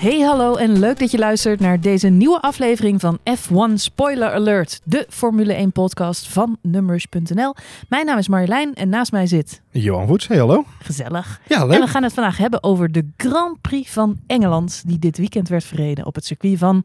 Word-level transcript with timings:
Hey 0.00 0.20
hallo 0.20 0.54
en 0.54 0.78
leuk 0.78 0.98
dat 0.98 1.10
je 1.10 1.18
luistert 1.18 1.60
naar 1.60 1.80
deze 1.80 2.08
nieuwe 2.08 2.40
aflevering 2.40 3.00
van 3.00 3.18
F1 3.18 3.74
Spoiler 3.74 4.32
Alert, 4.32 4.80
de 4.84 5.06
Formule 5.08 5.52
1 5.52 5.72
podcast 5.72 6.28
van 6.28 6.58
Numbers.nl. 6.62 7.54
Mijn 7.88 8.06
naam 8.06 8.18
is 8.18 8.28
Marjolein 8.28 8.74
en 8.74 8.88
naast 8.88 9.12
mij 9.12 9.26
zit 9.26 9.62
Johan 9.70 10.06
Voets, 10.06 10.26
hey 10.26 10.38
hallo. 10.38 10.64
gezellig. 10.78 11.40
Ja, 11.48 11.60
En 11.60 11.80
we 11.80 11.86
gaan 11.86 12.02
het 12.02 12.12
vandaag 12.12 12.36
hebben 12.36 12.62
over 12.62 12.92
de 12.92 13.06
Grand 13.16 13.60
Prix 13.60 13.90
van 13.90 14.18
Engeland 14.26 14.82
die 14.86 14.98
dit 14.98 15.18
weekend 15.18 15.48
werd 15.48 15.64
verreden 15.64 16.06
op 16.06 16.14
het 16.14 16.24
circuit 16.24 16.58
van 16.58 16.84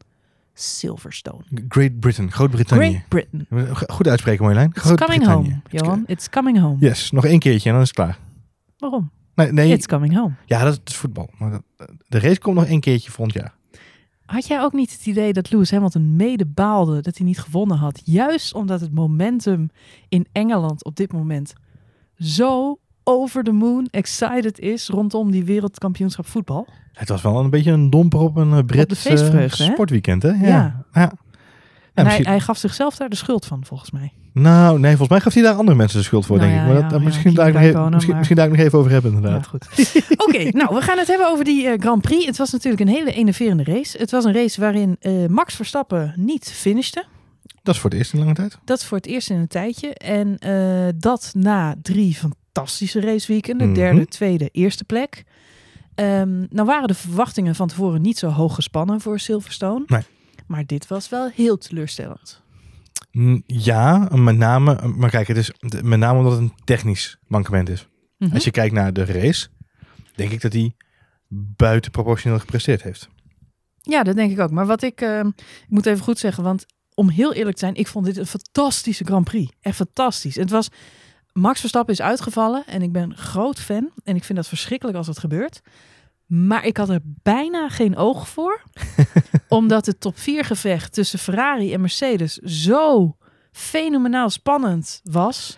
Silverstone. 0.54 1.44
Great 1.70 2.00
Britain, 2.00 2.32
Groot-Brittannië. 2.32 3.04
Great 3.10 3.28
Britain. 3.50 3.76
Goed 3.88 4.08
uitspreken 4.08 4.44
Marjolein. 4.44 4.72
It's 4.74 4.94
coming 4.94 5.26
home, 5.26 5.62
Johan. 5.70 6.04
It's 6.08 6.30
coming 6.30 6.60
home. 6.60 6.76
Yes, 6.80 7.12
nog 7.12 7.26
één 7.26 7.40
keertje 7.40 7.68
en 7.70 7.74
dan 7.74 7.84
is 7.84 7.88
het 7.88 7.98
klaar. 7.98 8.18
Waarom? 8.78 9.12
Nee, 9.36 9.52
nee 9.52 9.72
It's 9.72 9.86
coming 9.88 10.16
home. 10.16 10.34
ja, 10.46 10.64
dat 10.64 10.80
is 10.86 10.96
voetbal. 10.96 11.30
Maar 11.38 11.52
dat- 11.52 11.90
de 12.08 12.20
race 12.20 12.40
komt 12.40 12.56
nog 12.56 12.66
één 12.66 12.80
keertje 12.80 13.12
volgend 13.12 13.38
jaar. 13.38 13.54
Had 14.26 14.48
jij 14.48 14.62
ook 14.62 14.74
niet 14.74 14.92
het 14.92 15.06
idee 15.06 15.34
dat 15.34 15.52
Lewis 15.52 15.72
Hamilton 15.72 16.16
mede 16.16 16.46
baalde 16.46 17.02
dat 17.02 17.18
hij 17.18 17.26
niet 17.26 17.40
gewonnen 17.40 17.78
had? 17.78 18.02
Juist 18.04 18.54
omdat 18.54 18.82
het 18.82 18.94
momentum 18.94 19.70
in 20.10 20.28
Engeland 20.32 20.84
op 20.86 20.96
dit 20.96 21.12
moment 21.14 21.54
zo 22.18 22.80
over 23.04 23.44
the 23.44 23.52
moon 23.52 23.88
excited 23.92 24.60
is 24.60 24.88
rondom 24.88 25.32
die 25.32 25.44
wereldkampioenschap 25.46 26.26
voetbal. 26.28 26.68
Het 26.94 27.10
was 27.10 27.22
wel 27.22 27.40
een 27.40 27.50
beetje 27.50 27.72
een 27.72 27.90
domper 27.90 28.20
op 28.20 28.36
een 28.38 28.66
Brits 28.66 29.06
eh, 29.06 29.12
feestvreugde, 29.12 29.64
hè? 29.64 29.72
sportweekend, 29.72 30.24
hè? 30.24 30.30
Ja. 30.30 30.48
Ja. 30.48 30.86
ja. 30.94 31.12
En 31.96 32.06
hij, 32.06 32.40
gaf 32.40 32.58
zichzelf 32.58 32.96
daar 32.96 33.10
de 33.10 33.16
schuld 33.16 33.46
van, 33.46 33.66
volgens 33.66 33.92
mij. 33.92 34.14
nou, 34.34 34.80
nee, 34.80 34.90
volgens 34.90 35.10
mij 35.10 35.20
gaf 35.20 35.34
hij 35.34 35.44
daar 35.44 35.56
andere 35.56 35.78
mensen 35.78 35.98
de 36.00 36.04
schuld 36.06 36.26
voor, 36.26 36.38
Nou 36.38 36.50
denk 36.50 36.62
ja, 36.62 36.68
ik. 36.68 36.74
Maar 36.74 36.82
dat, 36.90 37.00
ja, 37.00 37.06
misschien, 37.06 37.34
daar 37.34 37.54
nog 37.54 37.62
even, 37.62 37.90
misschien, 37.90 38.08
maar- 38.08 38.18
misschien 38.18 38.38
daar 38.38 38.50
nog 38.50 38.58
even 38.58 38.80
over 38.80 38.92
hebben, 38.92 39.14
inderdaad. 39.14 39.48
goed. 39.48 39.68
Oké, 40.28 40.50
nou, 40.50 40.76
we 40.76 40.82
gaan 40.82 40.98
het 40.98 41.08
hebben 41.08 41.28
over 41.30 41.46
die 41.46 41.68
eh, 41.68 41.80
Grand 41.80 42.02
Prix. 42.02 42.26
Het 42.26 42.38
was 42.38 42.52
natuurlijk 42.52 42.82
een 42.82 42.96
hele 42.96 43.12
enerverende 43.12 43.64
race. 43.64 43.98
Het 43.98 44.12
was 44.12 44.24
een 44.26 44.34
race 44.34 44.62
waarin 44.62 44.96
eh, 45.00 45.26
Max 45.26 45.56
Verstappen 45.56 46.14
niet 46.16 46.52
finishte. 46.52 47.06
Dat 47.64 47.76
is 47.76 47.82
voor 47.82 47.90
het 47.90 48.00
eerst 48.00 48.14
in 48.14 48.20
lange 48.20 48.34
tijd. 48.34 48.58
Dat 48.66 48.80
is 48.80 48.86
voor 48.86 48.98
het 48.98 49.06
eerst 49.08 49.30
in 49.30 49.38
een 49.38 49.48
tijdje. 49.48 49.94
En 49.94 50.38
eh, 50.38 50.94
dat 50.98 51.32
na 51.38 51.76
drie 51.82 52.16
fantastische 52.16 53.00
raceweekenden. 53.02 53.68
Mhm. 53.68 53.76
Derde, 53.76 54.06
tweede, 54.06 54.50
eerste 54.52 54.84
plek. 54.84 55.24
Ehm, 55.96 56.40
nou 56.50 56.68
waren 56.68 56.88
de 56.88 56.94
verwachtingen 56.94 57.56
van 57.56 57.68
tevoren 57.68 58.02
niet 58.02 58.18
zo 58.18 58.28
hoog 58.28 58.56
gespannen 58.56 59.02
voor 59.02 59.20
Silverstone. 59.20 59.84
Nee. 59.88 60.02
Maar 60.48 60.66
dit 60.66 60.88
was 60.88 61.10
wel 61.10 61.30
heel 61.30 61.58
teleurstellend. 61.58 62.44
Mm, 63.12 63.44
Ja, 63.48 64.10
met 64.12 64.38
name, 64.38 64.88
maar 64.88 65.10
kijk, 65.10 65.28
het 65.28 65.38
is 65.38 65.52
met 65.82 66.00
name 66.00 66.18
omdat 66.18 66.32
het 66.32 66.42
een 66.42 66.54
technisch 66.64 67.18
mankement 67.28 67.70
is. 67.70 67.88
Mhm. 68.18 68.34
Als 68.34 68.44
je 68.44 68.52
kijkt 68.52 68.74
naar 68.74 68.94
de 68.94 69.06
race, 69.06 69.48
denk 70.16 70.32
ik 70.32 70.42
dat 70.42 70.54
hij 70.54 70.76
buiten 71.56 71.92
proportioneel 71.92 72.40
gepresteerd 72.40 72.84
heeft. 72.84 73.10
Ja, 73.82 74.04
dat 74.04 74.16
denk 74.16 74.32
ik 74.32 74.40
ook. 74.40 74.52
Maar 74.52 74.66
wat 74.66 74.82
ik, 74.82 75.02
ehm, 75.02 75.28
ik 75.38 75.70
moet 75.70 75.86
even 75.86 76.04
goed 76.04 76.20
zeggen, 76.20 76.44
want 76.44 76.66
om 76.94 77.10
heel 77.10 77.34
eerlijk 77.34 77.58
te 77.58 77.66
zijn, 77.66 77.76
ik 77.76 77.88
vond 77.88 78.06
dit 78.06 78.18
een 78.18 78.26
fantastische 78.26 79.04
Grand 79.04 79.24
Prix. 79.24 79.52
Echt 79.62 79.76
fantastisch. 79.76 80.36
Het 80.36 80.50
was, 80.50 80.70
Max 81.34 81.60
Verstappen 81.60 81.94
is 81.94 82.02
uitgevallen 82.02 82.64
en 82.66 82.82
ik 82.82 82.92
ben 82.92 83.16
groot 83.18 83.60
fan. 83.60 83.90
En 84.04 84.16
ik 84.16 84.24
vind 84.24 84.38
dat 84.38 84.48
verschrikkelijk 84.48 84.98
als 84.98 85.08
het 85.08 85.20
gebeurt. 85.20 85.62
Maar 86.26 86.66
ik 86.66 86.78
had 86.78 86.90
er 86.90 87.00
bijna 87.04 87.70
geen 87.70 87.98
oog 87.98 88.28
voor. 88.28 88.62
omdat 89.48 89.86
het 89.86 90.00
top 90.00 90.18
4 90.18 90.46
gevecht 90.46 90.94
tussen 90.94 91.20
Ferrari 91.20 91.74
en 91.74 91.82
Mercedes 91.82 92.38
zo 92.38 93.16
fenomenaal 93.52 94.30
spannend 94.30 95.02
was. 95.04 95.58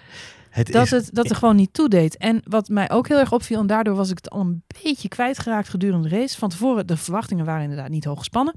Het 0.50 0.72
Dat 0.72 0.86
is, 0.86 0.92
het 0.92 1.10
dat 1.14 1.30
er 1.30 1.36
gewoon 1.36 1.56
niet 1.56 1.74
toe 1.74 1.90
deed. 1.90 2.18
En 2.18 2.42
wat 2.44 2.70
mij 2.70 2.90
ook 2.90 3.08
heel 3.08 3.20
erg 3.20 3.32
opviel, 3.32 3.60
en 3.60 3.68
daardoor 3.68 3.96
was 3.96 4.10
ik 4.10 4.18
het 4.18 4.30
al 4.30 4.40
een 4.40 4.64
beetje 4.84 5.08
kwijtgeraakt 5.08 5.70
gedurende 5.70 6.10
de 6.10 6.16
race. 6.16 6.38
Van 6.38 6.50
tevoren, 6.50 6.88
de 6.88 6.98
verwachtingen 6.98 7.46
waren 7.46 7.64
inderdaad 7.64 7.90
niet 7.90 8.06
hoog 8.06 8.18
gespannen. 8.18 8.54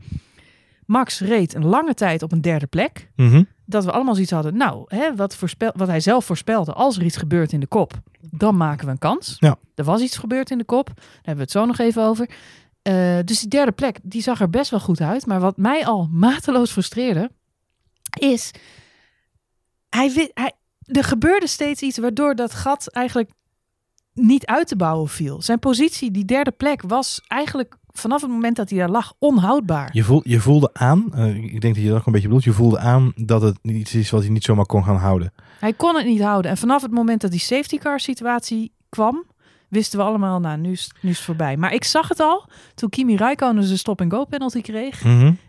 Max 0.87 1.21
reed 1.21 1.55
een 1.55 1.65
lange 1.65 1.95
tijd 1.95 2.23
op 2.23 2.33
een 2.33 2.41
derde 2.41 2.67
plek. 2.67 3.11
Mhm. 3.17 3.43
Dat 3.71 3.85
we 3.85 3.93
allemaal 3.93 4.15
zoiets 4.15 4.33
hadden. 4.33 4.57
Nou, 4.57 4.85
hè, 4.87 5.17
wat, 5.17 5.37
voorspel, 5.37 5.73
wat 5.75 5.89
hij 5.89 6.01
zelf 6.01 6.25
voorspelde. 6.25 6.73
Als 6.73 6.97
er 6.97 7.03
iets 7.03 7.17
gebeurt 7.17 7.53
in 7.53 7.61
de 7.61 7.67
kop, 7.67 7.93
dan 8.21 8.57
maken 8.57 8.87
we 8.87 8.93
een 8.93 8.99
kans. 8.99 9.37
Ja. 9.39 9.57
Er 9.75 9.85
was 9.85 10.01
iets 10.01 10.17
gebeurd 10.17 10.51
in 10.51 10.59
de 10.59 10.65
kop. 10.65 10.87
Daar 10.87 11.05
hebben 11.15 11.35
we 11.35 11.41
het 11.41 11.51
zo 11.51 11.65
nog 11.65 11.79
even 11.79 12.03
over. 12.03 12.31
Eh, 12.83 13.19
dus 13.25 13.41
die 13.41 13.49
derde 13.49 13.73
plek, 13.73 13.99
die 14.03 14.23
zag 14.23 14.41
er 14.41 14.51
best 14.51 14.71
wel 14.71 14.81
goed 14.81 15.01
uit. 15.01 15.27
Maar 15.27 15.41
wat 15.41 15.57
mij 15.57 15.87
al 15.87 16.09
mateloos 16.27 16.71
frustreerde, 16.71 17.31
is... 18.19 18.51
Hij, 19.89 20.31
hij, 20.35 20.53
er 20.85 21.05
gebeurde 21.05 21.47
steeds 21.47 21.83
iets 21.83 21.99
waardoor 21.99 22.35
dat 22.35 22.55
gat 22.55 22.89
eigenlijk 22.89 23.31
niet 24.13 24.47
uit 24.47 24.69
te 24.69 24.77
bouwen 24.77 25.09
viel. 25.09 25.43
Zijn 25.43 25.59
positie, 25.59 26.11
die 26.11 26.25
derde 26.25 26.51
plek, 26.51 26.83
was 26.87 27.21
eigenlijk 27.27 27.77
vanaf 27.93 28.21
het 28.21 28.31
moment 28.31 28.57
dat 28.57 28.71
hij 28.71 28.79
daar 28.79 28.89
lag 28.89 29.13
onhoudbaar. 29.19 29.91
je, 29.93 30.05
voel, 30.05 30.21
je 30.25 30.41
voelde 30.41 30.71
aan, 30.73 31.15
eh, 31.15 31.37
ik 31.37 31.61
denk 31.61 31.75
dat 31.75 31.83
je 31.83 31.89
dat 31.89 31.99
ook 31.99 32.07
een 32.07 32.13
beetje 32.13 32.29
bedoelt, 32.29 32.45
je 32.45 32.53
voelde 32.53 32.79
aan 32.79 33.13
dat 33.17 33.43
het 33.43 33.59
iets 33.63 33.95
is 33.95 34.11
wat 34.11 34.23
hij 34.23 34.31
niet 34.31 34.45
zomaar 34.45 34.67
kon 34.67 34.85
gaan 34.85 34.97
houden. 34.97 35.33
Hij 35.61 35.73
kon 35.73 35.97
het 35.97 36.07
niet 36.07 36.23
houden. 36.23 36.51
En 36.51 36.57
vanaf 36.57 36.83
het 36.83 36.91
moment 36.91 37.21
dat 37.21 37.31
die 37.31 37.41
safety 37.41 37.79
car 37.79 38.01
situatie 38.01 38.73
kwam, 38.89 39.25
wisten 39.69 39.99
we 39.99 40.05
allemaal, 40.05 40.41
nou, 40.41 40.59
nu 40.59 40.73
is, 40.73 40.91
nu 41.01 41.11
is 41.11 41.17
het 41.17 41.25
voorbij. 41.25 41.57
Maar 41.57 41.73
ik 41.73 41.85
zag 41.85 42.09
het 42.09 42.21
al 42.21 42.49
toen 42.75 42.89
Kimi 42.89 43.17
Räikkönen 43.17 43.65
zijn 43.65 43.79
stop-and-go 43.79 44.25
penalty 44.25 44.61
kreeg 44.61 45.03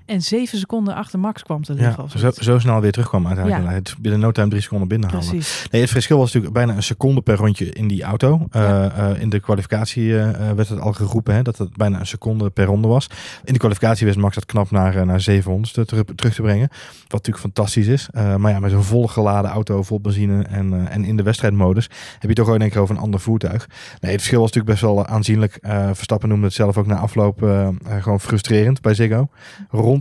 en 0.05 0.21
zeven 0.21 0.57
seconden 0.57 0.95
achter 0.95 1.19
Max 1.19 1.43
kwam 1.43 1.63
te 1.63 1.73
liggen. 1.73 2.05
Ja, 2.13 2.19
zo, 2.19 2.31
zo 2.41 2.59
snel 2.59 2.81
weer 2.81 2.91
terugkwam 2.91 3.27
uiteindelijk. 3.27 3.67
Ja. 3.67 3.73
Het 3.73 3.95
binnen 3.99 4.19
no 4.19 4.31
time 4.31 4.49
drie 4.49 4.61
seconden 4.61 4.87
binnenhalen. 4.87 5.27
Precies. 5.27 5.67
Nee, 5.71 5.81
het 5.81 5.89
verschil 5.89 6.17
was 6.17 6.25
natuurlijk 6.25 6.53
bijna 6.53 6.75
een 6.75 6.83
seconde 6.83 7.21
per 7.21 7.35
rondje 7.35 7.69
in 7.69 7.87
die 7.87 8.03
auto. 8.03 8.47
Ja. 8.51 8.91
Eh, 8.91 9.09
eh, 9.11 9.21
in 9.21 9.29
de 9.29 9.39
kwalificatie 9.39 10.19
eh, 10.19 10.51
werd 10.51 10.69
het 10.69 10.79
al 10.79 10.93
geroepen 10.93 11.33
hè, 11.35 11.41
dat 11.41 11.57
het 11.57 11.77
bijna 11.77 11.99
een 11.99 12.07
seconde 12.07 12.49
per 12.49 12.65
ronde 12.65 12.87
was. 12.87 13.07
In 13.43 13.53
de 13.53 13.59
kwalificatie 13.59 14.05
wist 14.05 14.17
Max 14.17 14.35
dat 14.35 14.45
knap 14.45 14.71
naar, 14.71 15.05
naar 15.05 15.21
700 15.21 15.73
te- 15.73 15.85
terug, 15.85 16.03
terug 16.15 16.33
te 16.33 16.41
brengen. 16.41 16.67
Wat 17.07 17.11
natuurlijk 17.11 17.39
fantastisch 17.39 17.87
is. 17.87 18.09
Maar 18.13 18.51
ja, 18.51 18.59
met 18.59 18.71
een 18.71 18.83
vol 18.83 19.07
geladen 19.07 19.51
auto, 19.51 19.83
vol 19.83 19.99
benzine 19.99 20.43
en, 20.43 20.87
en 20.89 21.05
in 21.05 21.17
de 21.17 21.23
wedstrijdmodus 21.23 21.89
heb 22.19 22.29
je 22.29 22.35
toch 22.35 22.45
gewoon 22.45 22.55
in 22.55 22.61
één 22.61 22.71
keer 22.71 22.81
over 22.81 22.95
een 22.95 23.01
ander 23.01 23.19
voertuig. 23.19 23.67
Nee, 23.99 24.11
het 24.11 24.21
verschil 24.21 24.39
was 24.41 24.51
natuurlijk 24.51 24.81
best 24.81 24.93
wel 24.93 25.05
aanzienlijk. 25.05 25.59
Verstappen 25.93 26.29
noemde 26.29 26.45
het 26.45 26.55
zelf 26.55 26.77
ook 26.77 26.87
na 26.87 26.95
afloop 26.95 27.37
gewoon 27.99 28.19
frustrerend 28.19 28.81
bij 28.81 28.93
Ziggo. 28.93 29.29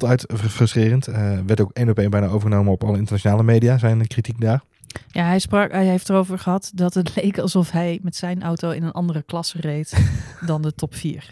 Ronduit 0.00 0.24
fr- 0.38 0.48
frustrerend. 0.48 1.06
Eh, 1.06 1.38
werd 1.46 1.60
ook 1.60 1.70
één 1.72 1.88
op 1.88 1.98
één 1.98 2.10
bijna 2.10 2.26
overgenomen 2.26 2.72
op 2.72 2.84
alle 2.84 2.96
internationale 2.98 3.42
media, 3.42 3.78
zijn 3.78 4.06
kritiek 4.06 4.40
daar. 4.40 4.60
Ja, 5.08 5.24
hij, 5.24 5.38
sprak, 5.38 5.72
hij 5.72 5.86
heeft 5.86 6.08
erover 6.08 6.38
gehad 6.38 6.70
dat 6.74 6.94
het 6.94 7.16
leek 7.16 7.38
alsof 7.38 7.70
hij 7.70 7.98
met 8.02 8.16
zijn 8.16 8.42
auto 8.42 8.70
in 8.70 8.82
een 8.82 8.92
andere 8.92 9.22
klasse 9.22 9.60
reed 9.60 9.94
dan 10.46 10.62
de 10.62 10.74
top 10.74 10.94
4. 10.94 11.30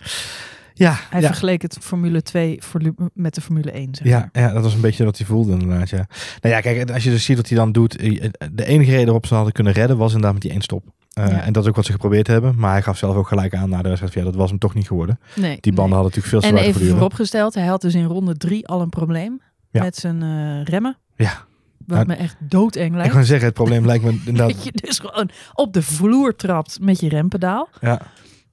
Ja, 0.74 0.96
Hij 1.10 1.20
ja. 1.20 1.26
vergeleek 1.26 1.62
het 1.62 1.76
Formule 1.80 2.22
2 2.22 2.58
forlu- 2.62 2.94
met 3.14 3.34
de 3.34 3.40
Formule 3.40 3.70
1. 3.70 3.94
Zeg 3.94 4.06
Ja, 4.06 4.18
maar. 4.32 4.42
ja, 4.44 4.52
dat 4.52 4.62
was 4.62 4.74
een 4.74 4.80
beetje 4.80 5.04
wat 5.04 5.18
hij 5.18 5.26
voelde 5.26 5.52
inderdaad. 5.52 5.88
Ja. 5.90 6.06
Nou 6.40 6.54
ja, 6.54 6.60
kijk, 6.60 6.90
als 6.90 7.04
je 7.04 7.10
dus 7.10 7.24
ziet 7.24 7.36
wat 7.36 7.48
hij 7.48 7.58
dan 7.58 7.72
doet. 7.72 7.96
eh, 7.96 8.28
De 8.52 8.64
enige 8.64 8.90
reden 8.90 9.04
waarop 9.04 9.26
ze 9.26 9.34
hadden 9.34 9.52
kunnen 9.52 9.72
redden 9.72 9.96
was 9.96 10.08
inderdaad 10.08 10.32
met 10.32 10.42
die 10.42 10.50
één 10.50 10.60
stop. 10.62 10.84
Eh, 11.18 11.30
Ja. 11.30 11.42
En 11.42 11.52
dat 11.52 11.62
is 11.62 11.68
ook 11.68 11.76
wat 11.76 11.84
ze 11.84 11.92
geprobeerd 11.92 12.26
hebben. 12.26 12.54
Maar 12.56 12.72
hij 12.72 12.82
gaf 12.82 12.98
zelf 12.98 13.16
ook 13.16 13.28
gelijk 13.28 13.54
aan 13.54 13.68
na 13.70 13.82
de 13.82 13.88
wedstrijd. 13.88 14.14
Ja, 14.14 14.22
dat 14.24 14.34
was 14.34 14.50
hem 14.50 14.58
toch 14.58 14.74
niet 14.74 14.86
geworden. 14.86 15.18
Nee, 15.34 15.56
Die 15.60 15.72
banden 15.72 15.74
nee. 15.74 16.02
hadden 16.02 16.02
natuurlijk 16.02 16.26
veel 16.26 16.40
te 16.40 16.46
En 16.46 16.62
even 16.62 16.72
geduurd. 16.72 16.92
vooropgesteld, 16.92 17.54
hij 17.54 17.66
had 17.66 17.80
dus 17.80 17.94
in 17.94 18.04
ronde 18.04 18.36
3 18.36 18.66
al 18.68 18.80
een 18.80 18.88
probleem 18.88 19.40
Ja. 19.70 19.82
met 19.82 19.96
zijn 19.96 20.22
eh, 20.22 20.64
remmen. 20.64 20.96
Ja. 21.16 21.46
Wat 21.86 21.98
Ja. 21.98 22.04
me 22.04 22.14
echt 22.14 22.36
doodeng 22.38 22.90
Ik 22.90 22.94
lijkt. 22.96 23.12
kan 23.12 23.24
zeggen, 23.24 23.46
het 23.46 23.54
probleem 23.54 23.86
lijkt 23.86 24.04
me 24.04 24.10
inderdaad... 24.26 24.48
Dat 24.54 24.64
je 24.64 24.72
dus 24.72 24.98
gewoon 24.98 25.30
op 25.54 25.72
de 25.72 25.82
vloer 25.82 26.36
trapt 26.36 26.78
met 26.80 27.00
je 27.00 27.08
rempedaal. 27.08 27.68
Ja, 27.80 28.00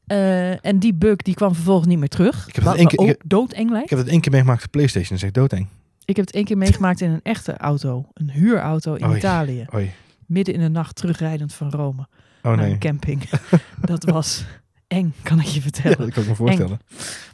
Eh, 0.06 0.66
en 0.66 0.80
die 0.80 0.94
bug 0.94 1.16
die 1.16 1.34
kwam 1.34 1.54
vervolgens 1.56 1.88
niet 1.88 2.00
meer 2.00 2.08
terug. 2.10 2.48
Ik 2.48 2.56
heb 2.56 2.64
het 2.66 2.76
één 2.76 2.88
keer- 2.88 3.00
ook 3.00 3.08
ik 3.08 3.22
doodeng 3.26 3.66
ik 3.66 3.70
lijkt. 3.70 3.90
heb 3.90 4.00
het 4.00 4.08
één 4.08 4.22
keer 4.22 4.32
meegemaakt 4.32 4.64
op 4.66 4.72
PlayStation. 4.72 5.10
Dat 5.10 5.18
is 5.18 5.24
echt 5.24 5.34
doodeng. 5.34 5.68
Ik 6.06 6.16
heb 6.16 6.26
het 6.26 6.36
één 6.36 6.44
keer 6.46 6.58
meegemaakt 6.58 7.02
in 7.02 7.12
een 7.12 7.20
echte 7.24 7.58
auto. 7.58 8.06
Een 8.14 8.30
huurauto 8.32 8.94
in 8.94 9.06
Oei. 9.06 9.18
Italië. 9.18 9.66
Oei. 9.76 9.92
Midden 10.26 10.54
in 10.54 10.60
de 10.60 10.70
nacht 10.70 10.96
terugrijdend 10.96 11.54
van 11.54 11.70
Rome. 11.70 12.02
Oh 12.02 12.52
naar 12.52 12.58
nee. 12.58 12.72
een 12.72 12.80
camping. 12.80 13.30
dat 13.82 14.04
was 14.04 14.46
eng, 14.88 15.14
kan 15.24 15.40
ik 15.40 15.46
je 15.46 15.56
Ja, 15.56 15.62
vertellen. 15.62 15.98
dat 15.98 16.12
kan 16.14 16.24
ik 16.24 16.30
me 16.30 16.36
voorstellen. 16.36 16.80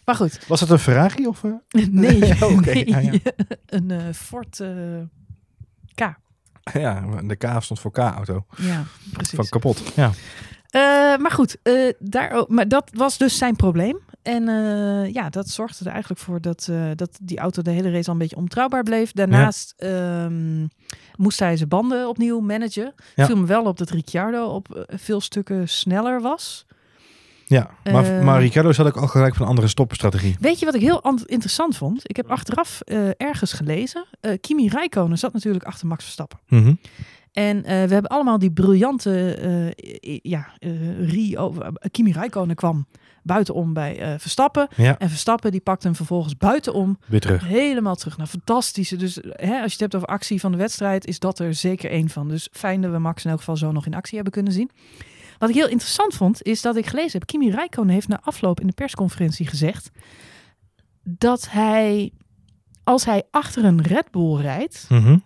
Maar 0.06 0.16
goed. 0.16 0.48
Was 0.48 0.60
het 0.60 0.70
een 0.70 0.80
Ferrari 0.80 1.28
of... 1.28 1.42
Nee, 1.90 2.26
ja. 2.26 2.36
een 3.66 3.92
eh, 3.92 4.14
Ford 4.14 4.62
K. 5.96 6.14
Ja, 6.74 7.22
de 7.22 7.36
K 7.36 7.46
stond 7.60 7.80
voor 7.80 7.92
K-auto. 7.92 8.46
Ja, 8.58 8.84
precies. 9.14 9.36
Van 9.36 9.46
kapot. 9.50 9.94
Ja. 9.96 10.12
Eh, 10.72 11.18
maar 11.18 11.32
goed, 11.32 11.58
eh, 11.64 11.94
daar, 12.00 12.46
maar 12.48 12.68
dat 12.68 12.90
was 12.94 13.18
dus 13.18 13.38
zijn 13.38 13.56
probleem. 13.56 14.00
En 14.22 14.48
eh, 14.48 15.14
ja, 15.14 15.30
dat 15.30 15.48
zorgde 15.50 15.86
er 15.86 15.92
eigenlijk 15.92 16.22
voor 16.22 16.42
dat, 16.42 16.68
eh, 16.72 16.86
dat 16.96 17.18
die 17.22 17.38
auto 17.40 17.62
de 17.62 17.72
hele 17.72 17.92
race 17.92 18.08
al 18.08 18.14
een 18.14 18.20
beetje 18.20 18.36
ontrouwbaar 18.36 18.84
bleef. 18.84 19.12
Daarnaast 19.12 19.74
ehm, 19.78 20.66
moest 21.16 21.40
hij 21.40 21.58
zijn 21.58 21.70
banden 21.70 22.08
opnieuw 22.10 22.40
managen. 22.40 22.94
Ja. 23.16 23.26
Viel 23.26 23.38
me 23.38 23.46
wel 23.46 23.64
op 23.64 23.78
dat 23.78 23.90
Ricciardo 23.90 24.46
op 24.46 24.76
eh, 24.76 24.98
veel 24.98 25.22
stukken 25.22 25.70
sneller 25.70 26.22
was. 26.22 26.66
Ja, 27.46 27.70
maar, 27.92 28.06
Eh. 28.18 28.24
maar 28.24 28.42
Ricardo 28.42 28.72
zat 28.72 28.86
ook 28.86 28.98
al 28.98 29.08
gelijk 29.08 29.34
van 29.34 29.42
een 29.44 29.50
andere 29.50 29.68
stopstrategie. 29.68 30.36
Weet 30.40 30.60
je 30.60 30.66
wat 30.66 30.76
ik 30.76 30.82
heel 30.82 31.04
an- 31.04 31.24
interessant 31.26 31.78
vond? 31.78 32.10
Ik 32.10 32.16
heb 32.16 32.30
achteraf 32.32 32.82
ergens 33.18 33.54
gelezen. 33.54 34.06
Kimi 34.42 34.68
Räikkönen 34.70 35.18
zat 35.18 35.34
natuurlijk 35.34 35.64
achter 35.64 35.88
Max 35.88 36.04
Verstappen. 36.04 36.40
Mhm. 36.48 36.74
En 37.32 37.58
uh, 37.58 37.64
we 37.64 37.70
hebben 37.70 38.08
allemaal 38.08 38.40
die 38.40 38.52
briljante, 38.52 39.38
uh, 40.02 40.18
ja, 40.22 40.48
uh, 40.60 41.10
Rio, 41.10 41.56
Kimi 41.92 42.12
Räikkönen 42.12 42.56
kwam 42.56 42.88
buitenom 43.24 43.74
bij 43.74 44.20
Verstappen. 44.20 44.68
Ja. 44.76 44.98
En 44.98 45.10
Verstappen 45.10 45.52
die 45.52 45.62
pakt 45.62 45.84
hem 45.84 45.96
vervolgens 45.96 46.38
buitenom. 46.38 46.98
Weer 47.08 47.20
terug. 47.20 47.48
Helemaal 47.48 47.96
terug 47.96 48.18
naar 48.18 48.28
fantastische. 48.28 48.96
Dus 48.96 49.20
hè, 49.22 49.62
als 49.62 49.66
je 49.66 49.72
het 49.72 49.80
hebt 49.80 49.96
over 49.96 50.08
actie 50.08 50.40
van 50.40 50.52
de 50.52 50.58
wedstrijd, 50.58 51.06
is 51.06 51.20
dat 51.20 51.40
er 51.40 51.54
zeker 51.54 51.92
één 51.92 52.10
van. 52.10 52.28
Dus 52.28 52.50
fijn 52.52 52.82
dat 52.82 52.92
we 52.92 52.98
Max 52.98 53.24
in 53.24 53.30
elk 53.30 53.40
geval 53.40 53.58
zo 53.58 53.72
nog 53.72 53.86
in 53.86 53.94
actie 53.94 54.16
hebben 54.16 54.34
kunnen 54.34 54.54
zien. 54.54 54.70
Wat 55.38 55.50
ik 55.50 55.56
heel 55.56 55.70
interessant 55.70 56.14
vond, 56.14 56.44
is 56.44 56.62
dat 56.62 56.76
ik 56.76 56.86
gelezen 56.86 57.20
heb, 57.20 57.26
Kimi 57.26 57.52
Räikkönen 57.52 57.94
heeft 57.94 58.08
na 58.08 58.20
afloop 58.24 58.60
in 58.60 58.68
de 58.68 58.74
persconferentie 58.74 59.48
gezegd 59.48 59.92
dat 61.04 61.50
hij, 61.50 62.12
als 62.84 63.06
hij 63.06 63.24
achter 63.32 63.66
een 63.66 63.82
Red 63.82 64.12
Bull 64.12 64.42
rijdt, 64.42 64.86
Mm 64.90 65.24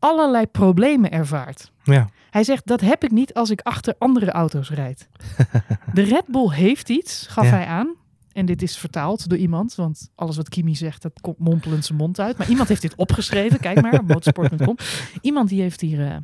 allerlei 0.00 0.46
problemen 0.46 1.10
ervaart. 1.10 1.72
Ja. 1.82 2.08
Hij 2.30 2.44
zegt, 2.44 2.66
dat 2.66 2.80
heb 2.80 3.04
ik 3.04 3.10
niet 3.10 3.34
als 3.34 3.50
ik 3.50 3.60
achter 3.60 3.94
andere 3.98 4.30
auto's 4.30 4.70
rijd. 4.70 5.08
De 5.94 6.02
Red 6.02 6.26
Bull 6.26 6.50
heeft 6.50 6.88
iets, 6.88 7.26
gaf 7.26 7.44
Ja. 7.44 7.50
hij 7.50 7.66
aan. 7.66 7.94
En 8.32 8.46
dit 8.46 8.62
is 8.62 8.76
vertaald 8.78 9.28
door 9.28 9.38
iemand, 9.38 9.74
want 9.74 10.10
alles 10.14 10.36
wat 10.36 10.48
Kimi 10.48 10.74
zegt, 10.76 11.02
dat 11.02 11.20
komt 11.20 11.38
mompelend 11.38 11.84
zijn 11.84 11.98
mond 11.98 12.20
uit. 12.20 12.38
Maar 12.38 12.48
iemand 12.48 12.68
heeft 12.68 12.82
dit 12.82 12.94
opgeschreven, 12.94 13.60
kijk 13.60 13.80
maar, 13.82 14.04
motorsport.com. 14.06 14.76
Iemand 15.20 15.48
die 15.48 15.60
heeft 15.60 15.80
hier 15.80 16.06
eh, 16.06 16.16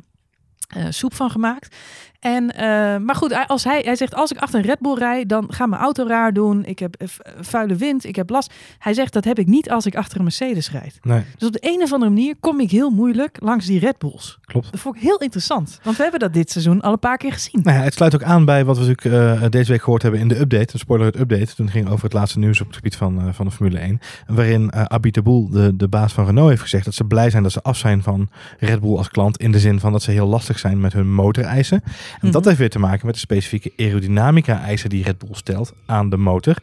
eh, 0.67 0.85
soep 0.89 1.13
van 1.13 1.29
gemaakt. 1.29 1.75
En, 2.19 2.51
eh, 2.55 2.97
maar 2.97 3.15
goed, 3.15 3.33
hij- 3.33 3.47
als 3.47 3.63
hij, 3.63 3.81
hij 3.85 3.95
zegt, 3.95 4.15
als 4.15 4.31
ik 4.31 4.37
achter 4.37 4.59
een 4.59 4.65
Red 4.65 4.79
Bull 4.79 4.93
rijd, 4.97 5.29
dan 5.29 5.45
gaat 5.53 5.67
mijn 5.69 5.81
auto 5.81 6.07
raar 6.07 6.33
doen. 6.33 6.65
Ik 6.65 6.79
heb 6.79 6.95
eh, 6.95 7.07
vu- 7.07 7.21
vuile 7.41 7.75
wind, 7.75 8.05
ik 8.05 8.15
heb 8.15 8.29
last. 8.29 8.53
Hij 8.77 8.93
zegt, 8.93 9.13
dat 9.13 9.23
heb 9.23 9.39
ik 9.39 9.47
niet 9.47 9.69
als 9.71 9.85
ik 9.85 9.95
achter 9.95 10.17
een 10.17 10.23
Mercedes 10.23 10.71
rijd. 10.71 10.97
Nee, 11.01 11.23
Dus 11.37 11.47
op 11.47 11.53
de 11.53 11.59
een 11.73 11.81
of 11.81 11.93
andere 11.93 12.11
manier 12.11 12.35
kom 12.39 12.59
ik 12.59 12.71
heel 12.71 12.89
moeilijk 12.89 13.37
langs 13.41 13.65
die 13.65 13.79
Red 13.79 13.97
Bulls. 13.97 14.37
klopt. 14.41 14.71
Dat 14.71 14.79
vond 14.79 14.95
ik 14.95 15.01
heel 15.01 15.17
interessant. 15.17 15.79
Want 15.83 15.95
we 15.97 16.01
hebben 16.03 16.19
dat 16.19 16.33
dit 16.33 16.51
seizoen 16.51 16.81
al 16.81 16.91
een 16.91 16.99
paar 16.99 17.17
keer 17.17 17.33
gezien. 17.33 17.61
Nou 17.63 17.77
ja, 17.77 17.83
het 17.83 17.93
sluit 17.93 18.15
ook 18.15 18.23
aan 18.23 18.45
bij 18.45 18.65
wat 18.65 18.77
we 18.77 18.85
natuurlijk 18.85 19.51
deze 19.51 19.71
week 19.71 19.81
gehoord 19.83 20.01
hebben 20.01 20.19
in 20.21 20.27
de 20.27 20.39
update, 20.39 20.73
een 20.73 20.79
spoiler 20.79 21.05
het 21.07 21.19
update. 21.19 21.55
Toen 21.55 21.69
ging 21.69 21.83
het 21.83 21.93
over 21.93 22.05
het 22.05 22.13
laatste 22.13 22.39
nieuws 22.39 22.61
op 22.61 22.67
het 22.67 22.75
gebied 22.75 22.95
van, 22.95 23.33
van 23.33 23.45
de 23.45 23.51
Formule 23.51 23.79
1. 23.79 23.99
Waarin 24.27 24.73
Abi 24.73 25.11
Taboul, 25.11 25.49
de, 25.49 25.75
de 25.75 25.87
baas 25.87 26.13
van 26.13 26.25
Renault, 26.25 26.49
heeft 26.49 26.61
gezegd 26.61 26.85
dat 26.85 26.93
ze 26.93 27.03
blij 27.03 27.29
zijn 27.29 27.43
dat 27.43 27.51
ze 27.51 27.61
af 27.61 27.77
zijn 27.77 28.03
van 28.03 28.29
Red 28.59 28.79
Bull 28.79 28.97
als 28.97 29.09
klant. 29.09 29.37
In 29.37 29.51
de 29.51 29.59
zin 29.59 29.79
van 29.79 29.91
dat 29.91 30.01
ze 30.03 30.11
heel 30.11 30.27
lastig 30.27 30.56
zijn 30.59 30.79
met 30.79 30.93
hun 30.93 31.13
motoreisen. 31.13 31.81
En 32.21 32.31
dat 32.31 32.33
Mhm. 32.33 32.47
heeft 32.47 32.59
weer 32.59 32.69
te 32.69 32.79
maken 32.79 33.05
met 33.05 33.15
de 33.15 33.21
specifieke 33.21 33.71
aerodynamica-eisen 33.77 34.89
die 34.89 35.03
Red 35.03 35.17
Bull 35.17 35.33
stelt 35.33 35.73
aan 35.85 36.09
de 36.09 36.17
motor. 36.17 36.55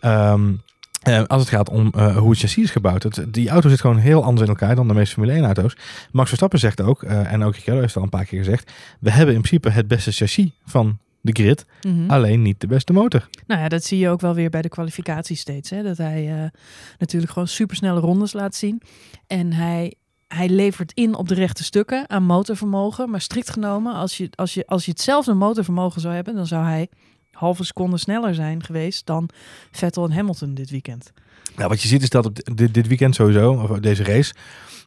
Ehm, 0.00 0.52
eh, 1.02 1.22
als 1.24 1.40
het 1.40 1.50
gaat 1.50 1.68
om 1.70 1.90
eh, 1.94 2.16
hoe 2.16 2.30
het 2.30 2.38
chassis 2.38 2.64
is 2.64 2.70
gebouwd. 2.70 3.02
Het, 3.02 3.24
die 3.28 3.48
auto 3.48 3.68
zit 3.68 3.80
gewoon 3.80 3.98
heel 3.98 4.22
anders 4.24 4.42
in 4.42 4.48
elkaar 4.48 4.74
dan 4.74 4.88
de 4.88 4.94
meeste 4.94 5.14
Formule 5.14 5.36
1 5.36 5.44
auto's. 5.44 5.76
Max 6.12 6.28
Verstappen 6.28 6.58
zegt 6.58 6.80
ook, 6.80 7.02
eh, 7.02 7.32
en 7.32 7.42
ook 7.42 7.54
Ricciardo 7.54 7.80
heeft 7.80 7.94
het 7.94 8.02
al 8.02 8.08
een 8.12 8.18
paar 8.18 8.24
keer 8.28 8.38
gezegd. 8.44 8.72
We 9.00 9.10
hebben 9.10 9.34
in 9.34 9.40
principe 9.40 9.70
het 9.70 9.88
beste 9.88 10.12
chassis 10.12 10.50
van 10.64 10.98
de 11.22 11.32
grid. 11.32 11.66
Mhm. 11.82 12.10
Alleen 12.10 12.42
niet 12.42 12.60
de 12.60 12.66
beste 12.66 12.92
motor. 12.92 13.28
Nou 13.46 13.60
ja, 13.60 13.68
dat 13.68 13.84
zie 13.84 13.98
je 13.98 14.08
ook 14.08 14.20
wel 14.20 14.34
weer 14.34 14.50
bij 14.50 14.62
de 14.62 14.68
kwalificatie 14.68 15.36
steeds. 15.36 15.70
Hè? 15.70 15.82
Dat 15.82 15.96
hij 15.96 16.50
natuurlijk 16.98 17.32
gewoon 17.32 17.48
supersnelle 17.48 18.00
rondes 18.00 18.32
laat 18.32 18.54
zien. 18.54 18.82
En 19.26 19.52
hij, 19.52 19.94
hij 20.34 20.48
levert 20.48 20.92
in 20.94 21.14
op 21.14 21.28
de 21.28 21.34
rechte 21.34 21.64
stukken 21.64 22.10
aan 22.10 22.22
motorvermogen. 22.22 23.10
Maar 23.10 23.20
strikt 23.20 23.50
genomen, 23.50 23.94
als 23.94 24.16
je, 24.16 24.28
als 24.34 24.54
je, 24.54 24.66
als 24.66 24.84
je 24.84 24.90
hetzelfde 24.90 25.34
motorvermogen 25.34 26.00
zou 26.00 26.14
hebben, 26.14 26.34
dan 26.34 26.46
zou 26.46 26.64
hij 26.64 26.88
halve 27.32 27.64
seconde 27.64 27.98
sneller 27.98 28.34
zijn 28.34 28.62
geweest 28.64 29.06
dan 29.06 29.28
Vettel 29.70 30.04
en 30.04 30.12
Hamilton 30.12 30.54
dit 30.54 30.70
weekend. 30.70 31.12
Nou, 31.56 31.68
wat 31.68 31.82
je 31.82 31.88
ziet 31.88 32.02
is 32.02 32.10
dat 32.10 32.26
op 32.26 32.38
dit, 32.54 32.74
dit 32.74 32.86
weekend 32.86 33.14
sowieso, 33.14 33.52
of 33.52 33.78
deze 33.78 34.04
race, 34.04 34.34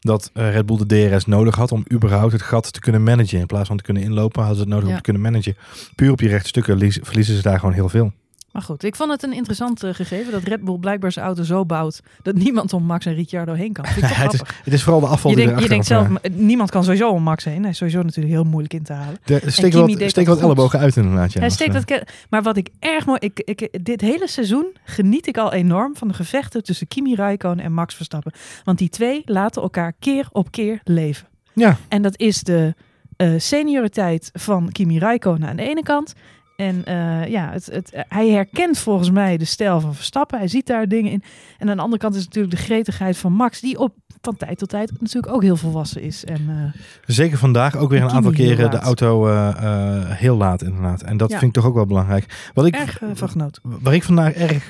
dat 0.00 0.30
eh, 0.32 0.50
Red 0.50 0.66
Bull 0.66 0.86
de 0.86 1.10
DRS 1.10 1.26
nodig 1.26 1.54
had 1.54 1.72
om 1.72 1.84
überhaupt 1.92 2.32
het 2.32 2.42
gat 2.42 2.72
te 2.72 2.80
kunnen 2.80 3.02
managen. 3.02 3.38
In 3.38 3.46
plaats 3.46 3.68
van 3.68 3.76
te 3.76 3.82
kunnen 3.82 4.02
inlopen, 4.02 4.40
hadden 4.40 4.56
ze 4.56 4.62
het 4.62 4.72
nodig 4.72 4.88
om 4.88 4.96
te 4.96 5.02
kunnen 5.02 5.22
managen. 5.22 5.56
Puur 5.94 6.10
op 6.10 6.18
die 6.18 6.28
rechte 6.28 6.48
stukken 6.48 6.92
verliezen 7.04 7.36
ze 7.36 7.42
daar 7.42 7.58
gewoon 7.58 7.74
heel 7.74 7.88
veel. 7.88 8.12
Maar 8.54 8.62
goed, 8.62 8.84
ik 8.84 8.96
vond 8.96 9.10
het 9.10 9.22
een 9.22 9.32
interessant 9.32 9.82
eh, 9.82 9.94
gegeven 9.94 10.32
dat 10.32 10.42
Red 10.42 10.64
Bull 10.64 10.78
blijkbaar 10.78 11.12
zijn 11.12 11.24
auto 11.24 11.42
zo 11.42 11.64
bouwt 11.64 12.00
dat 12.22 12.34
niemand 12.34 12.72
om 12.72 12.84
Max 12.84 13.06
en 13.06 13.14
Ricciardo 13.14 13.52
heen 13.52 13.72
kan. 13.72 13.84
Het, 13.94 14.32
is, 14.32 14.40
het 14.64 14.72
is 14.72 14.82
vooral 14.82 15.00
de 15.00 15.06
afval 15.06 15.30
Je 15.30 15.36
die 15.36 15.46
denkt, 15.46 15.62
je 15.62 15.68
denkt 15.68 15.86
zelf, 15.86 16.08
op, 16.08 16.28
niemand 16.32 16.70
kan 16.70 16.84
sowieso 16.84 17.10
om 17.10 17.22
Max 17.22 17.44
heen. 17.44 17.60
Hij 17.60 17.70
is 17.70 17.76
sowieso 17.76 18.02
natuurlijk 18.02 18.34
heel 18.34 18.44
moeilijk 18.44 18.74
in 18.74 18.82
te 18.82 18.92
halen. 18.92 19.18
eh, 19.24 19.40
de- 19.40 19.50
steek 19.50 19.72
wat, 19.72 20.02
steek 20.06 20.26
wat 20.26 20.40
ellebogen 20.40 20.78
uit 20.78 20.96
inderdaad. 20.96 21.32
Ja, 21.32 21.40
Hij 21.40 21.50
steekt 21.50 21.74
eh, 21.74 21.82
dat 21.86 22.02
maar 22.30 22.42
wat 22.42 22.56
ik 22.56 22.68
erg 22.78 23.06
mooi... 23.06 23.18
Ik, 23.20 23.40
ik, 23.40 23.84
dit 23.84 24.00
hele 24.00 24.28
seizoen 24.28 24.66
geniet 24.84 25.26
ik 25.26 25.36
al 25.38 25.52
enorm 25.52 25.96
van 25.96 26.08
de 26.08 26.14
gevechten 26.14 26.62
tussen 26.62 26.88
Kimi 26.88 27.14
Räikkönen 27.14 27.64
en 27.64 27.72
Max 27.72 27.94
Verstappen. 27.94 28.32
Want 28.64 28.78
die 28.78 28.88
twee 28.88 29.22
laten 29.24 29.62
elkaar 29.62 29.92
keer 29.98 30.28
op 30.32 30.50
keer 30.50 30.80
leven. 30.84 31.26
Ja, 31.52 31.76
En 31.88 32.02
dat 32.02 32.18
is 32.18 32.42
de 32.42 32.74
eh, 33.16 33.32
senioriteit 33.36 34.30
van 34.32 34.72
Kimi 34.72 34.98
Räikkönen 34.98 35.48
aan 35.48 35.56
de 35.56 35.68
ene 35.68 35.82
kant. 35.82 36.12
En 36.56 36.84
eh, 36.84 37.26
ja, 37.26 37.50
het, 37.50 37.66
het, 37.66 37.92
eh, 37.92 38.02
hij 38.08 38.28
herkent 38.28 38.78
volgens 38.78 39.10
mij 39.10 39.36
de 39.36 39.44
stijl 39.44 39.80
van 39.80 39.94
Verstappen. 39.94 40.38
Hij 40.38 40.48
ziet 40.48 40.66
daar 40.66 40.88
dingen 40.88 41.12
in. 41.12 41.22
En 41.58 41.68
aan 41.68 41.76
de 41.76 41.82
andere 41.82 42.02
kant 42.02 42.14
is 42.14 42.24
natuurlijk 42.24 42.54
de 42.56 42.62
gretigheid 42.62 43.16
van 43.16 43.32
Max, 43.32 43.60
die 43.60 43.78
op, 43.78 43.94
van 44.20 44.36
tijd 44.36 44.58
tot 44.58 44.68
tijd 44.68 44.92
natuurlijk 45.00 45.34
ook 45.34 45.42
heel 45.42 45.56
volwassen 45.56 46.02
is. 46.02 46.24
En 46.24 46.40
eh, 46.48 46.80
zeker 47.06 47.38
vandaag 47.38 47.76
ook 47.76 47.90
weer 47.90 48.02
een 48.02 48.10
aantal 48.10 48.32
keren 48.32 48.70
de 48.70 48.78
auto 48.78 49.28
eh, 49.28 49.48
eh, 49.48 50.10
heel 50.10 50.36
laat 50.36 50.62
inderdaad. 50.62 51.02
En 51.02 51.16
dat 51.16 51.30
Ja. 51.30 51.38
vind 51.38 51.56
ik 51.56 51.62
toch 51.62 51.70
ook 51.70 51.74
wel 51.74 51.86
belangrijk. 51.86 52.50
Wat 52.54 52.66
ik, 52.66 52.74
erg 52.74 53.00
van 53.12 53.28
genoten. 53.28 53.62
Waar 53.64 53.94
ik 53.94 54.02
vandaag 54.02 54.32
erg, 54.32 54.68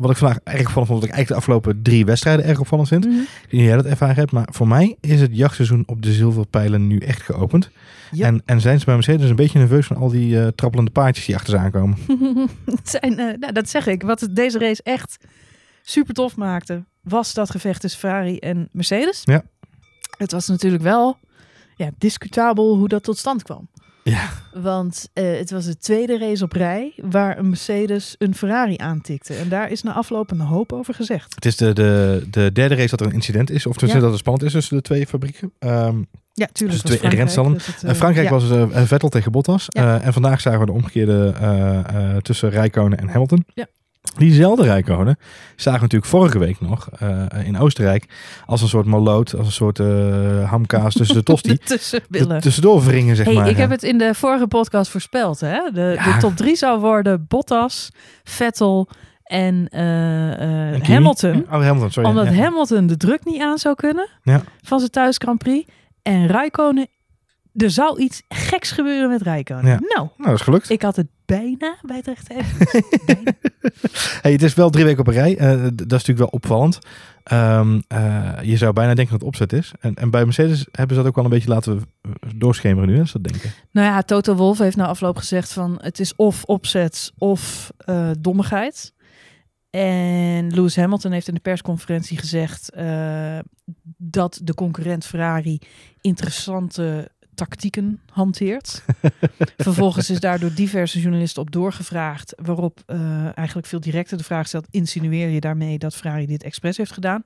wat 0.00 0.10
ik 0.10 0.16
vandaag 0.16 0.38
erg 0.44 0.66
opvallend 0.66 0.88
vond, 0.88 0.88
wat 0.88 1.08
ik 1.08 1.14
eigenlijk 1.14 1.28
de 1.28 1.34
afgelopen 1.34 1.82
drie 1.82 2.04
wedstrijden 2.04 2.44
erg 2.44 2.60
opvallend 2.60 2.88
vind. 2.88 3.04
Ik 3.04 3.10
weet 3.10 3.26
niet 3.50 3.60
of 3.60 3.66
jij 3.66 3.76
dat 3.76 3.84
ervaren 3.86 4.14
hebt, 4.14 4.32
maar 4.32 4.48
voor 4.50 4.68
mij 4.68 4.96
is 5.00 5.20
het 5.20 5.36
jachtseizoen 5.36 5.82
op 5.86 6.02
de 6.02 6.12
zilverpijlen 6.12 6.86
nu 6.86 6.98
echt 6.98 7.22
geopend. 7.22 7.70
En, 8.18 8.42
en 8.44 8.60
zijn 8.60 8.78
ze 8.78 8.84
bij 8.84 8.94
Mercedes 8.94 9.30
een 9.30 9.36
beetje 9.36 9.58
nerveus 9.58 9.86
van 9.86 9.96
al 9.96 10.08
die 10.08 10.54
trappelende 10.54 10.90
paardjes 10.90 11.26
die 11.26 11.34
achter 11.34 11.50
ze 11.50 11.58
aankomen. 11.58 11.96
Het 12.64 12.88
zijn, 12.88 13.14
nou, 13.16 13.52
dat 13.52 13.68
zeg 13.68 13.86
ik. 13.86 14.02
Wat 14.02 14.28
deze 14.30 14.58
race 14.58 14.82
echt 14.82 15.16
super 15.82 16.14
tof 16.14 16.36
maakte, 16.36 16.84
was 17.02 17.34
dat 17.34 17.50
gevecht 17.50 17.80
tussen 17.80 18.00
Ferrari 18.00 18.38
en 18.38 18.68
Mercedes. 18.72 19.20
Ja. 19.24 19.42
Het 20.16 20.32
was 20.32 20.46
natuurlijk 20.46 20.82
wel 20.82 21.18
ja, 21.76 21.90
discutabel 21.98 22.76
hoe 22.76 22.88
dat 22.88 23.02
tot 23.02 23.18
stand 23.18 23.42
kwam. 23.42 23.68
Ja. 24.04 24.28
Want 24.54 25.08
eh, 25.12 25.24
het 25.38 25.50
was 25.50 25.64
de 25.64 25.76
tweede 25.78 26.18
race 26.18 26.44
op 26.44 26.52
rij 26.52 26.92
waar 26.96 27.38
een 27.38 27.48
Mercedes 27.48 28.14
een 28.18 28.34
Ferrari 28.34 28.76
aantikte. 28.76 29.34
En 29.34 29.48
daar 29.48 29.70
is 29.70 29.82
na 29.82 29.92
afloop 29.92 30.30
een 30.30 30.40
hoop 30.40 30.72
over 30.72 30.94
gezegd. 30.94 31.34
Het 31.34 31.44
is 31.44 31.56
de, 31.56 31.72
de, 31.72 32.24
de 32.30 32.50
derde 32.52 32.74
race 32.74 32.88
dat 32.88 33.00
er 33.00 33.06
een 33.06 33.12
incident 33.12 33.50
is, 33.50 33.66
of 33.66 33.72
tenminste 33.76 33.96
Ja. 33.96 34.00
dat 34.00 34.10
het 34.10 34.18
spannend 34.20 34.44
is 34.44 34.52
tussen 34.52 34.76
de 34.76 34.82
twee 34.82 35.06
fabrieken. 35.06 35.52
Ehm, 35.58 36.02
Ja, 36.32 36.46
tuurlijk. 36.52 36.80
Dus 36.80 36.90
twee 36.90 36.98
Frankrijk, 36.98 37.14
renstallen. 37.14 37.52
dus 37.52 37.66
het, 37.66 37.82
en 37.82 37.88
eh, 37.88 37.94
Frankrijk 37.94 38.28
ja. 38.28 38.32
was 38.34 38.50
eh, 38.50 38.82
Vettel 38.84 39.08
tegen 39.08 39.32
Bottas. 39.32 39.64
Ja. 39.68 39.98
Eh, 39.98 40.06
en 40.06 40.12
vandaag 40.12 40.40
zagen 40.40 40.60
we 40.60 40.66
de 40.66 40.72
omgekeerde 40.72 41.34
eh, 41.40 41.78
eh, 41.78 42.16
tussen 42.16 42.50
Rijkonen 42.50 42.98
en 42.98 43.08
Hamilton. 43.08 43.44
Ja. 43.54 43.66
Diezelfde 44.16 44.62
Rijkonen 44.64 45.16
zagen 45.56 45.78
we 45.80 45.84
natuurlijk 45.84 46.10
vorige 46.10 46.38
week 46.38 46.60
nog 46.60 46.88
eh, 46.98 47.24
in 47.44 47.58
Oostenrijk 47.58 48.08
als 48.46 48.62
een 48.62 48.68
soort 48.68 48.86
maloot, 48.86 49.34
als 49.36 49.46
een 49.46 49.52
soort 49.52 49.78
eh, 49.80 50.50
hamkaas 50.50 50.94
tussen 50.94 51.16
de 51.16 51.22
tosti. 51.32 51.58
De 52.08 52.36
tussendoor 52.40 52.82
wringen, 52.84 53.16
zeg 53.16 53.26
Hey, 53.26 53.34
maar. 53.34 53.48
ik 53.48 53.56
heb 53.56 53.70
het 53.70 53.82
in 53.82 53.98
de 53.98 54.14
vorige 54.14 54.46
podcast 54.46 54.90
voorspeld. 54.90 55.40
Hè? 55.40 55.60
De, 55.72 55.80
Ja. 55.98 56.12
de 56.12 56.18
top 56.20 56.36
drie 56.36 56.56
zou 56.56 56.80
worden 56.80 57.24
Bottas, 57.28 57.90
Vettel 58.24 58.88
en, 59.22 59.68
eh, 59.70 60.72
En? 60.72 60.84
Hamilton. 60.86 61.44
Oh, 61.44 61.50
Hamilton, 61.50 61.90
sorry. 61.90 62.08
Omdat 62.08 62.26
ja. 62.26 62.32
Hamilton 62.42 62.86
de 62.86 62.96
druk 62.96 63.24
niet 63.24 63.40
aan 63.42 63.58
zou 63.58 63.74
kunnen 63.74 64.08
Ja. 64.22 64.42
van 64.62 64.78
zijn 64.78 64.90
thuis 64.90 65.16
Grand 65.18 65.38
Prix. 65.38 65.68
En 66.02 66.26
Räikkönen, 66.26 66.86
er 67.54 67.70
zou 67.70 68.00
iets 68.00 68.22
geks 68.28 68.70
gebeuren 68.70 69.08
met 69.10 69.22
Räikkönen. 69.22 69.64
Ja. 69.64 69.78
Nou, 69.80 70.08
Nou, 70.16 70.30
dat 70.30 70.34
is 70.34 70.40
gelukt. 70.40 70.70
ik 70.70 70.82
had 70.82 70.96
het 70.96 71.06
bijna 71.26 71.76
bij 71.82 72.02
het. 72.04 72.28
Bijna. 73.06 73.32
Hey, 74.22 74.32
het 74.32 74.42
is 74.42 74.54
wel 74.54 74.70
drie 74.70 74.84
weken 74.84 75.00
op 75.00 75.06
een 75.06 75.12
rij. 75.12 75.36
Eh, 75.36 75.62
dat 75.62 75.80
is 75.80 75.86
natuurlijk 75.86 76.18
wel 76.18 76.28
opvallend. 76.28 76.78
Ehm, 77.22 77.80
eh, 77.88 78.32
je 78.42 78.56
zou 78.56 78.72
bijna 78.72 78.94
denken 78.94 79.12
dat 79.12 79.20
het 79.20 79.28
opzet 79.28 79.52
is. 79.52 79.72
En, 79.80 79.94
en 79.94 80.10
bij 80.10 80.24
Mercedes 80.24 80.66
hebben 80.72 80.96
ze 80.96 81.02
dat 81.02 81.10
ook 81.10 81.16
wel 81.16 81.24
een 81.24 81.30
beetje 81.30 81.48
laten 81.48 81.82
doorschemeren 82.34 82.88
nu, 82.88 82.96
hè, 82.96 83.04
ze 83.04 83.20
dat 83.20 83.32
denken. 83.32 83.50
nou 83.70 83.86
ja, 83.86 84.02
Toto 84.02 84.34
Wolff 84.34 84.58
heeft 84.58 84.76
na 84.76 84.86
afloop 84.86 85.16
gezegd 85.16 85.52
van 85.52 85.78
het 85.82 86.00
is 86.00 86.16
of 86.16 86.44
opzet 86.44 87.12
of 87.18 87.72
eh, 87.76 88.10
dommigheid. 88.18 88.92
En 89.70 90.54
Lewis 90.54 90.76
Hamilton 90.76 91.12
heeft 91.12 91.28
in 91.28 91.34
de 91.34 91.40
persconferentie 91.40 92.18
gezegd 92.18 92.72
dat 93.96 94.40
de 94.42 94.54
concurrent 94.54 95.06
Ferrari 95.06 95.58
interessante 96.00 97.10
tactieken 97.34 98.00
hanteert. 98.10 98.84
Vervolgens 99.56 100.10
is 100.10 100.20
daar 100.20 100.38
door 100.38 100.54
diverse 100.54 101.00
journalisten 101.00 101.42
op 101.42 101.50
doorgevraagd, 101.50 102.34
waarop 102.42 102.82
eh, 102.86 103.36
eigenlijk 103.36 103.66
veel 103.66 103.80
directer 103.80 104.16
de 104.16 104.24
vraag 104.24 104.46
stelt: 104.46 104.66
insinueer 104.70 105.28
je 105.28 105.40
daarmee 105.40 105.78
dat 105.78 105.94
Ferrari 105.94 106.26
dit 106.26 106.42
expres 106.42 106.76
heeft 106.76 106.92
gedaan? 106.92 107.22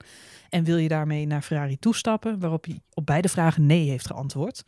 En 0.51 0.65
wil 0.65 0.77
je 0.77 0.89
daarmee 0.89 1.27
naar 1.27 1.43
Ferrari 1.43 1.79
toestappen? 1.79 2.39
Waarop 2.39 2.65
hij 2.65 2.81
op 2.95 3.07
beide 3.07 3.29
vragen 3.29 3.67
nee 3.67 3.89
heeft 3.89 4.07
geantwoord. 4.07 4.65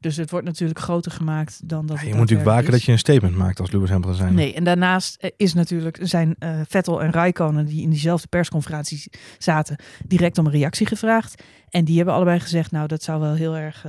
Dus 0.00 0.16
het 0.16 0.30
wordt 0.30 0.46
natuurlijk 0.46 0.78
groter 0.78 1.12
gemaakt 1.12 1.68
dan 1.68 1.86
dat 1.86 1.96
Ja, 1.96 2.02
het 2.02 2.02
je 2.02 2.18
moet 2.18 2.20
natuurlijk 2.20 2.48
waken 2.48 2.70
dat 2.70 2.82
je 2.82 2.92
een 2.92 2.98
statement 2.98 3.36
maakt 3.36 3.60
als 3.60 3.70
Lewis 3.70 3.88
Hamilton 3.88 4.16
zijn. 4.16 4.34
Nee, 4.34 4.54
en 4.54 4.64
daarnaast 4.64 5.16
eh, 5.20 5.30
is 5.36 5.54
natuurlijk 5.54 5.98
zijn 6.02 6.36
eh, 6.38 6.60
Vettel 6.68 7.02
en 7.02 7.12
Raikkonen 7.12 7.66
die 7.66 7.82
in 7.82 7.90
diezelfde 7.90 8.26
persconferentie 8.28 9.10
zaten 9.38 9.76
direct 10.06 10.38
om 10.38 10.46
een 10.46 10.52
reactie 10.52 10.86
gevraagd. 10.86 11.42
En 11.68 11.84
die 11.84 11.96
hebben 11.96 12.14
allebei 12.14 12.40
gezegd, 12.40 12.70
nou 12.70 12.86
dat 12.86 13.02
zou 13.02 13.20
wel 13.20 13.34
heel 13.34 13.56
erg 13.56 13.86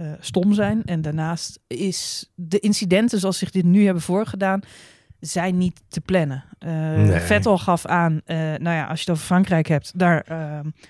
eh, 0.00 0.12
stom 0.20 0.52
zijn. 0.52 0.84
En 0.84 1.02
daarnaast 1.02 1.60
is 1.66 2.30
de 2.34 2.58
incidenten 2.58 3.18
zoals 3.18 3.38
zich 3.38 3.50
dit 3.50 3.64
nu 3.64 3.84
hebben 3.84 4.02
voorgedaan, 4.02 4.60
zijn 5.20 5.58
niet 5.58 5.80
te 5.88 6.00
plannen. 6.00 6.44
Uh, 6.66 6.70
Nee. 6.94 7.20
Vettel 7.20 7.58
gaf 7.58 7.86
aan, 7.86 8.20
eh, 8.24 8.36
nou 8.36 8.76
ja, 8.76 8.86
als 8.86 8.98
je 8.98 9.04
het 9.04 9.10
over 9.10 9.24
Frankrijk 9.24 9.66
hebt, 9.68 9.98
daar 9.98 10.20
ehm, 10.20 10.66
eh, 10.66 10.82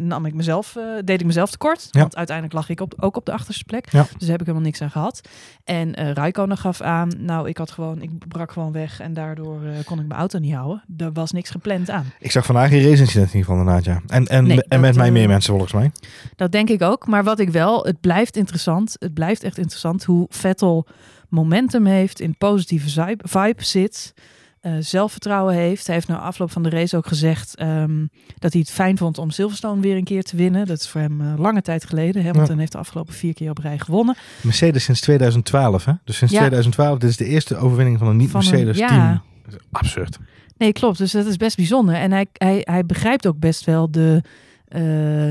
nam 0.00 0.26
ik 0.26 0.34
mezelf, 0.34 0.76
eh, 0.76 0.84
deed 1.04 1.20
ik 1.20 1.26
mezelf 1.26 1.50
tekort. 1.50 1.88
Ja. 1.90 2.00
Want 2.00 2.16
uiteindelijk 2.16 2.56
lag 2.56 2.68
ik 2.68 2.80
op, 2.80 2.94
ook 2.96 3.16
op 3.16 3.26
de 3.26 3.32
achterste 3.32 3.64
plek. 3.64 3.92
Ja. 3.92 4.02
Dus 4.02 4.18
daar 4.18 4.30
heb 4.30 4.40
ik 4.40 4.46
helemaal 4.46 4.66
niks 4.66 4.82
aan 4.82 4.90
gehad. 4.90 5.20
En 5.64 5.94
eh 5.94 6.12
Raikkonen 6.12 6.56
gaf 6.56 6.80
aan, 6.80 7.12
nou, 7.18 7.48
ik 7.48 7.56
had 7.56 7.70
gewoon, 7.70 8.02
ik 8.02 8.10
brak 8.28 8.52
gewoon 8.52 8.72
weg 8.72 9.00
en 9.00 9.14
daardoor 9.14 9.62
eh, 9.64 9.84
kon 9.84 10.00
ik 10.00 10.06
mijn 10.06 10.20
auto 10.20 10.38
niet 10.38 10.54
houden. 10.54 10.82
Er 10.96 11.12
was 11.12 11.32
niks 11.32 11.50
gepland 11.50 11.90
aan. 11.90 12.12
Ik 12.18 12.30
zag 12.30 12.46
vandaag 12.46 12.68
geen 12.68 12.82
race 12.82 13.00
incident 13.00 13.32
in 13.32 13.38
ieder 13.38 13.50
geval 13.50 13.58
inderdaad, 13.58 13.84
ja. 13.84 14.00
En, 14.06 14.26
en, 14.26 14.46
Nee, 14.46 14.56
en 14.56 14.68
dat, 14.68 14.80
met 14.80 14.96
mij 14.96 15.06
eh, 15.06 15.12
meer 15.12 15.28
mensen 15.28 15.50
volgens 15.50 15.72
mij. 15.72 15.90
Dat 16.36 16.52
denk 16.52 16.68
ik 16.68 16.82
ook. 16.82 17.06
Maar 17.06 17.24
wat 17.24 17.38
ik 17.38 17.50
wel, 17.50 17.84
het 17.84 18.00
blijft 18.00 18.36
interessant. 18.36 18.96
Het 18.98 19.14
blijft 19.14 19.42
echt 19.42 19.58
interessant 19.58 20.04
hoe 20.04 20.26
Vettel 20.28 20.86
momentum 21.28 21.86
heeft, 21.86 22.20
in 22.20 22.36
positieve 22.38 22.90
vibe, 22.90 23.28
vibe 23.28 23.64
zit, 23.64 24.14
eh, 24.60 24.72
zelfvertrouwen 24.80 25.54
heeft. 25.54 25.86
Hij 25.86 25.94
heeft 25.94 26.08
na 26.08 26.18
afloop 26.18 26.50
van 26.50 26.62
de 26.62 26.68
race 26.70 26.96
ook 26.96 27.06
gezegd 27.06 27.56
ehm, 27.56 28.06
dat 28.38 28.52
hij 28.52 28.60
het 28.60 28.70
fijn 28.70 28.98
vond 28.98 29.18
om 29.18 29.30
Silverstone 29.30 29.80
weer 29.80 29.96
een 29.96 30.04
keer 30.04 30.22
te 30.22 30.36
winnen. 30.36 30.66
Dat 30.66 30.78
is 30.80 30.88
voor 30.88 31.00
hem 31.00 31.20
eh, 31.20 31.32
lange 31.38 31.62
tijd 31.62 31.84
geleden. 31.84 32.24
Hamilton 32.24 32.58
heeft 32.58 32.72
de 32.72 32.78
afgelopen 32.78 33.14
vier 33.14 33.34
keer 33.34 33.50
op 33.50 33.58
rij 33.58 33.78
gewonnen. 33.78 34.16
Mercedes 34.42 34.84
sinds 34.84 35.00
2012, 35.00 35.84
hè? 35.84 35.92
Dus 36.04 36.16
sinds 36.16 36.32
Ja. 36.32 36.38
2012, 36.40 36.98
dit 36.98 37.10
is 37.10 37.16
de 37.16 37.24
eerste 37.24 37.56
overwinning 37.56 37.98
van 37.98 38.06
een 38.08 38.28
Van 38.28 38.40
een- 38.40 38.46
niet-Mercedes 38.46 38.78
ja. 38.78 39.22
Absurd. 39.70 40.18
Nee, 40.56 40.72
klopt. 40.72 40.98
Dus 40.98 41.12
dat 41.12 41.26
is 41.26 41.36
best 41.36 41.56
bijzonder. 41.56 41.94
En 41.94 42.12
hij, 42.12 42.26
hij, 42.32 42.60
hij 42.64 42.86
begrijpt 42.86 43.26
ook 43.26 43.38
best 43.38 43.64
wel 43.64 43.90
de, 43.90 44.22
eh, 44.70 44.80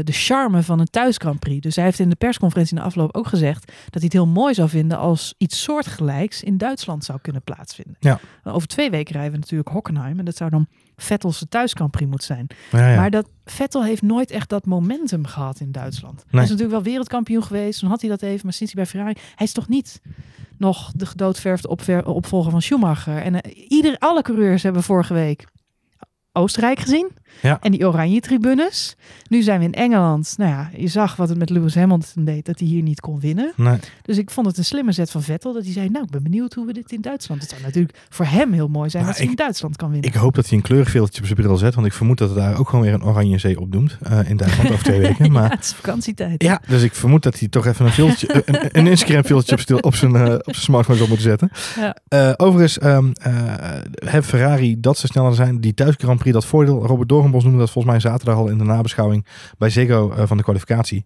de 0.04 0.12
charme 0.12 0.64
van 0.64 0.80
een 0.80 0.90
thuis 0.90 1.18
Grand 1.18 1.40
Prix. 1.40 1.62
Dus 1.62 1.76
hij 1.76 1.86
heeft 1.86 2.00
in 2.00 2.10
de 2.10 2.16
persconferentie 2.16 2.76
in 2.76 2.82
de 2.82 2.88
afloop 2.88 3.16
ook 3.16 3.28
gezegd 3.28 3.66
dat 3.66 3.94
hij 3.94 4.04
het 4.04 4.14
heel 4.14 4.28
mooi 4.28 4.54
zou 4.54 4.70
vinden 4.70 4.98
als 4.98 5.34
iets 5.38 5.62
soortgelijks 5.62 6.44
in 6.44 6.58
Duitsland 6.58 7.06
zou 7.06 7.20
kunnen 7.22 7.42
plaatsvinden. 7.42 7.96
Ja. 8.00 8.20
Over 8.44 8.68
twee 8.68 8.90
weken 8.90 9.14
rijden 9.14 9.32
we 9.32 9.38
natuurlijk 9.38 9.70
Hockenheim. 9.70 10.20
En 10.20 10.26
dat 10.26 10.36
zou 10.36 10.50
dan 10.50 10.68
Vettel's 10.96 11.46
thuis 11.50 11.74
Grand 11.74 11.92
Prix 11.92 12.10
moeten 12.10 12.28
zijn. 12.28 12.48
Ja, 12.72 12.90
ja. 12.90 12.96
Maar 12.96 13.10
dat, 13.10 13.30
Vettel 13.46 13.84
heeft 13.84 14.02
nooit 14.02 14.32
echt 14.32 14.50
dat 14.50 14.66
momentum 14.66 15.26
gehad 15.26 15.60
in 15.60 15.72
Duitsland. 15.72 16.24
Hij 16.30 16.44
is 16.44 16.50
natuurlijk 16.50 16.76
wel 16.76 16.84
wereldkampioen 16.84 17.44
geweest. 17.44 17.80
Toen 17.80 17.90
had 17.90 18.02
hij 18.02 18.10
dat 18.10 18.22
even. 18.22 18.42
Maar 18.44 18.54
sinds 18.54 18.74
hij 18.74 18.84
bij 18.84 18.92
Ferrari... 18.92 19.14
Hij 19.36 19.46
is 19.46 19.54
toch 19.54 19.68
niet 19.68 20.02
nog 20.58 20.92
de 20.96 21.06
gedoodverfde 21.06 21.68
opver- 21.68 22.06
opvolger 22.06 22.52
van 22.52 22.62
Schumacher. 22.62 23.18
En 23.18 23.42
eh, 23.42 23.70
ieder, 23.70 23.98
alle 23.98 24.22
coureurs 24.22 24.64
hebben 24.64 24.84
vorige 24.84 25.14
week 25.14 25.48
Oostenrijk 26.32 26.80
gezien. 26.80 27.12
Ja. 27.42 27.58
En 27.62 27.72
die 27.72 27.88
oranje 27.88 28.20
tribunes. 28.20 28.96
Nu 29.28 29.42
zijn 29.42 29.60
we 29.60 29.66
in 29.66 29.74
Engeland. 29.74 30.34
Nou 30.38 30.52
ja, 30.52 30.70
je 30.78 30.88
zag 30.88 31.16
wat 31.16 31.30
het 31.30 31.38
met 31.38 31.50
Lewis 31.50 31.76
Hamilton 31.76 32.26
deed. 32.26 32.46
Dat 32.46 32.60
hij 32.60 32.68
hier 32.68 32.82
niet 32.82 33.00
kon 33.02 33.20
winnen. 33.20 33.52
Nee. 33.56 33.78
Dus 34.02 34.18
ik 34.18 34.30
vond 34.32 34.48
het 34.48 34.58
een 34.58 34.66
slimme 34.66 34.92
zet 34.92 35.12
van 35.12 35.22
Vettel. 35.22 35.54
Dat 35.54 35.64
hij 35.64 35.74
zei, 35.74 35.90
nou, 35.90 36.06
ik 36.06 36.12
ben 36.12 36.24
benieuwd 36.24 36.54
hoe 36.54 36.66
we 36.66 36.74
dit 36.74 36.92
in 36.92 37.02
Duitsland... 37.02 37.42
Het 37.42 37.50
zou 37.50 37.62
natuurlijk 37.62 37.98
voor 38.10 38.26
hem 38.26 38.52
heel 38.54 38.68
mooi 38.68 38.90
zijn 38.90 39.06
dat 39.06 39.18
hij 39.18 39.26
in 39.26 39.36
Duitsland 39.36 39.76
kan 39.76 39.92
winnen. 39.92 40.10
Ik 40.10 40.16
hoop 40.16 40.36
dat 40.36 40.48
hij 40.50 40.58
een 40.58 40.64
kleurveeltje 40.64 41.20
op 41.22 41.26
zijn 41.28 41.40
bril 41.40 41.58
zet, 41.58 41.76
want 41.76 41.88
ik 41.88 41.94
vermoed 41.94 42.18
dat 42.18 42.30
het 42.30 42.38
daar 42.38 42.60
ook 42.60 42.70
gewoon 42.70 42.86
weer 42.86 42.94
een 42.94 43.04
oranje 43.04 43.38
zee 43.38 43.60
opdoemt 43.60 43.98
eh, 44.02 44.30
in 44.30 44.38
Duitsland 44.38 44.70
over 44.72 44.84
twee 44.84 45.00
weken. 45.08 45.26
ja, 45.26 45.32
Maar 45.32 45.50
het 45.52 45.64
is 45.64 45.74
vakantietijd. 45.74 46.44
ja, 46.44 46.62
dus 46.68 46.84
ik 46.84 46.94
vermoed 46.96 47.24
dat 47.24 47.40
hij 47.40 47.48
toch 47.48 47.66
even 47.66 47.86
een 47.86 47.92
filtje, 47.92 48.28
een, 48.46 48.70
een 48.72 48.88
Instagram 48.88 49.24
filtje 49.24 49.54
op, 49.56 49.60
stil- 49.62 49.78
op 49.78 49.96
zijn, 49.96 50.16
eh, 50.16 50.34
op 50.34 50.42
zijn 50.44 50.56
smartphone 50.56 50.98
zal 50.98 51.08
moeten 51.08 51.26
zetten. 51.26 51.50
Ja. 51.76 51.96
Eh, 52.08 52.32
overigens, 52.38 52.78
eh, 52.78 52.98
heeft 54.06 54.28
Ferrari 54.28 54.80
dat 54.80 54.98
ze 54.98 55.08
sneller 55.08 55.34
zijn. 55.36 55.62
Die 55.62 55.74
thuis 55.74 55.96
Grand 55.98 56.20
Prix, 56.20 56.34
dat 56.34 56.46
voordeel. 56.46 56.86
Robert 56.86 57.10
Doornbos 57.20 57.44
noemde 57.44 57.60
dat 57.60 57.72
volgens 57.72 57.94
mij 57.94 58.12
zaterdag 58.12 58.36
al 58.36 58.48
in 58.48 58.58
de 58.58 58.64
nabeschouwing 58.64 59.26
bij 59.58 59.70
Zego 59.70 60.12
eh, 60.12 60.24
van 60.26 60.38
de 60.38 60.44
kwalificatie. 60.44 61.04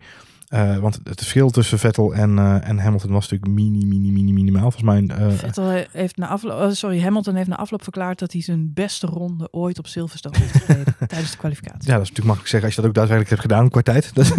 Eh, 0.53 0.77
want 0.77 0.99
het 1.03 1.19
verschil 1.19 1.49
tussen 1.49 1.79
Vettel 1.79 2.13
en, 2.13 2.39
eh, 2.39 2.69
en 2.69 2.79
Hamilton 2.79 3.11
was 3.11 3.29
natuurlijk 3.29 3.61
mini, 3.61 3.85
mini, 3.85 4.11
mini, 4.11 4.33
minimaal. 4.33 4.71
Volgens 4.71 4.83
mij 4.83 5.17
eh, 5.17 5.33
Vettel 5.35 5.83
heeft 5.91 6.17
na 6.17 6.27
afloop, 6.27 6.59
oh, 6.59 6.71
sorry, 6.71 7.01
Hamilton 7.01 7.35
heeft 7.35 7.47
na 7.47 7.57
afloop 7.57 7.83
verklaard 7.83 8.19
dat 8.19 8.31
hij 8.31 8.41
zijn 8.41 8.71
beste 8.73 9.07
ronde 9.07 9.47
ooit 9.51 9.79
op 9.79 9.87
Silverstone 9.87 10.37
heeft 10.37 10.51
gereden 10.63 10.95
tijdens 11.07 11.31
de 11.31 11.37
kwalificatie. 11.37 11.89
Ja, 11.89 11.93
dat 11.93 12.01
is 12.01 12.09
natuurlijk 12.09 12.25
makkelijk 12.25 12.49
zeggen 12.49 12.65
als 12.65 12.75
je 12.75 12.81
dat 12.81 12.89
ook 12.89 12.95
daadwerkelijk 12.95 13.29
hebt 13.29 13.41
gedaan 13.41 13.69
qua 13.69 13.81
tijd. 13.81 14.13
Dat, 14.13 14.33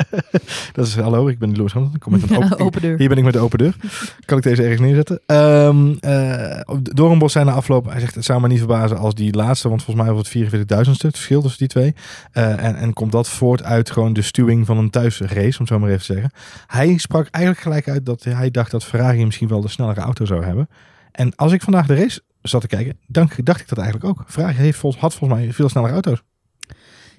dat 0.76 0.86
is 0.86 0.96
hallo, 0.96 1.28
ik 1.28 1.38
ben 1.38 1.56
Lewis 1.56 1.72
Hamilton. 1.72 1.98
Kom 1.98 2.12
met 2.12 2.30
een 2.30 2.36
open, 2.42 2.58
open 2.58 2.80
deur. 2.80 2.98
Hier 2.98 3.08
ben 3.08 3.18
ik 3.18 3.24
met 3.24 3.32
de 3.32 3.38
open 3.38 3.58
deur. 3.58 3.76
Kan 4.24 4.38
ik 4.38 4.44
deze 4.44 4.62
ergens 4.62 4.80
neerzetten? 4.80 5.20
Eh, 5.26 6.60
Doornbos 6.82 7.32
zei 7.32 7.44
na 7.44 7.52
afloop, 7.52 7.84
hij 7.90 8.00
zegt 8.00 8.14
het 8.14 8.24
zou 8.24 8.40
me 8.40 8.48
niet 8.48 8.58
verbazen 8.58 8.98
als 8.98 9.14
die 9.14 9.34
laatste, 9.34 9.68
want 9.68 9.82
volgens 9.82 10.06
mij 10.06 10.14
was 10.14 10.28
het 10.28 10.52
44.000ste, 10.52 11.06
het 11.06 11.16
verschil 11.16 11.42
tussen 11.42 11.58
die 11.58 11.68
twee. 11.68 11.94
En, 12.32 12.76
en 12.76 12.92
komt 12.92 13.12
dat 13.12 13.28
voort 13.28 13.62
uit 13.62 13.90
gewoon 13.90 14.12
de 14.12 14.22
stuwing 14.22 14.66
van 14.66 14.78
een 14.78 14.90
thuisrace, 14.90 15.45
om 15.52 15.64
het 15.64 15.68
zo 15.68 15.78
maar 15.78 15.88
even 15.88 16.06
te 16.06 16.12
zeggen. 16.12 16.30
Hij 16.66 16.96
sprak 16.98 17.28
eigenlijk 17.28 17.64
gelijk 17.64 17.88
uit 17.88 18.06
dat 18.06 18.24
hij 18.24 18.50
dacht 18.50 18.70
dat 18.70 18.84
Ferrari 18.84 19.24
misschien 19.24 19.48
wel 19.48 19.60
de 19.60 19.68
snellere 19.68 20.00
auto 20.00 20.24
zou 20.24 20.44
hebben. 20.44 20.68
En 21.12 21.36
als 21.36 21.52
ik 21.52 21.62
vandaag 21.62 21.86
de 21.86 21.94
race 21.94 22.22
zat 22.42 22.60
te 22.60 22.66
kijken, 22.66 22.98
dan 23.06 23.30
dacht 23.36 23.60
ik 23.60 23.68
dat 23.68 23.78
eigenlijk 23.78 24.08
ook. 24.08 24.24
Ferrari 24.26 24.56
heeft, 24.56 24.80
had 24.80 25.14
volgens 25.14 25.40
mij 25.40 25.52
veel 25.52 25.68
snellere 25.68 25.92
auto's. 25.92 26.22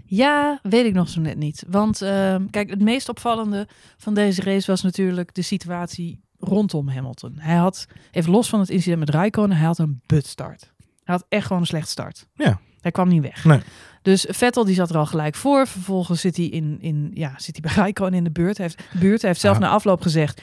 Ja, 0.05 0.59
weet 0.63 0.85
ik 0.85 0.93
nog 0.93 1.09
zo 1.09 1.21
net 1.21 1.37
niet. 1.37 1.63
Want 1.67 2.01
ehm, 2.01 2.45
kijk, 2.49 2.69
het 2.69 2.81
meest 2.81 3.09
opvallende 3.09 3.67
van 3.97 4.13
deze 4.13 4.41
race 4.41 4.71
was 4.71 4.81
natuurlijk 4.81 5.33
de 5.33 5.41
situatie 5.41 6.21
rondom 6.39 6.89
Hamilton. 6.89 7.33
Hij 7.37 7.55
had, 7.55 7.87
even 8.11 8.31
los 8.31 8.49
van 8.49 8.59
het 8.59 8.69
incident 8.69 8.99
met 8.99 9.09
Raikkonen, 9.09 9.57
hij 9.57 9.65
had 9.65 9.77
een 9.77 10.01
buttstart. 10.05 10.73
Hij 11.03 11.15
had 11.15 11.25
echt 11.29 11.45
gewoon 11.45 11.61
een 11.61 11.67
slechte 11.67 11.89
start. 11.89 12.27
Ja. 12.33 12.59
Hij 12.87 12.91
kwam 12.91 13.07
niet 13.07 13.21
weg. 13.21 13.45
Nee. 13.45 13.59
Dus 14.01 14.25
Vettel 14.29 14.65
die 14.65 14.75
zat 14.75 14.89
er 14.89 14.97
al 14.97 15.05
gelijk 15.05 15.35
voor. 15.35 15.67
Vervolgens 15.67 16.21
zit 16.21 16.37
hij, 16.37 16.45
in, 16.45 16.77
in, 16.81 17.11
ja, 17.13 17.33
zit 17.37 17.59
hij 17.61 17.73
bij 17.73 17.77
Raikkonen 17.83 18.13
in 18.13 18.23
de 18.23 18.31
buurt. 18.31 18.57
Hij 18.57 18.65
heeft, 18.65 18.99
buurt. 18.99 19.21
Hij 19.21 19.29
heeft 19.29 19.41
zelf 19.41 19.55
Ja. 19.59 19.61
na 19.61 19.69
afloop 19.69 20.01
gezegd... 20.01 20.41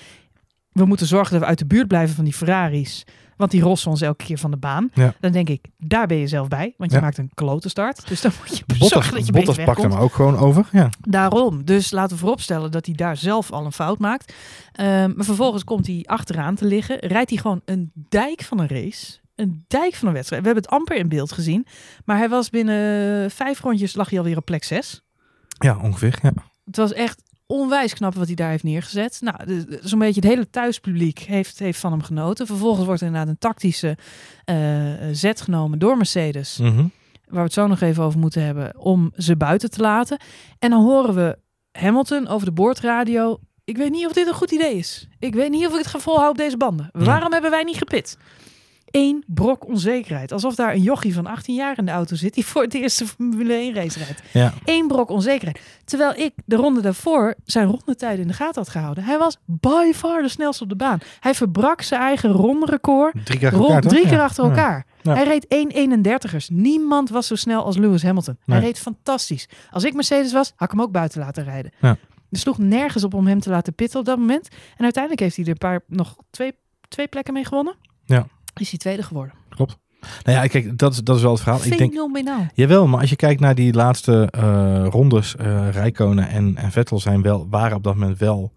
we 0.72 0.84
moeten 0.84 1.06
zorgen 1.06 1.32
dat 1.32 1.40
we 1.40 1.46
uit 1.46 1.58
de 1.58 1.66
buurt 1.66 1.88
blijven 1.88 2.14
van 2.14 2.24
die 2.24 2.34
Ferraris... 2.34 3.04
Want 3.36 3.50
die 3.50 3.62
rossen 3.62 3.90
ons 3.90 4.00
elke 4.00 4.24
keer 4.24 4.38
van 4.38 4.50
de 4.50 4.56
baan. 4.56 4.90
Ja. 4.92 5.14
Dan 5.20 5.32
denk 5.32 5.48
ik, 5.48 5.66
daar 5.78 6.06
ben 6.06 6.16
je 6.16 6.26
zelf 6.26 6.48
bij. 6.48 6.74
Want 6.76 6.90
je 6.90 6.96
Ja. 6.96 7.02
maakt 7.02 7.18
een 7.18 7.30
klote 7.34 7.68
start. 7.68 8.08
Dus 8.08 8.20
dan 8.20 8.32
moet 8.38 8.58
je 8.58 8.64
Bottas, 8.66 8.88
zorgen 8.92 9.14
dat 9.14 9.26
je 9.26 9.32
Bottas 9.32 9.56
pakt 9.64 9.82
hem 9.82 9.92
ook 9.92 10.14
gewoon 10.14 10.36
over. 10.36 10.68
Ja. 10.72 10.88
Daarom. 11.00 11.64
Dus 11.64 11.90
laten 11.90 12.12
we 12.14 12.20
vooropstellen 12.20 12.70
dat 12.70 12.86
hij 12.86 12.94
daar 12.94 13.16
zelf 13.16 13.50
al 13.52 13.64
een 13.64 13.72
fout 13.72 13.98
maakt. 13.98 14.32
Ehm, 14.72 15.12
maar 15.16 15.24
vervolgens 15.24 15.64
komt 15.64 15.86
hij 15.86 16.02
achteraan 16.06 16.54
te 16.54 16.64
liggen. 16.64 16.98
Rijdt 16.98 17.30
hij 17.30 17.38
gewoon 17.38 17.60
een 17.64 17.92
dijk 18.08 18.42
van 18.42 18.58
een 18.60 18.68
race. 18.68 19.18
Een 19.34 19.64
dijk 19.68 19.94
van 19.94 20.08
een 20.08 20.14
wedstrijd. 20.14 20.42
We 20.42 20.48
hebben 20.48 20.64
het 20.64 20.72
amper 20.74 20.96
in 20.96 21.08
beeld 21.08 21.32
gezien. 21.32 21.66
Maar 22.04 22.16
hij 22.18 22.28
was 22.28 22.50
binnen 22.50 23.30
vijf 23.30 23.60
rondjes 23.60 23.94
lag 23.94 24.08
hij 24.10 24.18
alweer 24.18 24.36
op 24.36 24.44
plek 24.44 24.64
zes. 24.64 25.02
ja, 25.58 25.78
ongeveer. 25.82 26.18
Ja. 26.22 26.32
Het 26.64 26.76
was 26.76 26.92
echt 26.92 27.22
onwijs 27.46 27.94
knap 27.94 28.14
wat 28.14 28.26
hij 28.26 28.34
daar 28.34 28.50
heeft 28.50 28.62
neergezet. 28.64 29.18
Nou, 29.20 29.64
zo'n 29.80 29.98
beetje 29.98 30.20
het 30.20 30.30
hele 30.30 30.50
thuispubliek 30.50 31.18
heeft, 31.18 31.58
heeft 31.58 31.80
van 31.80 31.92
hem 31.92 32.02
genoten. 32.02 32.46
Vervolgens 32.46 32.86
wordt 32.86 33.00
er 33.00 33.06
inderdaad 33.06 33.30
een 33.30 33.38
tactische 33.38 33.96
eh, 34.44 34.92
zet 35.12 35.40
genomen 35.40 35.78
door 35.78 35.96
Mercedes 35.96 36.58
Mhm. 36.58 36.76
waar 36.76 36.88
we 37.28 37.40
het 37.40 37.52
zo 37.52 37.66
nog 37.66 37.80
even 37.80 38.02
over 38.04 38.18
moeten 38.18 38.42
hebben, 38.44 38.78
om 38.78 39.12
ze 39.16 39.36
buiten 39.36 39.70
te 39.70 39.80
laten. 39.80 40.18
En 40.58 40.70
dan 40.70 40.82
horen 40.82 41.14
we 41.14 41.38
Hamilton 41.78 42.28
over 42.28 42.46
de 42.46 42.52
boordradio. 42.52 43.38
Ik 43.64 43.76
weet 43.76 43.90
niet 43.90 44.06
of 44.06 44.12
dit 44.12 44.26
een 44.26 44.34
goed 44.34 44.50
idee 44.50 44.74
is. 44.76 45.08
Ik 45.18 45.34
weet 45.34 45.50
niet 45.50 45.66
of 45.66 45.72
ik 45.72 45.78
het 45.78 45.86
ga 45.86 45.98
volhouden 45.98 46.32
op 46.32 46.38
deze 46.46 46.56
banden. 46.56 46.90
Ja. 46.92 47.04
Waarom 47.04 47.32
hebben 47.32 47.50
wij 47.50 47.62
niet 47.62 47.76
gepit? 47.78 48.18
Eén 48.96 49.24
brok 49.26 49.66
onzekerheid. 49.68 50.32
Alsof 50.32 50.54
daar 50.54 50.72
een 50.74 50.82
jochie 50.82 51.14
van 51.14 51.26
18 51.26 51.54
jaar 51.54 51.78
in 51.78 51.84
de 51.84 51.90
auto 51.92 52.16
zit 52.16 52.34
die 52.34 52.46
voor 52.46 52.62
het 52.62 52.74
eerst 52.74 53.00
een 53.00 53.06
Formule 53.06 53.52
1 53.54 53.74
race 53.74 53.98
rijdt. 53.98 54.22
Ja. 54.32 54.52
Eén 54.64 54.86
brok 54.86 55.08
onzekerheid. 55.10 55.60
Terwijl 55.84 56.14
ik 56.16 56.32
de 56.44 56.56
ronde 56.56 56.80
daarvoor 56.80 57.34
zijn 57.44 57.66
rondetijden 57.68 58.20
in 58.20 58.26
de 58.28 58.34
gaten 58.34 58.62
had 58.62 58.68
gehouden. 58.70 59.04
Hij 59.04 59.18
was 59.18 59.36
by 59.44 59.92
far 59.94 60.22
de 60.22 60.28
snelste 60.28 60.62
op 60.62 60.68
de 60.68 60.76
baan. 60.76 60.98
Hij 61.20 61.34
verbrak 61.34 61.82
zijn 61.82 62.00
eigen 62.00 62.30
ronderecord 62.30 63.26
Drie 63.26 63.38
keer 63.38 63.50
Rond, 63.50 63.64
elkaar, 63.64 63.80
drie 63.80 64.02
keer 64.02 64.12
Ja. 64.12 64.24
achter 64.24 64.44
elkaar. 64.44 64.86
Ja. 65.02 65.14
Hij 65.14 65.24
reed 65.24 65.46
1.31'ers. 65.48 66.48
Niemand 66.48 67.10
was 67.10 67.26
zo 67.26 67.34
snel 67.34 67.64
als 67.64 67.76
Lewis 67.76 68.02
Hamilton. 68.02 68.36
Nee. 68.44 68.56
Hij 68.58 68.66
reed 68.66 68.78
fantastisch. 68.78 69.48
Als 69.70 69.84
ik 69.84 69.94
Mercedes 69.94 70.32
was, 70.32 70.52
had 70.56 70.68
ik 70.70 70.74
hem 70.76 70.84
ook 70.86 70.92
buiten 70.92 71.20
laten 71.20 71.44
rijden. 71.44 71.72
Ja. 71.80 71.96
Er 72.30 72.38
sloeg 72.38 72.58
nergens 72.58 73.04
op 73.04 73.14
om 73.14 73.26
hem 73.26 73.40
te 73.40 73.50
laten 73.50 73.74
pitten 73.74 74.00
op 74.00 74.06
dat 74.06 74.18
moment. 74.18 74.48
En 74.76 74.82
uiteindelijk 74.84 75.22
heeft 75.22 75.36
hij 75.36 75.44
er 75.44 75.50
een 75.50 75.58
paar, 75.58 75.80
nog 75.86 76.16
twee, 76.30 76.52
twee 76.88 77.08
plekken 77.08 77.32
mee 77.34 77.44
gewonnen. 77.44 77.76
Ja. 78.04 78.26
Is 78.54 78.70
hij 78.70 78.78
tweede 78.78 79.02
geworden. 79.02 79.34
Klopt. 79.48 79.78
Nou 80.22 80.38
ja, 80.38 80.46
kijk, 80.46 80.78
dat 80.78 80.92
is, 80.92 80.98
dat 80.98 81.16
is 81.16 81.22
wel 81.22 81.32
het 81.32 81.40
verhaal. 81.40 81.64
Ik 81.64 81.78
denk, 81.78 81.94
jawel, 82.54 82.86
maar 82.86 83.00
als 83.00 83.10
je 83.10 83.16
kijkt 83.16 83.40
naar 83.40 83.54
die 83.54 83.72
laatste 83.72 84.28
eh, 84.30 84.86
rondes, 84.90 85.36
eh 85.36 85.70
Rijkonen 85.70 86.28
en, 86.28 86.56
en 86.56 86.72
Vettel 86.72 87.00
zijn 87.00 87.22
wel, 87.22 87.46
waren 87.50 87.76
op 87.76 87.84
dat 87.84 87.94
moment 87.94 88.18
wel 88.18 88.52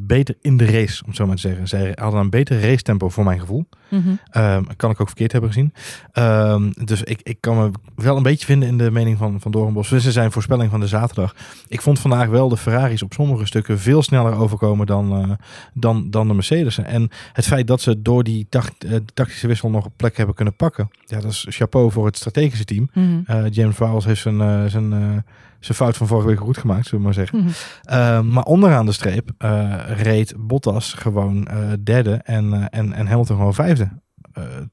beter 0.00 0.34
in 0.40 0.56
de 0.56 0.64
race, 0.64 1.02
om 1.02 1.08
het 1.08 1.16
zo 1.16 1.26
maar 1.26 1.34
te 1.36 1.40
zeggen. 1.40 1.68
Zij 1.68 1.92
hadden 1.94 2.20
een 2.20 2.30
beter 2.30 2.60
race 2.60 2.82
tempo 2.82 3.08
voor 3.08 3.24
mijn 3.24 3.40
gevoel. 3.40 3.68
Mhm. 3.90 4.08
Ehm, 4.30 4.62
kan 4.76 4.90
ik 4.90 5.00
ook 5.00 5.06
verkeerd 5.06 5.32
hebben 5.32 5.50
gezien. 5.52 5.72
Ehm, 6.12 6.70
dus 6.84 7.02
ik, 7.02 7.20
ik 7.22 7.40
kan 7.40 7.56
me 7.56 7.70
wel 7.94 8.16
een 8.16 8.22
beetje 8.22 8.46
vinden 8.46 8.68
in 8.68 8.78
de 8.78 8.90
mening 8.90 9.18
van, 9.18 9.40
van 9.40 9.50
Doornbos. 9.50 9.88
Dit 9.88 10.04
is 10.04 10.12
zijn 10.12 10.32
voorspelling 10.32 10.70
van 10.70 10.80
de 10.80 10.86
zaterdag. 10.86 11.34
Ik 11.68 11.80
vond 11.80 11.98
vandaag 12.00 12.28
wel 12.28 12.48
de 12.48 12.56
Ferraris 12.56 13.02
op 13.02 13.12
sommige 13.12 13.46
stukken 13.46 13.78
veel 13.78 14.02
sneller 14.02 14.34
overkomen 14.34 14.86
dan, 14.86 15.12
eh, 15.12 15.30
dan, 15.74 16.10
dan 16.10 16.28
de 16.28 16.34
Mercedes. 16.34 16.78
En 16.78 17.10
het 17.32 17.46
feit 17.46 17.66
dat 17.66 17.80
ze 17.80 18.02
door 18.02 18.24
die 18.24 18.46
tact- 18.48 18.84
eh, 18.84 18.96
tactische 19.14 19.46
wissel 19.46 19.70
nog 19.70 19.84
een 19.84 19.92
plek 19.96 20.16
hebben 20.16 20.34
kunnen 20.34 20.56
pakken. 20.56 20.88
Ja, 21.04 21.20
dat 21.20 21.30
is 21.30 21.46
chapeau 21.48 21.90
voor 21.92 22.06
het 22.06 22.16
strategische 22.16 22.64
team. 22.64 22.90
Eh, 23.26 23.44
James 23.50 23.76
Vowles 23.76 24.04
heeft 24.04 24.20
zijn, 24.20 24.70
zijn, 24.70 25.24
zijn 25.60 25.76
fout 25.76 25.96
van 25.96 26.06
vorige 26.06 26.28
week 26.28 26.38
goed 26.38 26.58
gemaakt, 26.58 26.86
zullen 26.86 26.98
we 26.98 27.04
maar 27.04 27.14
zeggen. 27.14 27.38
Mhm. 27.38 27.48
Uh, 27.90 28.20
maar 28.34 28.44
onderaan 28.44 28.86
de 28.86 28.92
streep 28.92 29.30
uh, 29.38 29.74
reed 29.86 30.34
Bottas 30.36 30.92
gewoon 30.92 31.48
uh, 31.50 31.72
derde 31.84 32.14
en, 32.14 32.68
en, 32.70 32.92
en 32.92 33.06
Hamilton 33.06 33.36
gewoon 33.36 33.54
vijfde. 33.54 33.88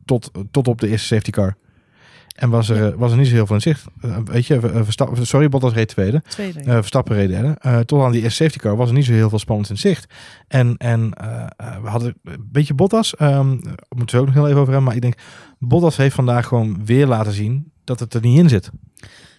tot, 0.06 0.32
tot 0.52 0.68
op 0.68 0.80
de 0.80 0.88
eerste 0.88 1.08
safety 1.08 1.32
car. 1.32 1.58
En 2.36 2.50
was 2.50 2.70
er, 2.70 2.98
was 2.98 3.12
er 3.12 3.18
niet 3.18 3.28
zo 3.28 3.34
heel 3.34 3.46
veel 3.46 3.56
in 3.56 3.62
zicht. 3.62 3.86
weet 4.26 4.46
je, 4.46 4.60
Verstappen, 4.60 5.28
sorry, 5.28 5.50
Bottas 5.50 5.74
reed 5.74 5.88
tweede. 5.88 6.22
tweede 6.28 6.60
ja. 6.64 6.72
Verstappen 6.72 7.16
reed 7.16 7.30
derde. 7.30 7.86
tot 7.86 8.02
aan 8.02 8.12
die 8.12 8.22
eerste 8.22 8.44
safety 8.44 8.60
car 8.60 8.76
was 8.76 8.88
er 8.88 8.96
niet 8.96 9.06
zo 9.06 9.12
heel 9.12 9.30
veel 9.30 9.40
spannend 9.40 9.70
in 9.70 9.78
zicht. 9.78 10.14
En, 10.48 10.78
en 10.78 11.10
we 11.82 11.88
hadden 11.90 12.16
een 12.24 12.48
beetje 12.52 12.74
Bottas. 12.74 13.20
Um, 13.22 13.62
moeten 13.96 14.16
we 14.16 14.22
ook 14.22 14.26
nog 14.26 14.36
heel 14.36 14.48
even 14.48 14.60
over 14.60 14.74
hebben. 14.74 14.84
Maar 14.84 14.96
ik 14.96 15.02
denk, 15.02 15.18
Bottas 15.60 15.98
heeft 15.98 16.16
vandaag 16.16 16.48
gewoon 16.48 16.86
weer 16.86 17.08
laten 17.08 17.34
zien 17.34 17.72
dat 17.84 18.00
het 18.00 18.14
er 18.14 18.22
niet 18.22 18.40
in 18.40 18.50
zit. 18.50 18.72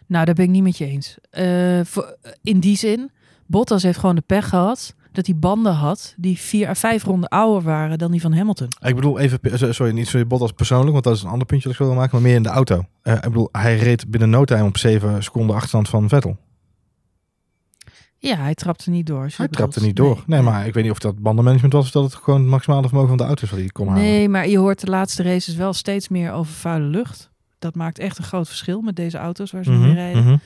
Nou, 0.07 0.25
daar 0.25 0.35
ben 0.35 0.45
ik 0.45 0.51
niet 0.51 0.63
met 0.63 0.79
je 0.79 0.87
eens. 0.87 1.17
Uh, 1.33 1.81
voor, 1.85 2.17
in 2.43 2.61
die 2.61 2.77
zin, 2.77 3.11
Bottas 3.47 3.83
heeft 3.83 3.99
gewoon 3.99 4.15
de 4.15 4.23
pech 4.27 4.49
gehad 4.49 4.95
dat 5.13 5.27
hij 5.27 5.37
banden 5.37 5.73
had 5.73 6.15
die 6.17 6.39
vier 6.39 6.69
à 6.69 6.75
vijf 6.75 7.05
ronden 7.05 7.29
ouder 7.29 7.63
waren 7.63 7.99
dan 7.99 8.11
die 8.11 8.21
van 8.21 8.33
Hamilton. 8.33 8.69
Ik 8.81 8.95
bedoel 8.95 9.19
even, 9.19 9.75
sorry, 9.75 9.93
niet 9.93 10.09
sorry 10.09 10.27
Bottas 10.27 10.53
persoonlijk, 10.53 10.93
want 10.93 11.05
dat 11.05 11.17
is 11.17 11.23
een 11.23 11.29
ander 11.29 11.47
puntje 11.47 11.69
dat 11.69 11.79
ik 11.79 11.87
wil 11.87 11.95
maken, 11.95 12.11
maar 12.13 12.23
meer 12.23 12.35
in 12.35 12.43
de 12.43 12.49
auto. 12.49 12.85
Uh, 13.03 13.15
ik 13.15 13.21
bedoel, 13.21 13.49
hij 13.53 13.77
reed 13.77 14.11
binnen 14.11 14.31
no 14.31 14.45
time 14.45 14.65
op 14.65 14.79
zeven 14.79 15.23
seconden 15.23 15.55
achterstand 15.55 15.89
van 15.89 16.09
Vettel. 16.09 16.37
Ja, 18.19 18.37
hij 18.37 18.55
trapte 18.55 18.91
niet 18.91 19.07
door. 19.07 19.29
Hij 19.37 19.49
trapte 19.49 19.83
niet 19.83 19.97
door. 19.97 20.15
Nee, 20.15 20.25
nee, 20.27 20.51
maar 20.51 20.67
ik 20.67 20.75
weet 20.75 20.83
niet 20.83 20.93
of 20.93 20.99
dat 20.99 21.19
bandenmanagement 21.19 21.73
was 21.73 21.85
of 21.85 21.91
dat 21.91 22.05
het 22.05 22.15
gewoon 22.15 22.41
het 22.41 22.49
maximale 22.49 22.83
vermogen 22.83 23.09
van 23.09 23.17
de 23.17 23.25
auto 23.25 23.43
is 23.43 23.51
wat 23.51 23.59
hij 23.59 23.69
kon 23.69 23.89
halen. 23.89 24.03
Nee, 24.03 24.29
maar 24.29 24.49
je 24.49 24.59
hoort 24.59 24.81
de 24.81 24.87
laatste 24.87 25.23
races 25.23 25.55
wel 25.55 25.73
steeds 25.73 26.09
meer 26.09 26.33
over 26.33 26.53
vuile 26.53 26.87
lucht 26.87 27.31
dat 27.67 27.75
maakt 27.75 27.99
echt 27.99 28.19
een 28.19 28.25
groot 28.25 28.47
verschil 28.47 28.81
met 28.81 28.97
deze 28.97 29.19
auto's 29.19 29.51
waar 29.51 29.65
ze 29.65 29.71
mm 29.71 29.81
mee 29.81 29.95
rijden. 29.95 30.23
Mm 30.23 30.29
-hmm. 30.29 30.41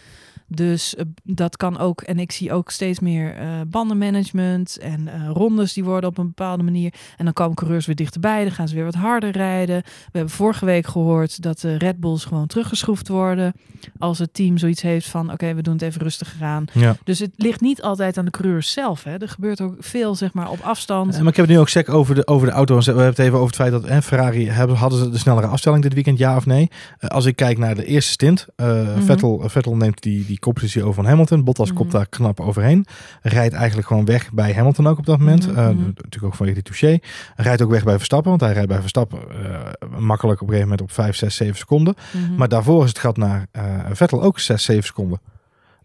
Dus 0.53 0.95
uh, 0.95 1.05
dat 1.23 1.57
kan 1.57 1.79
ook. 1.79 2.01
En 2.01 2.19
ik 2.19 2.33
zie 2.33 2.53
ook 2.53 2.71
steeds 2.71 3.01
meer 3.01 3.41
uh, 3.41 3.61
bandenmanagement 3.67 4.79
en 4.79 5.01
uh, 5.01 5.31
rondes 5.33 5.73
die 5.73 5.85
worden 5.85 6.11
op 6.11 6.19
een 6.19 6.27
bepaalde 6.27 6.63
manier. 6.63 6.93
En 7.17 7.25
dan 7.25 7.33
komen 7.33 7.57
coureurs 7.57 7.87
weer 7.87 7.97
dichterbij. 7.97 8.43
Dan 8.43 8.53
gaan 8.53 8.69
ze 8.69 8.75
weer 8.75 8.85
wat 8.85 8.95
harder 8.95 9.31
rijden. 9.31 9.83
We 9.85 10.19
hebben 10.19 10.31
vorige 10.31 10.65
week 10.65 10.87
gehoord 10.87 11.43
dat 11.43 11.61
de 11.61 11.79
Red 11.79 12.01
Bulls 12.01 12.25
gewoon 12.25 12.47
teruggeschroefd 12.47 13.09
worden. 13.09 13.53
Als 13.99 14.19
het 14.19 14.35
team 14.35 14.59
zoiets 14.59 14.83
heeft 14.83 15.09
van 15.09 15.25
oké, 15.25 15.33
okay, 15.33 15.55
we 15.55 15.63
doen 15.63 15.73
het 15.73 15.83
even 15.83 16.03
rustig 16.03 16.35
aan. 16.41 16.65
Ja. 16.73 16.97
Dus 17.05 17.19
het 17.19 17.33
ligt 17.37 17.61
niet 17.61 17.83
altijd 17.83 18.19
aan 18.19 18.25
de 18.25 18.31
coureurs 18.31 18.73
zelf. 18.73 19.05
Hè. 19.05 19.19
Er 19.19 19.29
gebeurt 19.29 19.61
ook 19.61 19.75
veel 19.79 20.15
zeg 20.15 20.33
maar 20.33 20.51
op 20.51 20.61
afstand. 20.61 21.19
maar 21.19 21.29
ik 21.29 21.37
heb 21.37 21.47
het 21.47 21.55
nu 21.55 21.59
ook 21.61 21.69
sec 21.69 21.89
over 21.89 22.15
de, 22.15 22.27
over 22.27 22.47
de 22.47 22.53
auto. 22.53 22.79
We 22.79 22.85
hebben 22.85 23.05
het 23.05 23.19
even 23.19 23.35
over 23.35 23.47
het 23.47 23.57
feit 23.57 23.73
dat 23.73 23.89
hè, 23.89 24.03
Ferrari 24.03 24.49
hebben, 24.49 24.77
hadden 24.77 24.99
ze 24.99 25.11
de 25.11 25.19
snellere 25.19 25.47
afstelling 25.47 25.83
dit 25.83 25.95
weekend, 25.95 26.19
ja 26.19 26.37
of 26.37 26.47
nee? 26.47 26.71
als 26.99 27.25
ik 27.25 27.37
kijk 27.37 27.59
naar 27.59 27.75
de 27.75 27.85
eerste 27.85 28.13
stint, 28.13 28.47
mm 28.57 28.67
-hmm. 28.67 29.03
Vettel, 29.03 29.43
Vettel 29.49 29.77
neemt 29.77 30.03
die, 30.03 30.27
die 30.27 30.39
koppositie 30.41 30.83
over 30.83 30.95
van 30.95 31.07
Hamilton. 31.07 31.45
Bottas 31.45 31.65
mm 31.65 31.71
-hmm. 31.71 31.81
komt 31.81 31.93
daar 31.93 32.07
knap 32.09 32.41
overheen. 32.41 32.87
Rijdt 33.23 33.55
eigenlijk 33.55 33.89
gewoon 33.89 34.05
weg 34.05 34.33
bij 34.33 34.53
Hamilton 34.53 34.87
ook 34.87 34.99
op 34.99 35.07
dat 35.07 35.19
moment. 35.19 35.47
Mm 35.47 35.55
-hmm. 35.55 35.79
uh, 35.79 35.87
natuurlijk 35.87 36.25
ook 36.25 36.35
vanwege 36.35 36.63
die 36.63 36.73
touché. 36.73 36.99
Rijdt 37.37 37.63
ook 37.63 37.71
weg 37.71 37.85
bij 37.85 37.97
Verstappen, 37.97 38.31
want 38.31 38.41
hij 38.43 38.53
rijdt 38.53 38.69
bij 38.69 38.81
Verstappen 38.81 39.19
uh, 39.33 39.99
makkelijk 39.99 40.41
op 40.41 40.49
een 40.49 40.55
gegeven 40.55 40.69
moment 40.71 40.81
op 40.81 40.93
5, 40.93 41.17
6, 41.17 41.35
7 41.37 41.57
seconden. 41.57 41.95
Mhm. 42.13 42.35
Maar 42.35 42.49
daarvoor 42.49 42.83
is 42.83 42.89
het 42.89 42.99
gat 42.99 43.17
naar 43.17 43.47
uh, 43.53 43.63
Vettel 43.93 44.23
ook 44.23 44.39
6, 44.39 44.65
7 44.65 44.85
seconden. 44.85 45.21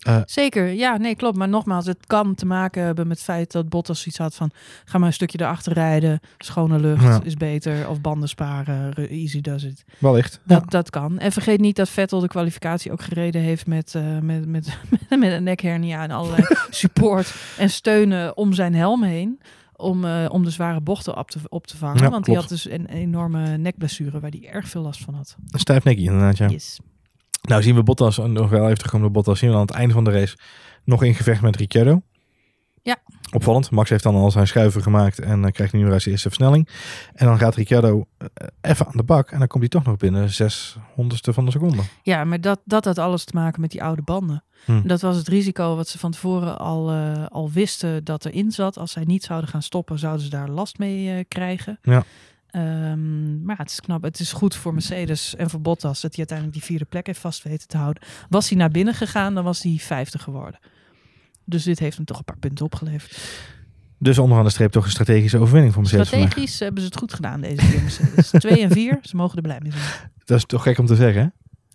Uh, 0.07 0.21
Zeker, 0.25 0.67
ja, 0.67 0.97
nee, 0.97 1.15
klopt. 1.15 1.37
Maar 1.37 1.49
nogmaals, 1.49 1.85
het 1.85 2.05
kan 2.05 2.35
te 2.35 2.45
maken 2.45 2.83
hebben 2.83 3.07
met 3.07 3.17
het 3.17 3.25
feit 3.25 3.51
dat 3.51 3.69
Bottas 3.69 4.05
iets 4.07 4.17
had 4.17 4.35
van... 4.35 4.51
ga 4.85 4.97
maar 4.97 5.07
een 5.07 5.13
stukje 5.13 5.39
erachter 5.41 5.73
rijden, 5.73 6.19
schone 6.37 6.79
lucht 6.79 7.03
Ja. 7.03 7.19
is 7.23 7.33
beter... 7.33 7.89
of 7.89 8.01
banden 8.01 8.29
sparen, 8.29 8.91
re- 8.91 9.07
easy 9.07 9.41
does 9.41 9.63
it. 9.63 9.85
wellicht. 9.99 10.39
Dat, 10.43 10.71
dat 10.71 10.89
kan. 10.89 11.19
En 11.19 11.31
vergeet 11.31 11.59
niet 11.59 11.75
dat 11.75 11.89
Vettel 11.89 12.19
de 12.19 12.27
kwalificatie 12.27 12.91
ook 12.91 13.01
gereden 13.01 13.41
heeft 13.41 13.67
met, 13.67 13.95
eh, 13.95 14.19
met, 14.19 14.45
met, 14.47 14.77
met 15.19 15.31
een 15.31 15.43
nekhernia 15.43 16.03
en 16.03 16.11
allerlei 16.11 16.43
support 16.69 17.35
en 17.57 17.69
steunen 17.69 18.37
om 18.37 18.53
zijn 18.53 18.75
helm 18.75 19.03
heen. 19.03 19.39
Om, 19.77 20.05
eh, 20.05 20.25
om 20.29 20.43
de 20.43 20.49
zware 20.49 20.81
bochten 20.81 21.17
op 21.17 21.31
te, 21.31 21.39
op 21.49 21.67
te 21.67 21.77
vangen. 21.77 22.03
Ja, 22.03 22.09
Want 22.09 22.25
die 22.25 22.35
had 22.35 22.49
dus 22.49 22.69
een 22.69 22.85
enorme 22.85 23.57
nekblessure 23.57 24.19
waar 24.19 24.31
hij 24.31 24.49
erg 24.51 24.67
veel 24.67 24.81
last 24.81 25.01
van 25.03 25.13
had. 25.13 25.35
Een 25.51 25.59
stijf 25.59 25.83
nekje 25.83 26.03
inderdaad, 26.03 26.37
ja. 26.37 26.47
Yes. 26.47 26.79
Nou 27.45 27.63
zien 27.63 27.75
we 27.75 27.83
Bottas, 27.83 28.17
en 28.17 28.31
nog 28.31 28.49
wel 28.49 28.63
even 28.63 28.75
terugkomen 28.75 29.07
op 29.07 29.13
Bottas, 29.13 29.39
zien 29.39 29.49
we 29.49 29.55
aan 29.55 29.61
het 29.61 29.71
einde 29.71 29.93
van 29.93 30.03
de 30.03 30.11
race 30.11 30.37
nog 30.83 31.03
in 31.03 31.15
gevecht 31.15 31.41
met 31.41 31.55
Ricciardo. 31.55 32.01
Ja. 32.81 32.97
Opvallend. 33.31 33.71
Max 33.71 33.89
heeft 33.89 34.03
dan 34.03 34.15
al 34.15 34.31
zijn 34.31 34.47
schuiven 34.47 34.81
gemaakt 34.81 35.19
en 35.19 35.43
uh, 35.43 35.51
krijgt 35.51 35.73
nu 35.73 35.79
zijn 35.79 35.91
eerste 35.91 36.27
versnelling. 36.27 36.69
En 37.13 37.25
dan 37.25 37.37
gaat 37.37 37.55
Ricciardo 37.55 38.05
uh, 38.17 38.27
even 38.61 38.85
aan 38.85 38.97
de 38.97 39.03
bak 39.03 39.31
en 39.31 39.39
dan 39.39 39.47
komt 39.47 39.61
hij 39.61 39.71
toch 39.71 39.83
nog 39.83 39.97
binnen 39.97 40.29
zes 40.29 40.77
honderdste 40.93 41.33
van 41.33 41.45
de 41.45 41.51
seconde. 41.51 41.81
Ja, 42.03 42.23
maar 42.23 42.41
dat, 42.41 42.59
dat 42.65 42.85
had 42.85 42.97
alles 42.97 43.23
te 43.23 43.35
maken 43.35 43.61
met 43.61 43.71
die 43.71 43.83
oude 43.83 44.01
banden. 44.01 44.43
Hm. 44.65 44.87
Dat 44.87 45.01
was 45.01 45.17
het 45.17 45.27
risico 45.27 45.75
wat 45.75 45.87
ze 45.87 45.99
van 45.99 46.11
tevoren 46.11 46.57
al, 46.57 46.93
uh, 46.93 47.25
al 47.25 47.51
wisten 47.51 48.03
dat 48.03 48.25
erin 48.25 48.51
zat. 48.51 48.77
Als 48.77 48.91
zij 48.91 49.03
niet 49.03 49.23
zouden 49.23 49.49
gaan 49.49 49.61
stoppen, 49.61 49.99
zouden 49.99 50.23
ze 50.23 50.29
daar 50.29 50.49
last 50.49 50.77
mee 50.77 51.17
uh, 51.17 51.23
krijgen. 51.27 51.79
Ja. 51.81 52.03
Um, 52.55 53.43
maar 53.43 53.57
het 53.57 53.69
is 53.69 53.79
knap. 53.79 54.03
Het 54.03 54.19
is 54.19 54.31
goed 54.31 54.55
voor 54.55 54.73
Mercedes 54.73 55.35
en 55.35 55.49
voor 55.49 55.61
Bottas 55.61 56.01
dat 56.01 56.09
hij 56.09 56.17
uiteindelijk 56.17 56.57
die 56.57 56.67
vierde 56.67 56.85
plek 56.85 57.05
heeft 57.05 57.19
vast 57.19 57.43
weten 57.43 57.67
te 57.67 57.77
houden. 57.77 58.03
Was 58.29 58.49
hij 58.49 58.57
naar 58.57 58.69
binnen 58.71 58.93
gegaan, 58.93 59.33
dan 59.33 59.43
was 59.43 59.63
hij 59.63 59.77
vijfde 59.79 60.19
geworden. 60.19 60.59
Dus 61.45 61.63
dit 61.63 61.79
heeft 61.79 61.95
hem 61.97 62.05
toch 62.05 62.17
een 62.17 62.23
paar 62.23 62.37
punten 62.37 62.65
opgeleverd. 62.65 63.17
Dus 63.99 64.17
onderaan 64.17 64.43
de 64.45 64.49
streep 64.49 64.71
toch 64.71 64.83
een 64.85 64.91
strategische 64.91 65.37
overwinning 65.37 65.73
voor 65.73 65.81
Mercedes. 65.81 66.07
Strategisch 66.07 66.35
vandaag. 66.35 66.59
hebben 66.59 66.81
ze 66.81 66.87
het 66.87 66.97
goed 66.97 67.13
gedaan 67.13 67.41
deze 67.41 67.69
keer 67.71 67.81
Mercedes. 67.81 68.29
Twee 68.49 68.61
en 68.61 68.71
vier, 68.71 68.99
ze 69.01 69.15
mogen 69.15 69.35
er 69.35 69.41
blij 69.43 69.59
mee 69.61 69.71
zijn. 69.71 69.83
Dat 70.25 70.37
is 70.37 70.45
toch 70.45 70.63
gek 70.63 70.77
om 70.77 70.85
te 70.85 70.95
zeggen, 70.95 71.21
hè? 71.21 71.27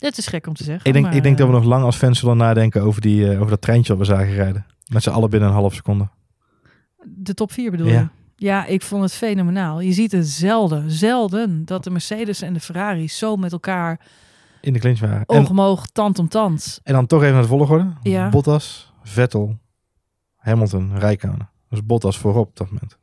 Het 0.07 0.19
is 0.19 0.27
gek 0.27 0.47
om 0.47 0.55
te 0.55 0.65
zeggen. 0.65 0.87
Ik 0.87 0.93
denk, 0.93 1.05
maar, 1.05 1.15
ik 1.15 1.23
denk 1.23 1.39
dat 1.39 1.47
we 1.47 1.53
nog 1.53 1.65
lang 1.65 1.85
als 1.85 1.97
fans 1.97 2.19
zullen 2.19 2.37
nadenken 2.37 2.83
over, 2.83 3.01
die, 3.01 3.21
uh, 3.25 3.37
over 3.39 3.51
dat 3.51 3.61
treintje 3.61 3.97
wat 3.97 4.07
we 4.07 4.13
zagen 4.15 4.35
rijden. 4.35 4.67
Met 4.87 5.03
z'n 5.03 5.11
allen 5.11 5.31
binnen 5.31 5.49
een 5.49 5.55
half 5.55 5.75
seconde. 5.75 6.09
De 7.05 7.35
top 7.35 7.53
4 7.53 7.71
bedoel 7.71 7.87
Ja. 7.87 8.01
je? 8.01 8.09
Ja, 8.43 8.65
ik 8.67 8.83
vond 8.83 9.03
het 9.03 9.13
fenomenaal. 9.13 9.81
Je 9.81 9.93
ziet 9.93 10.13
het 10.13 10.29
zelden, 10.29 10.91
zelden 10.91 11.65
dat 11.65 11.85
de 11.85 11.91
Mercedes 11.91 12.43
en 12.43 12.53
de 12.53 12.61
Ferrari 12.61 13.09
zo 13.09 13.37
met 13.37 13.53
elkaar 13.53 14.01
In 14.61 14.73
de 14.73 14.79
clinch 14.79 15.01
waren. 15.01 15.29
oog 15.59 15.87
tand 15.87 16.19
om 16.19 16.29
tand. 16.29 16.81
en 16.83 16.93
dan 16.93 17.07
toch 17.07 17.21
even 17.21 17.33
naar 17.33 17.43
de 17.43 17.49
volgorde. 17.49 17.93
Ja. 18.03 18.29
Bottas, 18.29 18.93
Vettel, 19.03 19.59
Hamilton, 20.37 20.99
Rijkonen. 20.99 21.51
Dus 21.69 21.85
Bottas 21.85 22.19
voorop 22.19 22.49
op 22.49 22.57
dat 22.57 22.71
moment. 22.71 22.99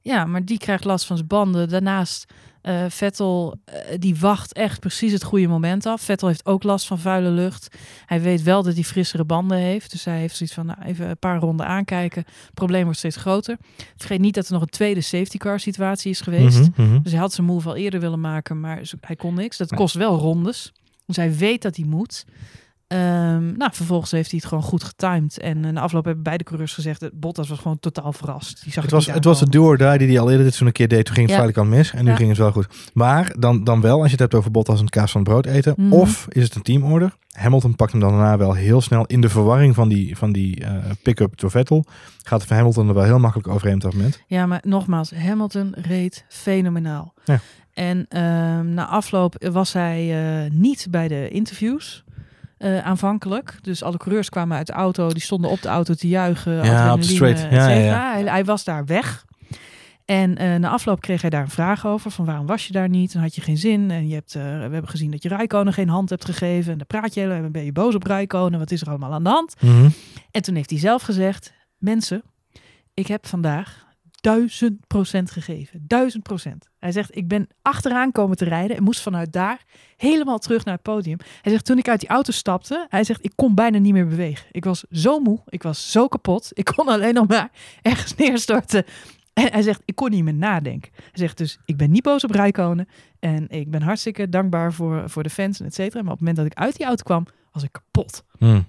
Ja, 0.00 0.24
maar 0.24 0.44
die 0.44 0.58
krijgt 0.58 0.84
last 0.84 1.06
van 1.06 1.16
zijn 1.16 1.28
banden. 1.28 1.68
Daarnaast, 1.68 2.32
eh, 2.62 2.84
Vettel, 2.88 3.56
eh, 3.64 3.74
die 3.98 4.16
wacht 4.16 4.52
echt 4.52 4.80
precies 4.80 5.12
het 5.12 5.24
goede 5.24 5.46
moment 5.46 5.86
af. 5.86 6.00
Vettel 6.02 6.28
heeft 6.28 6.46
ook 6.46 6.62
last 6.62 6.86
van 6.86 6.98
vuile 6.98 7.30
lucht. 7.30 7.76
Hij 8.06 8.20
weet 8.20 8.42
wel 8.42 8.62
dat 8.62 8.74
hij 8.74 8.82
frissere 8.82 9.24
banden 9.24 9.58
heeft. 9.58 9.90
Dus 9.90 10.04
hij 10.04 10.18
heeft 10.18 10.36
zoiets 10.36 10.54
van, 10.54 10.66
nou, 10.66 10.82
even 10.82 11.08
een 11.08 11.18
paar 11.18 11.38
ronden 11.38 11.66
aankijken. 11.66 12.22
Het 12.26 12.54
probleem 12.54 12.82
wordt 12.82 12.98
steeds 12.98 13.16
groter. 13.16 13.56
Vergeet 13.96 14.20
niet 14.20 14.34
dat 14.34 14.46
er 14.46 14.52
nog 14.52 14.62
een 14.62 14.68
tweede 14.68 15.00
safety 15.00 15.36
car 15.36 15.60
situatie 15.60 16.10
is 16.10 16.20
geweest. 16.20 16.58
Mhm, 16.58 16.82
mhm. 16.82 17.02
Dus 17.02 17.12
hij 17.12 17.20
had 17.20 17.32
zijn 17.32 17.46
move 17.46 17.68
al 17.68 17.76
eerder 17.76 18.00
willen 18.00 18.20
maken, 18.20 18.60
maar 18.60 18.90
hij 19.00 19.16
kon 19.16 19.34
niks. 19.34 19.56
Dat 19.56 19.74
kost 19.74 19.94
wel 19.94 20.18
rondes. 20.18 20.72
Dus 21.06 21.16
hij 21.16 21.36
weet 21.36 21.62
dat 21.62 21.76
hij 21.76 21.84
moet. 21.86 22.24
Ehm, 22.92 23.56
nou, 23.56 23.70
vervolgens 23.72 24.10
heeft 24.10 24.30
hij 24.30 24.38
het 24.40 24.48
gewoon 24.48 24.64
goed 24.64 24.84
getimed. 24.84 25.38
En 25.38 25.64
in 25.64 25.74
de 25.74 25.80
afloop 25.80 26.04
hebben 26.04 26.22
beide 26.22 26.44
coureurs 26.44 26.74
gezegd... 26.74 27.00
dat 27.00 27.10
Bottas 27.20 27.48
was 27.48 27.58
gewoon 27.58 27.78
totaal 27.80 28.12
verrast. 28.12 28.62
Die 28.62 28.72
zag 28.72 28.82
Het 28.82 28.92
was, 28.92 29.06
het 29.06 29.24
was 29.24 29.38
de 29.38 29.44
aankomen. 29.44 29.78
do 29.78 29.84
or 29.84 29.98
die 29.98 29.98
die 29.98 30.08
hij 30.16 30.20
al 30.24 30.30
eerder 30.30 30.44
dit 30.46 30.54
zo'n 30.54 30.66
een 30.66 30.72
keer 30.72 30.88
deed. 30.88 31.04
Toen 31.04 31.14
ging 31.14 31.26
het 31.28 31.36
Ja. 31.36 31.42
feitelijk 31.42 31.70
al 31.72 31.76
mis. 31.78 31.92
En 31.92 32.04
nu 32.04 32.10
Ja. 32.10 32.16
ging 32.16 32.28
het 32.28 32.38
wel 32.38 32.52
goed. 32.52 32.66
Maar 32.94 33.34
dan, 33.38 33.64
dan 33.64 33.80
wel, 33.80 33.94
als 33.96 34.04
je 34.04 34.10
het 34.10 34.20
hebt 34.20 34.34
over 34.34 34.50
Bottas 34.50 34.76
en 34.78 34.84
het 34.84 34.94
kaas 34.94 35.10
van 35.10 35.20
het 35.20 35.30
brood 35.30 35.46
eten. 35.46 35.74
Mhm. 35.76 35.92
Of 35.92 36.26
is 36.28 36.42
het 36.42 36.54
een 36.54 36.62
teamorder? 36.62 37.14
Hamilton 37.32 37.76
pakt 37.76 37.92
hem 37.92 38.00
dan 38.00 38.10
daarna 38.10 38.36
wel 38.36 38.52
heel 38.54 38.80
snel 38.80 39.04
in 39.06 39.20
de 39.20 39.28
verwarring 39.28 39.74
van 39.74 39.88
die, 39.88 40.16
van 40.16 40.32
die 40.32 40.64
eh, 40.64 40.74
pick-up 41.02 41.38
door 41.40 41.50
Vettel. 41.50 41.84
Gaat 42.22 42.44
van 42.44 42.56
Hamilton 42.56 42.88
er 42.88 42.94
wel 42.94 43.04
heel 43.04 43.18
makkelijk 43.18 43.48
overheen 43.48 43.74
op 43.74 43.80
dat 43.80 43.92
moment. 43.92 44.22
Ja, 44.26 44.46
maar 44.46 44.60
nogmaals, 44.66 45.10
Hamilton 45.14 45.74
reed 45.76 46.24
fenomenaal. 46.28 47.14
Ja. 47.24 47.40
En 47.72 48.06
ehm, 48.08 48.74
na 48.74 48.86
afloop 48.86 49.46
was 49.52 49.72
hij 49.72 50.00
eh, 50.44 50.50
niet 50.50 50.86
bij 50.90 51.08
de 51.08 51.28
interviews. 51.28 52.04
Eh, 52.62 52.78
aanvankelijk. 52.78 53.58
Dus 53.60 53.82
alle 53.82 53.96
coureurs 53.96 54.28
kwamen 54.28 54.56
uit 54.56 54.66
de 54.66 54.72
auto, 54.72 55.08
die 55.08 55.22
stonden 55.22 55.50
op 55.50 55.62
de 55.62 55.68
auto 55.68 55.94
te 55.94 56.08
juichen. 56.08 56.64
Ja, 56.64 56.92
op 56.92 57.02
de 57.02 57.36
Ja, 57.50 57.68
ja. 57.68 58.12
Hij, 58.12 58.22
hij 58.22 58.44
was 58.44 58.64
daar 58.64 58.84
weg. 58.84 59.24
En 60.04 60.36
eh, 60.36 60.54
na 60.54 60.70
afloop 60.70 61.00
kreeg 61.00 61.20
hij 61.20 61.30
daar 61.30 61.42
een 61.42 61.50
vraag 61.50 61.86
over: 61.86 62.10
van 62.10 62.24
waarom 62.24 62.46
was 62.46 62.66
je 62.66 62.72
daar 62.72 62.88
niet? 62.88 63.14
En 63.14 63.20
had 63.20 63.34
je 63.34 63.40
geen 63.40 63.56
zin? 63.56 63.90
En 63.90 64.08
je 64.08 64.14
hebt, 64.14 64.34
eh, 64.34 64.42
we 64.42 64.48
hebben 64.48 64.88
gezien 64.88 65.10
dat 65.10 65.22
je 65.22 65.28
Rijkonen 65.28 65.72
geen 65.72 65.88
hand 65.88 66.10
hebt 66.10 66.24
gegeven. 66.24 66.72
En 66.72 66.78
dan 66.78 66.86
praat 66.86 67.14
je 67.14 67.20
heel 67.20 67.30
en 67.30 67.52
ben 67.52 67.64
je 67.64 67.72
boos 67.72 67.94
op 67.94 68.04
Rijkonen. 68.04 68.58
Wat 68.58 68.70
is 68.70 68.80
er 68.80 68.88
allemaal 68.88 69.12
aan 69.12 69.24
de 69.24 69.30
hand? 69.30 69.54
En 70.30 70.42
toen 70.42 70.54
heeft 70.54 70.70
hij 70.70 70.78
zelf 70.78 71.02
gezegd: 71.02 71.52
Mensen, 71.78 72.22
ik 72.94 73.06
heb 73.06 73.26
vandaag 73.26 73.86
duizend 74.22 74.86
procent 74.86 75.30
gegeven. 75.30 75.84
Duizend 75.86 76.22
procent. 76.22 76.68
Hij 76.78 76.92
zegt: 76.92 77.16
Ik 77.16 77.28
ben 77.28 77.48
achteraan 77.62 78.12
komen 78.12 78.36
te 78.36 78.44
rijden 78.44 78.76
en 78.76 78.82
moest 78.82 79.00
vanuit 79.00 79.32
daar 79.32 79.64
helemaal 79.96 80.38
terug 80.38 80.64
naar 80.64 80.74
het 80.74 80.82
podium. 80.82 81.18
Hij 81.42 81.52
zegt: 81.52 81.64
Toen 81.64 81.78
ik 81.78 81.88
uit 81.88 82.00
die 82.00 82.08
auto 82.08 82.32
stapte, 82.32 82.86
hij 82.88 83.04
zegt: 83.04 83.24
Ik 83.24 83.32
kon 83.34 83.54
bijna 83.54 83.78
niet 83.78 83.92
meer 83.92 84.06
bewegen. 84.06 84.46
Ik 84.50 84.64
was 84.64 84.84
zo 84.90 85.20
moe, 85.20 85.40
ik 85.48 85.62
was 85.62 85.90
zo 85.90 86.08
kapot. 86.08 86.50
Ik 86.52 86.64
kon 86.64 86.88
alleen 86.88 87.14
nog 87.14 87.28
maar 87.28 87.50
ergens 87.82 88.14
neerstorten. 88.14 88.84
En 89.32 89.52
hij 89.52 89.62
zegt: 89.62 89.82
Ik 89.84 89.94
kon 89.94 90.10
niet 90.10 90.24
meer 90.24 90.34
nadenken. 90.34 90.90
Hij 90.94 91.10
zegt 91.12 91.38
dus: 91.38 91.58
Ik 91.64 91.76
ben 91.76 91.90
niet 91.90 92.02
boos 92.02 92.24
op 92.24 92.30
Rijkonen. 92.30 92.88
En 93.18 93.48
ik 93.48 93.70
ben 93.70 93.82
hartstikke 93.82 94.28
dankbaar 94.28 94.72
voor, 94.72 95.10
voor 95.10 95.22
de 95.22 95.30
fans 95.30 95.60
en 95.60 95.66
et 95.66 95.74
cetera. 95.74 96.02
Maar 96.02 96.12
op 96.12 96.18
het 96.18 96.28
moment 96.28 96.36
dat 96.36 96.46
ik 96.46 96.64
uit 96.64 96.76
die 96.76 96.86
auto 96.86 97.02
kwam, 97.02 97.26
was 97.52 97.62
ik 97.62 97.72
kapot. 97.72 98.24
Mhm. 98.38 98.60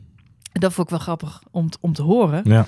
Dat 0.54 0.74
vond 0.74 0.88
ik 0.88 0.94
wel 0.94 1.04
grappig 1.04 1.42
om, 1.52 1.70
om 1.82 1.94
te 1.94 2.02
horen. 2.02 2.42
Ja. 2.44 2.66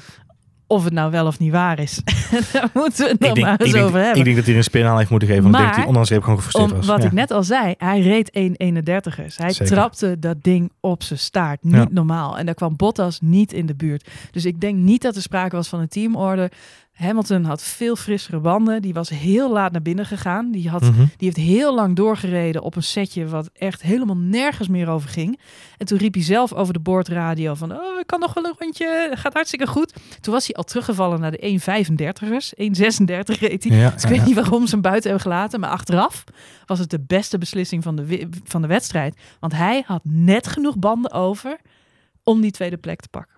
Of 0.67 0.83
het 0.83 0.93
nou 0.93 1.11
wel 1.11 1.25
of 1.27 1.39
niet 1.39 1.51
waar 1.51 1.79
is. 1.79 2.01
Daar 2.53 2.69
moeten 2.73 3.05
we 3.05 3.11
het 3.11 3.19
nog 3.19 3.33
denk, 3.33 3.45
maar 3.45 3.53
ik, 3.53 3.61
eens 3.61 3.71
denk, 3.71 3.85
over 3.85 3.99
hebben. 3.99 4.17
ik 4.17 4.23
denk 4.23 4.35
dat 4.35 4.45
hij 4.45 4.55
een 4.55 4.63
spin 4.63 4.85
aan 4.85 4.97
heeft 4.97 5.09
moeten 5.09 5.27
geven. 5.27 5.43
Want 5.43 5.55
ik 5.55 5.61
denk 5.61 5.75
dat 5.85 5.93
Maar, 5.93 6.05
hij 6.07 6.17
gewoon 6.19 6.35
gefrustreerd 6.35 6.71
Om, 6.71 6.77
was. 6.77 6.87
wat 6.87 7.01
Ja. 7.01 7.05
ik 7.05 7.11
net 7.11 7.31
al 7.31 7.43
zei, 7.43 7.73
hij 7.77 8.01
reed 8.01 8.31
1,31'ers. 8.39 9.35
Hij 9.37 9.51
Zeker. 9.51 9.73
trapte 9.73 10.19
dat 10.19 10.43
ding 10.43 10.71
op 10.79 11.03
zijn 11.03 11.19
staart. 11.19 11.63
Niet 11.63 11.73
Ja. 11.73 11.87
normaal. 11.91 12.37
En 12.37 12.45
daar 12.45 12.55
kwam 12.55 12.75
Bottas 12.75 13.19
niet 13.21 13.53
in 13.53 13.65
de 13.65 13.75
buurt. 13.75 14.09
Dus 14.31 14.45
ik 14.45 14.61
denk 14.61 14.77
niet 14.77 15.01
dat 15.01 15.15
er 15.15 15.21
sprake 15.21 15.55
was 15.55 15.67
van 15.67 15.79
een 15.79 15.87
teamorder. 15.87 16.51
Hamilton 16.95 17.43
had 17.43 17.61
veel 17.63 17.95
frissere 17.95 18.39
banden. 18.39 18.81
Die 18.81 18.93
was 18.93 19.09
heel 19.09 19.51
laat 19.51 19.71
naar 19.71 19.81
binnen 19.81 20.05
gegaan. 20.05 20.51
Die, 20.51 20.69
had, 20.69 20.81
Mhm. 20.81 20.93
die 20.97 21.05
heeft 21.17 21.37
heel 21.37 21.75
lang 21.75 21.95
doorgereden 21.95 22.61
op 22.61 22.75
een 22.75 22.83
setje 22.83 23.27
wat 23.27 23.49
echt 23.53 23.81
helemaal 23.81 24.17
nergens 24.17 24.67
meer 24.67 24.89
over 24.89 25.09
ging. 25.09 25.39
En 25.77 25.85
toen 25.85 25.97
riep 25.97 26.13
hij 26.13 26.23
zelf 26.23 26.53
over 26.53 26.73
de 26.73 26.79
boordradio 26.79 27.53
van... 27.53 27.71
Oh, 27.71 27.99
ik 27.99 28.07
kan 28.07 28.19
nog 28.19 28.33
wel 28.33 28.45
een 28.45 28.55
rondje. 28.59 29.07
Dat 29.09 29.19
gaat 29.19 29.33
hartstikke 29.33 29.67
goed. 29.67 29.93
Toen 30.21 30.33
was 30.33 30.45
hij 30.45 30.55
al 30.55 30.63
teruggevallen 30.63 31.19
naar 31.19 31.31
de 31.31 31.37
1,35'ers. 31.41 32.53
1,36 32.57 33.39
reed 33.39 33.63
hij. 33.63 33.77
Ja, 33.77 33.89
Dus 33.89 34.03
ik 34.03 34.09
ja, 34.09 34.15
weet 34.15 34.25
niet 34.25 34.35
waarom 34.35 34.65
ze 34.65 34.71
hem 34.71 34.81
buiten 34.81 35.09
hebben 35.11 35.31
gelaten. 35.31 35.59
Maar 35.59 35.69
achteraf 35.69 36.23
was 36.65 36.79
het 36.79 36.89
de 36.89 36.99
beste 37.07 37.37
beslissing 37.37 37.83
van 37.83 37.95
de, 37.95 38.29
van 38.43 38.61
de 38.61 38.67
wedstrijd. 38.67 39.17
Want 39.39 39.53
hij 39.53 39.83
had 39.85 40.01
net 40.03 40.47
genoeg 40.47 40.77
banden 40.77 41.11
over 41.11 41.57
om 42.23 42.41
die 42.41 42.51
tweede 42.51 42.77
plek 42.77 42.99
te 43.01 43.09
pakken. 43.09 43.35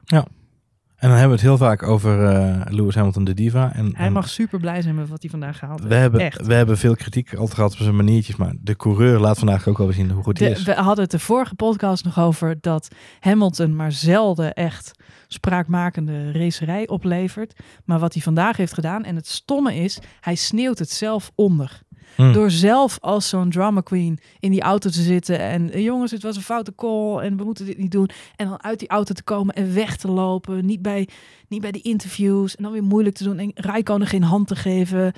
En 0.97 1.09
dan 1.09 1.17
hebben 1.17 1.37
we 1.37 1.43
het 1.43 1.51
heel 1.51 1.67
vaak 1.67 1.83
over 1.83 2.25
eh, 2.25 2.61
Lewis 2.65 2.95
Hamilton, 2.95 3.23
de 3.23 3.33
diva. 3.33 3.73
En, 3.73 3.91
Hij 3.95 4.05
en 4.05 4.11
mag 4.13 4.29
super 4.29 4.59
blij 4.59 4.81
zijn 4.81 4.95
met 4.95 5.09
wat 5.09 5.21
hij 5.21 5.29
vandaag 5.29 5.57
gehaald 5.57 5.79
heeft. 5.79 5.91
we, 5.91 5.97
hebben, 5.99 6.19
Echt. 6.19 6.45
we 6.45 6.53
hebben 6.53 6.77
veel 6.77 6.95
kritiek 6.95 7.33
altijd 7.33 7.53
gehad 7.53 7.71
op 7.71 7.77
zijn 7.77 7.95
maniertjes. 7.95 8.35
Maar 8.35 8.53
de 8.59 8.75
coureur 8.75 9.19
laat 9.19 9.37
vandaag 9.37 9.67
ook 9.67 9.77
wel 9.77 9.91
zien 9.91 10.11
hoe 10.11 10.23
goed 10.23 10.39
hij 10.39 10.49
is. 10.49 10.63
we 10.63 10.73
hadden 10.73 11.03
het 11.03 11.11
de 11.11 11.19
vorige 11.19 11.55
podcast 11.55 12.03
nog 12.03 12.19
over 12.19 12.57
dat 12.61 12.87
Hamilton 13.19 13.75
maar 13.75 13.91
zelden 13.91 14.53
echt 14.53 14.91
spraakmakende 15.27 16.31
racerij 16.31 16.87
oplevert. 16.87 17.59
Maar 17.85 17.99
wat 17.99 18.13
hij 18.13 18.21
vandaag 18.21 18.57
heeft 18.57 18.73
gedaan, 18.73 19.03
en 19.03 19.15
het 19.15 19.27
stomme 19.27 19.75
is, 19.75 19.99
hij 20.19 20.35
sneeuwt 20.35 20.79
het 20.79 20.91
zelf 20.91 21.31
onder. 21.35 21.81
Hm. 22.15 22.31
Door 22.33 22.51
zelf 22.51 22.97
als 23.01 23.29
zo'n 23.29 23.49
drama 23.49 23.81
queen 23.81 24.19
in 24.39 24.51
die 24.51 24.61
auto 24.61 24.89
te 24.89 25.01
zitten. 25.01 25.39
En 25.39 25.71
eh, 25.71 25.83
jongens, 25.83 26.11
het 26.11 26.23
was 26.23 26.35
een 26.35 26.41
foute 26.41 26.75
call 26.75 27.17
en 27.19 27.37
we 27.37 27.43
moeten 27.43 27.65
dit 27.65 27.77
niet 27.77 27.91
doen. 27.91 28.09
En 28.35 28.47
dan 28.47 28.63
uit 28.63 28.79
die 28.79 28.87
auto 28.89 29.13
te 29.13 29.23
komen 29.23 29.55
en 29.55 29.73
weg 29.73 29.95
te 29.97 30.11
lopen. 30.11 30.65
Niet 30.65 30.81
bij, 30.81 31.07
niet 31.47 31.61
bij 31.61 31.71
die 31.71 31.81
interviews. 31.81 32.55
En 32.55 32.63
dan 32.63 32.71
weer 32.71 32.83
moeilijk 32.83 33.15
te 33.15 33.23
doen. 33.23 33.37
En 33.39 33.51
Rijkonen 33.55 34.07
geen 34.07 34.23
hand 34.23 34.47
te 34.47 34.55
geven. 34.55 35.13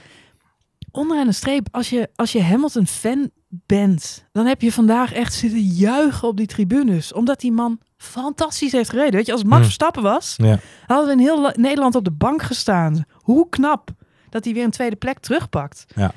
Onderaan 0.92 1.26
de 1.28 1.32
streep, 1.34 1.68
als 1.72 1.90
je, 1.90 2.10
als 2.16 2.32
je 2.32 2.42
Hamilton 2.42 2.88
fan 2.88 3.30
bent, 3.50 4.26
dan 4.32 4.46
heb 4.46 4.62
je 4.62 4.72
vandaag 4.72 5.14
echt 5.14 5.34
zitten 5.34 5.60
juichen 5.62 6.28
op 6.28 6.38
die 6.38 6.46
tribunes. 6.48 7.14
Omdat 7.14 7.40
die 7.40 7.52
man 7.52 7.80
fantastisch 7.98 8.72
heeft 8.72 8.90
gereden. 8.90 9.14
Weet 9.14 9.26
je, 9.26 9.32
als 9.32 9.44
Max 9.44 9.58
Hm. 9.58 9.64
Verstappen 9.64 10.04
was, 10.04 10.34
Ja. 10.38 10.60
hadden 10.88 11.06
we 11.08 11.12
in 11.14 11.20
heel 11.20 11.42
La- 11.42 11.54
Nederland 11.58 11.96
op 11.96 12.04
de 12.04 12.12
bank 12.12 12.42
gestaan. 12.42 13.04
Hoe 13.14 13.50
knap 13.50 13.90
dat 14.30 14.44
hij 14.46 14.54
weer 14.54 14.64
een 14.64 14.72
tweede 14.72 14.96
plek 14.96 15.20
terugpakt. 15.20 15.86
Ja. 15.96 16.12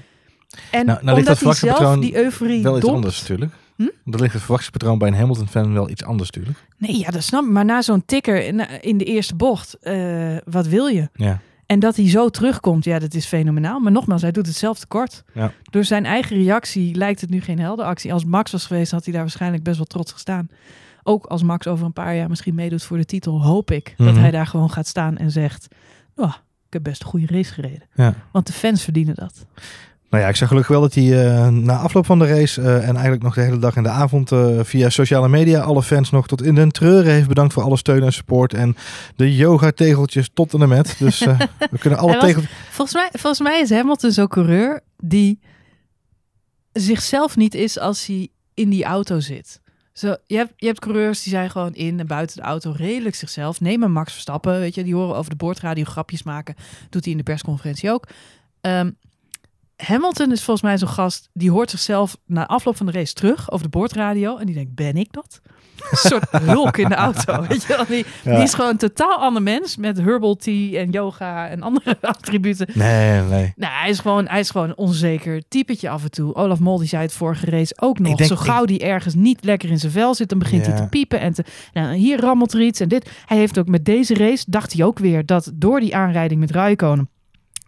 En 0.70 0.86
Nou, 0.86 0.98
nou 1.04 1.14
ligt 1.16 1.28
dat 1.28 1.36
verwachtingspatroon 1.38 2.00
die 2.00 2.16
euforie 2.16 2.62
Wel 2.62 2.76
iets 2.78 2.86
anders 2.88 3.20
natuurlijk. 3.20 3.52
Hm? 3.76 3.82
Ligt 4.04 4.32
het 4.32 4.42
verwachtingspatroon 4.42 4.98
bij 4.98 5.08
een 5.08 5.14
Hamilton-fan 5.14 5.72
wel 5.72 5.88
iets 5.90 6.04
anders 6.04 6.30
natuurlijk. 6.30 6.58
Nee, 6.78 6.98
ja, 6.98 7.10
dat 7.10 7.22
snap 7.22 7.42
ik. 7.44 7.50
Maar 7.50 7.64
na 7.64 7.82
zo'n 7.82 8.04
tikker 8.04 8.44
in, 8.82 8.98
de 8.98 9.04
eerste 9.04 9.34
bocht, 9.34 9.74
eh, 9.78 10.36
wat 10.44 10.66
wil 10.66 10.86
je? 10.86 11.08
Ja. 11.14 11.40
En 11.66 11.78
dat 11.78 11.96
hij 11.96 12.08
zo 12.08 12.28
terugkomt, 12.28 12.84
ja, 12.84 12.98
dat 12.98 13.14
is 13.14 13.26
fenomenaal. 13.26 13.80
Maar 13.80 13.92
nogmaals, 13.92 14.22
hij 14.22 14.30
doet 14.32 14.46
het 14.46 14.56
zelf 14.56 14.78
tekort. 14.78 15.22
Ja. 15.34 15.52
Door 15.62 15.84
zijn 15.84 16.04
eigen 16.04 16.36
reactie 16.36 16.94
lijkt 16.94 17.20
het 17.20 17.30
nu 17.30 17.40
geen 17.40 17.58
heldenactie. 17.58 18.12
Als 18.12 18.24
Max 18.24 18.52
was 18.52 18.66
geweest, 18.66 18.90
had 18.92 19.04
hij 19.04 19.12
daar 19.12 19.22
waarschijnlijk 19.22 19.62
best 19.62 19.76
wel 19.76 19.86
trots 19.86 20.12
gestaan. 20.12 20.48
Ook 21.02 21.26
als 21.26 21.42
Max 21.42 21.66
over 21.66 21.86
een 21.86 21.92
paar 21.92 22.16
jaar 22.16 22.28
misschien 22.28 22.54
meedoet 22.54 22.82
voor 22.82 22.96
de 22.96 23.04
titel, 23.04 23.42
hoop 23.42 23.70
ik 23.70 23.94
dat 23.96 24.06
Mhm. 24.06 24.18
hij 24.20 24.30
daar 24.30 24.46
gewoon 24.46 24.70
gaat 24.70 24.86
staan 24.86 25.16
en 25.16 25.30
zegt: 25.30 25.68
oh, 26.16 26.34
ik 26.66 26.72
heb 26.72 26.82
best 26.82 27.02
een 27.02 27.08
goede 27.08 27.26
race 27.26 27.52
gereden. 27.52 27.88
Ja. 27.94 28.14
Want 28.32 28.46
de 28.46 28.52
fans 28.52 28.82
verdienen 28.82 29.14
dat. 29.14 29.46
Nou 30.12 30.24
ja, 30.24 30.30
ik 30.30 30.36
zag 30.36 30.48
gelukkig 30.48 30.72
wel 30.72 30.80
dat 30.80 30.94
hij 30.94 31.26
eh, 31.26 31.48
na 31.48 31.76
afloop 31.76 32.06
van 32.06 32.18
de 32.18 32.26
race 32.26 32.60
eh, 32.60 32.74
en 32.74 32.92
eigenlijk 32.94 33.22
nog 33.22 33.34
de 33.34 33.40
hele 33.40 33.58
dag 33.58 33.76
en 33.76 33.82
de 33.82 33.88
avond 33.88 34.32
eh, 34.32 34.60
via 34.62 34.88
sociale 34.88 35.28
media 35.28 35.60
alle 35.60 35.82
fans 35.82 36.10
nog 36.10 36.26
tot 36.26 36.42
in 36.42 36.54
den 36.54 36.72
treuren 36.72 37.12
heeft 37.12 37.28
bedankt 37.28 37.52
voor 37.52 37.62
alle 37.62 37.76
steun 37.76 38.02
en 38.02 38.12
support 38.12 38.54
en 38.54 38.76
de 39.16 39.36
yoga 39.36 39.70
tegeltjes 39.70 40.30
tot 40.34 40.52
en 40.52 40.58
de 40.58 40.66
met. 40.66 40.96
Dus 40.98 41.18
we 41.70 41.78
kunnen 41.78 41.98
alle 41.98 42.18
tegels... 42.18 42.44
Volgens 42.70 42.96
mij, 42.96 43.08
volgens 43.12 43.40
mij 43.40 43.60
is 43.60 43.70
Hamilton 43.70 44.10
zo'n 44.10 44.28
coureur 44.28 44.80
die 44.96 45.40
zichzelf 46.72 47.36
niet 47.36 47.54
is 47.54 47.78
als 47.78 48.06
hij 48.06 48.28
in 48.54 48.68
die 48.68 48.84
auto 48.84 49.20
zit. 49.20 49.60
Zo, 49.92 50.16
je, 50.26 50.36
hebt, 50.36 50.52
je 50.56 50.66
hebt 50.66 50.80
coureurs 50.80 51.22
die 51.22 51.32
zijn 51.32 51.50
gewoon 51.50 51.74
in 51.74 52.00
en 52.00 52.06
buiten 52.06 52.36
de 52.36 52.42
auto 52.42 52.72
redelijk 52.76 53.14
zichzelf. 53.14 53.60
Neem 53.60 53.82
een 53.82 53.92
Max 53.92 54.12
Verstappen, 54.12 54.60
weet 54.60 54.74
je, 54.74 54.84
die 54.84 54.94
horen 54.94 55.16
over 55.16 55.30
de 55.30 55.36
boordradio 55.36 55.84
grapjes 55.84 56.22
maken. 56.22 56.54
Doet 56.90 57.02
hij 57.02 57.12
in 57.12 57.18
de 57.18 57.24
persconferentie 57.24 57.90
ook. 57.90 58.08
Ehm, 58.60 58.90
Hamilton 59.86 60.32
is 60.32 60.42
volgens 60.42 60.66
mij 60.66 60.78
zo'n 60.78 60.88
gast 60.88 61.28
die 61.32 61.50
hoort 61.50 61.70
zichzelf 61.70 62.16
na 62.26 62.46
afloop 62.46 62.76
van 62.76 62.86
de 62.86 62.92
race 62.92 63.12
terug 63.14 63.50
over 63.50 63.64
de 63.64 63.70
boordradio 63.78 64.36
en 64.36 64.46
die 64.46 64.54
denkt: 64.54 64.74
ben 64.74 64.96
ik 64.96 65.12
dat? 65.12 65.40
Een 65.90 65.96
soort 65.96 66.30
hulk 66.54 66.76
in 66.76 66.88
de 66.88 66.94
auto. 66.94 67.46
Weet 67.46 67.62
je 67.62 67.68
wel? 67.76 67.86
Die, 67.86 68.04
Ja. 68.24 68.34
die 68.34 68.42
is 68.42 68.54
gewoon 68.54 68.70
een 68.70 68.76
totaal 68.76 69.18
ander 69.18 69.42
mens 69.42 69.76
met 69.76 69.98
herbal 69.98 70.36
tea 70.36 70.80
en 70.80 70.90
yoga 70.90 71.48
en 71.48 71.62
andere 71.62 71.96
attributen. 72.00 72.66
Nee, 72.74 73.20
nee. 73.20 73.52
Nou, 73.56 73.72
hij 73.72 73.90
is 73.90 73.98
gewoon, 73.98 74.28
hij 74.28 74.40
is 74.40 74.50
gewoon 74.50 74.68
een 74.68 74.76
onzeker 74.76 75.42
typetje 75.48 75.88
af 75.88 76.02
en 76.02 76.10
toe. 76.10 76.34
Olaf 76.34 76.58
Mol 76.58 76.78
die 76.78 76.88
zei 76.88 77.02
het 77.02 77.12
vorige 77.12 77.46
race 77.50 77.76
ook 77.80 77.98
nog. 77.98 78.16
denk- 78.16 78.28
Zo 78.30 78.36
gauw 78.36 78.64
die 78.64 78.78
ergens 78.80 79.14
niet 79.14 79.44
lekker 79.44 79.70
in 79.70 79.78
zijn 79.78 79.92
vel 79.92 80.14
zit, 80.14 80.28
dan 80.28 80.38
begint 80.38 80.66
hij 80.66 80.76
te 80.76 80.86
piepen 80.88 81.20
en 81.20 81.32
te. 81.32 81.44
Nou, 81.72 81.94
hier 81.94 82.20
rammelt 82.20 82.52
er 82.52 82.60
iets 82.62 82.80
en 82.80 82.88
dit. 82.88 83.10
Hij 83.26 83.36
heeft 83.38 83.58
ook 83.58 83.68
met 83.68 83.84
deze 83.84 84.14
race 84.14 84.44
dacht 84.48 84.72
hij 84.72 84.84
ook 84.84 84.98
weer 84.98 85.26
dat 85.26 85.50
door 85.54 85.80
die 85.80 85.96
aanrijding 85.96 86.40
met 86.40 86.50
Raikkonen 86.50 87.10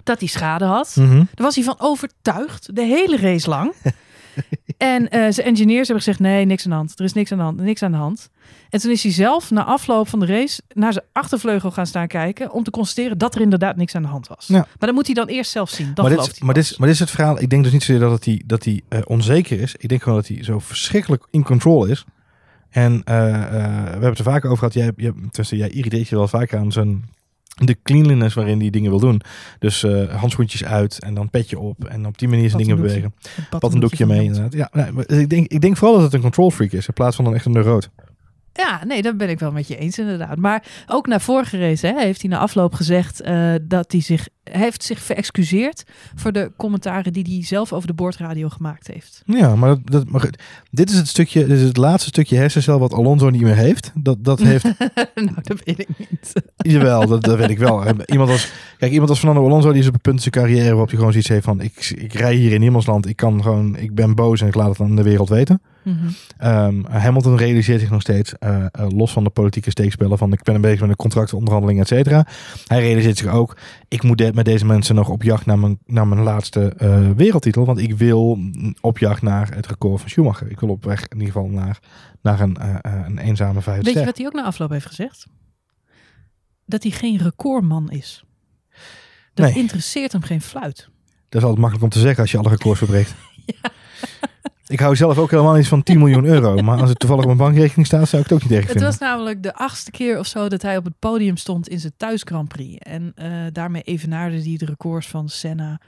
dat 0.05 0.19
hij 0.19 0.29
schade 0.29 0.65
had. 0.65 0.97
Mhm. 0.99 1.17
Daar 1.17 1.27
was 1.35 1.55
hij 1.55 1.65
van 1.65 1.75
overtuigd, 1.79 2.75
de 2.77 2.83
hele 2.83 3.17
race 3.17 3.49
lang. 3.49 3.73
en 4.77 5.09
eh, 5.11 5.21
zijn 5.33 5.47
engineers 5.47 5.87
hebben 5.89 6.05
gezegd, 6.05 6.19
nee, 6.19 6.45
niks 6.45 6.65
aan 6.65 6.71
de 6.71 6.77
hand. 6.77 6.99
Er 6.99 7.05
is 7.05 7.13
niks 7.13 7.33
aan 7.33 7.39
de 7.39 7.45
hand, 7.45 7.61
niks 7.61 7.83
aan 7.83 7.91
de 7.91 7.97
hand. 7.97 8.31
En 8.71 8.81
toen 8.81 8.91
is 8.91 9.03
hij 9.03 9.13
zelf 9.13 9.51
na 9.51 9.65
afloop 9.65 10.09
van 10.09 10.21
de 10.21 10.27
race 10.27 10.63
naar 10.73 10.93
zijn 10.93 11.05
achtervleugel 11.13 11.71
gaan 11.71 11.87
staan 11.87 12.07
kijken... 12.07 12.53
om 12.53 12.63
te 12.63 12.71
constateren 12.71 13.19
dat 13.19 13.35
er 13.35 13.41
inderdaad 13.41 13.77
niks 13.77 13.95
aan 13.95 14.03
de 14.03 14.09
hand 14.09 14.29
was. 14.29 14.47
Ja. 14.47 14.55
Maar 14.59 14.67
dat 14.79 14.93
moet 14.95 15.07
hij 15.07 15.15
dan 15.15 15.27
eerst 15.27 15.51
zelf 15.51 15.71
zien. 15.71 15.91
Dan 15.95 16.05
Maar, 16.09 16.17
dit, 16.17 16.41
maar, 16.43 16.55
dit, 16.55 16.63
is- 16.65 16.77
maar 16.77 16.87
dit 16.87 16.95
is 16.97 17.01
het 17.01 17.11
verhaal. 17.11 17.41
Ik 17.41 17.51
denk 17.51 17.63
dus 17.63 17.73
niet 17.73 17.83
zozeer 17.83 18.09
dat 18.09 18.25
hij, 18.25 18.43
dat 18.47 18.65
hij 18.65 18.83
eh, 18.89 19.01
onzeker 19.05 19.61
is. 19.61 19.75
Ik 19.79 19.89
denk 19.89 20.03
gewoon 20.03 20.19
dat 20.19 20.29
hij 20.29 20.45
zo 20.45 20.59
verschrikkelijk 20.59 21.27
in 21.31 21.43
control 21.43 21.85
is. 21.85 22.05
En 22.71 23.03
eh, 23.05 23.15
we 23.17 23.59
hebben 23.91 24.09
het 24.09 24.19
er 24.19 24.25
vaak 24.25 24.45
over 24.45 24.59
gehad. 24.59 24.75
Jij, 24.75 24.91
jij, 24.97 25.11
tenminste, 25.13 25.57
jij 25.57 25.69
irriteert 25.69 26.09
je 26.09 26.17
wel 26.17 26.29
vaak 26.29 26.55
aan 26.55 26.73
zijn 26.73 27.05
de 27.55 27.77
cleanliness 27.83 28.35
waarin 28.35 28.61
hij 28.61 28.71
dingen 28.71 28.91
wil 28.91 29.01
doen. 29.01 29.21
Dus 29.59 29.83
eh, 29.83 30.15
handschoentjes 30.21 30.65
uit 30.65 30.99
en 30.99 31.15
dan 31.15 31.31
petje 31.31 31.59
op. 31.59 31.85
En 31.85 32.07
op 32.07 32.19
die 32.19 32.29
manier 32.29 32.51
zijn 32.51 32.63
dingen 32.63 32.77
bewegen. 32.77 33.15
Pat 33.51 33.75
een 33.75 33.81
doekje 33.81 34.07
mee 34.07 34.25
inderdaad. 34.25 34.53
Ja, 34.53 34.71
ik, 35.07 35.31
denk, 35.31 35.47
ik 35.47 35.61
denk 35.61 35.77
vooral 35.77 35.97
dat 35.97 36.05
het 36.05 36.15
een 36.15 36.21
control 36.21 36.51
freak 36.51 36.73
is. 36.73 36.87
In 36.87 36.95
plaats 36.95 37.17
van 37.17 37.27
een 37.27 37.35
echt 37.35 37.45
een 37.45 37.53
neuroot. 37.53 37.91
Ja, 38.57 38.85
nee, 38.85 39.03
dat 39.03 39.17
ben 39.17 39.29
ik 39.29 39.39
wel 39.39 39.53
met 39.53 39.69
je 39.69 39.77
eens 39.77 39.99
inderdaad. 39.99 40.37
Maar 40.37 40.67
ook 40.87 41.07
na 41.07 41.21
vorige 41.21 41.59
race 41.59 41.87
hè, 41.87 42.01
heeft 42.01 42.21
hij 42.21 42.31
na 42.31 42.39
afloop 42.39 42.75
gezegd 42.75 43.21
eh, 43.21 43.55
dat 43.63 43.93
hij 43.93 44.01
zich 44.01 44.29
heeft 44.45 44.83
zich 44.83 45.01
verexcuseerd 45.01 45.85
voor 46.15 46.33
de 46.33 46.53
commentaren 46.57 47.13
die 47.13 47.25
hij 47.25 47.45
zelf 47.45 47.73
over 47.73 47.87
de 47.87 47.95
boordradio 47.95 48.49
gemaakt 48.49 48.87
heeft. 48.87 49.23
Ja, 49.27 49.57
maar, 49.57 49.69
dat, 49.69 49.81
dat, 49.85 50.09
maar 50.09 50.31
dit 50.71 50.91
is 50.91 50.97
het 50.97 51.09
stukje, 51.09 51.47
dit 51.47 51.59
is 51.59 51.67
het 51.67 51.77
laatste 51.77 52.09
stukje 52.09 52.37
hersencel 52.37 52.79
wat 52.79 52.93
Alonso 52.93 53.31
niet 53.31 53.43
meer 53.43 53.57
heeft. 53.57 53.91
Dat, 53.95 54.25
dat 54.25 54.41
heeft 54.49 54.65
nou, 55.15 55.37
dat 55.43 55.61
weet 55.65 55.79
ik 55.79 55.89
niet. 55.97 56.33
Jawel, 56.73 57.07
dat, 57.07 57.23
dat 57.23 57.39
weet 57.39 57.51
ik 57.51 57.59
wel. 57.59 57.85
Iemand 58.07 58.31
als, 58.31 58.53
kijk, 58.79 58.93
iemand 58.93 59.11
als 59.11 59.19
Fernando 59.19 59.45
Alonso, 59.45 59.71
die 59.71 59.81
is 59.81 59.87
op 59.87 59.93
het 59.93 60.03
punt 60.03 60.17
in 60.17 60.33
zijn 60.33 60.47
carrière 60.47 60.71
waarop 60.71 60.89
hij 60.89 60.97
gewoon 60.97 61.13
zoiets 61.13 61.31
heeft 61.31 61.45
van, 61.45 61.61
ik, 61.61 61.95
ik 61.97 62.13
rij 62.13 62.35
hier 62.35 62.53
in 62.53 62.61
niemandsland, 62.61 63.07
ik 63.07 63.17
kan 63.17 63.43
gewoon, 63.43 63.77
ik 63.77 63.95
ben 63.95 64.15
boos 64.15 64.41
en 64.41 64.47
ik 64.47 64.55
laat 64.55 64.69
het 64.69 64.81
aan 64.81 64.97
de 64.97 65.03
wereld 65.03 65.29
weten. 65.29 65.61
Mhm. 65.85 66.09
Ehm, 66.37 66.85
Hamilton 66.85 67.37
realiseert 67.37 67.81
zich 67.81 67.91
nog 67.91 68.01
steeds, 68.01 68.39
eh, 68.39 68.65
eh, 68.71 68.87
los 68.89 69.13
van 69.13 69.25
de 69.25 69.31
politieke 69.31 69.71
steekspellen 69.71 70.19
van, 70.19 70.33
ik 70.33 70.43
ben 70.43 70.55
een 70.55 70.61
bezig 70.61 70.81
met 70.81 70.89
een 70.91 70.97
contractonderhandeling, 70.97 71.81
et 71.81 71.89
cetera. 71.89 72.27
Hij 72.67 72.81
realiseert 72.81 73.19
zich 73.19 73.27
ook, 73.33 73.57
ik 73.89 74.03
moet 74.03 74.19
de- 74.19 74.33
met 74.35 74.45
deze 74.45 74.67
mensen 74.67 74.95
nog 74.95 75.09
op 75.09 75.23
jacht 75.23 75.47
naar 75.47 75.59
mijn, 75.59 75.79
naar 75.87 76.07
mijn 76.09 76.21
laatste 76.23 76.69
eh, 76.77 77.11
wereldtitel, 77.11 77.65
want 77.65 77.79
ik 77.79 77.95
wil 77.97 78.39
op 78.81 78.99
jacht 78.99 79.23
naar 79.23 79.55
het 79.55 79.67
record 79.67 80.01
van 80.01 80.11
Schumacher. 80.11 80.51
Ik 80.51 80.61
wil 80.61 80.69
op 80.69 80.85
weg 80.85 81.01
in 81.09 81.19
ieder 81.19 81.33
geval 81.33 81.49
naar, 81.49 81.79
naar 82.23 82.41
een, 82.41 82.57
een 83.07 83.19
eenzame 83.19 83.61
vijfde 83.61 83.85
Weet 83.85 83.95
je 83.95 84.05
wat 84.05 84.17
hij 84.17 84.27
ook 84.27 84.33
na 84.33 84.45
afloop 84.45 84.71
heeft 84.71 84.87
gezegd? 84.87 85.27
Dat 86.67 86.83
hij 86.83 86.93
geen 86.93 87.19
recordman 87.19 87.91
is. 87.91 88.25
Dat 89.35 89.47
Nee. 89.47 89.55
interesseert 89.63 90.13
hem 90.13 90.23
geen 90.23 90.41
fluit. 90.41 90.89
Dat 91.29 91.43
is 91.43 91.49
altijd 91.49 91.59
makkelijk 91.59 91.83
om 91.85 91.91
te 91.91 91.99
zeggen 91.99 92.21
als 92.23 92.31
je 92.31 92.39
alle 92.39 92.49
records 92.49 92.79
verbreekt. 92.79 93.15
Ik 94.67 94.81
hou 94.81 94.97
zelf 94.97 95.19
ook 95.19 95.31
helemaal 95.31 95.55
niet 95.55 95.69
van 95.69 95.83
10 95.83 95.99
miljoen 95.99 96.25
euro. 96.25 96.57
Maar 96.63 96.81
als 96.81 96.89
het 96.89 96.99
toevallig 96.99 97.25
op 97.25 97.37
mijn 97.37 97.49
bankrekening 97.49 97.87
staat, 97.87 98.09
zou 98.09 98.23
ik 98.23 98.29
het 98.29 98.43
ook 98.43 98.49
niet 98.49 98.59
Het 98.59 98.67
vinden. 98.71 98.87
was 98.87 98.99
namelijk 98.99 99.43
de 99.43 99.55
achtste 99.55 99.91
keer 99.91 100.19
of 100.19 100.27
zo 100.27 100.49
dat 100.49 100.63
hij 100.63 100.77
op 100.77 100.85
het 100.85 100.99
podium 100.99 101.37
stond 101.37 101.69
in 101.69 101.81
zijn 101.81 101.93
thuis 101.97 102.23
Grand 102.25 102.49
Prix. 102.49 102.79
En 102.79 103.13
eh, 103.15 103.31
daarmee 103.53 103.83
evenaarde 103.83 104.43
hij 104.43 104.57
de 104.57 104.65
records 104.65 105.07
van 105.07 105.29
Senna 105.29 105.81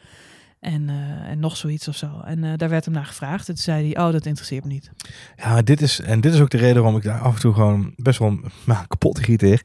En, 0.60 0.88
eh, 0.88 1.30
en 1.30 1.38
nog 1.40 1.56
zoiets 1.56 1.88
of 1.88 1.96
zo. 1.96 2.20
En 2.24 2.44
eh, 2.44 2.52
daar 2.56 2.68
werd 2.68 2.84
hem 2.84 2.94
naar 2.94 3.04
gevraagd. 3.04 3.48
En 3.48 3.54
toen 3.54 3.62
zei 3.62 3.92
hij, 3.92 4.04
oh, 4.06 4.12
dat 4.12 4.26
interesseert 4.26 4.64
me 4.64 4.72
niet. 4.72 4.90
Ja, 5.36 5.62
dit 5.62 5.80
is, 5.80 6.00
en 6.00 6.20
dit 6.20 6.34
is 6.34 6.40
ook 6.40 6.50
de 6.50 6.56
reden 6.56 6.82
waarom 6.82 6.96
ik 6.96 7.04
daar 7.04 7.20
af 7.20 7.34
en 7.34 7.40
toe 7.40 7.54
gewoon 7.54 7.92
best 7.96 8.18
wel 8.18 8.38
nou, 8.64 8.86
kapot 8.86 9.18
irriteer. 9.18 9.64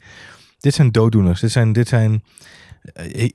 Dit 0.59 0.73
zijn 0.73 0.91
dooddoeners. 0.91 1.39
Dit 1.39 1.51
zijn, 1.51 1.73
dit 1.73 1.87
zijn, 1.87 2.23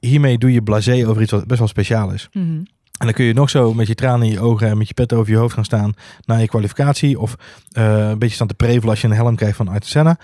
hiermee 0.00 0.38
doe 0.38 0.52
je 0.52 0.62
blasé 0.62 1.08
over 1.08 1.22
iets 1.22 1.30
wat 1.30 1.46
best 1.46 1.58
wel 1.58 1.68
speciaal 1.68 2.10
is. 2.12 2.28
Mhm. 2.32 2.62
En 2.98 3.06
dan 3.06 3.14
kun 3.14 3.24
je 3.24 3.32
nog 3.32 3.50
zo 3.50 3.74
met 3.74 3.86
je 3.86 3.94
tranen 3.94 4.26
in 4.26 4.32
je 4.32 4.40
ogen 4.40 4.68
en 4.68 4.78
met 4.78 4.88
je 4.88 4.94
pet 4.94 5.12
over 5.12 5.32
je 5.32 5.38
hoofd 5.38 5.54
gaan 5.54 5.64
staan 5.64 5.94
na 6.24 6.36
je 6.36 6.48
kwalificatie. 6.48 7.20
Of 7.20 7.36
eh, 7.72 8.08
een 8.08 8.18
beetje 8.18 8.34
staan 8.34 8.46
te 8.46 8.54
prevelen 8.54 8.88
als 8.88 9.00
je 9.00 9.06
een 9.06 9.14
helm 9.14 9.36
krijgt 9.36 9.56
van 9.56 9.68
Ayrton 9.68 9.88
Senna. 9.88 10.18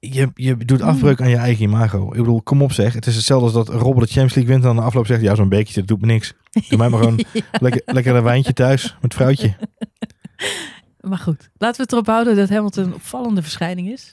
Je, 0.00 0.30
je 0.34 0.56
doet 0.56 0.82
afbreuk 0.82 1.20
aan 1.20 1.28
je 1.28 1.36
eigen 1.36 1.64
imago. 1.64 2.06
Ik 2.06 2.18
bedoel, 2.18 2.42
kom 2.42 2.62
op 2.62 2.72
zeg. 2.72 2.92
Het 2.92 3.06
is 3.06 3.14
hetzelfde 3.16 3.44
als 3.44 3.66
dat 3.66 3.80
Robert 3.80 4.06
de 4.06 4.12
Champions 4.12 4.34
League 4.34 4.52
wint 4.52 4.64
en 4.64 4.70
aan 4.70 4.76
de 4.76 4.82
afloop 4.82 5.06
zegt... 5.06 5.20
Ja, 5.20 5.34
zo'n 5.34 5.48
bekertje, 5.48 5.80
dat 5.80 5.88
doet 5.88 6.00
me 6.00 6.06
niks. 6.06 6.34
Doe 6.68 6.78
mij 6.78 6.88
maar 6.88 7.00
gewoon 7.02 7.24
lekker, 7.60 7.82
lekker 7.84 8.14
een 8.14 8.22
wijntje 8.22 8.52
thuis 8.52 8.96
met 9.00 9.14
vrouwtje. 9.14 9.56
Maar 11.00 11.18
goed, 11.18 11.50
laten 11.56 11.76
we 11.76 11.82
het 11.82 11.92
erop 11.92 12.06
houden 12.06 12.36
dat 12.36 12.48
Hamilton 12.48 12.84
een 12.84 12.94
opvallende 12.94 13.42
verschijning 13.42 13.88
is. 13.88 14.10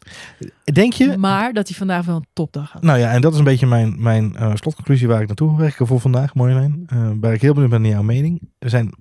Denk 0.64 0.94
je? 0.94 1.18
Maar 1.18 1.54
dat 1.54 1.68
hij 1.68 1.78
vandaag 1.78 2.06
wel 2.06 2.16
een 2.16 2.28
topdag 2.34 2.72
had. 2.72 2.82
Nou 2.82 3.00
ja, 3.00 3.12
en 3.12 3.22
dat 3.22 3.34
is 3.34 3.38
een 3.38 3.44
beetje 3.44 3.68
mijn, 3.68 4.02
mijn 4.02 4.36
eh, 4.36 4.56
slotconclusie 4.56 5.08
waar 5.08 5.22
ik 5.22 5.28
naartoe 5.28 5.48
wil 5.48 5.58
werken 5.58 5.88
voor 5.88 6.00
vandaag, 6.00 6.34
Marjolein. 6.34 6.88
Uh, 6.94 7.10
waar 7.20 7.34
ik 7.34 7.42
heel 7.42 7.54
benieuwd 7.54 7.72
ben 7.72 7.82
naar 7.82 7.92
jouw 7.92 8.02
mening. 8.02 8.50
We 8.60 8.70
zijn 8.70 8.94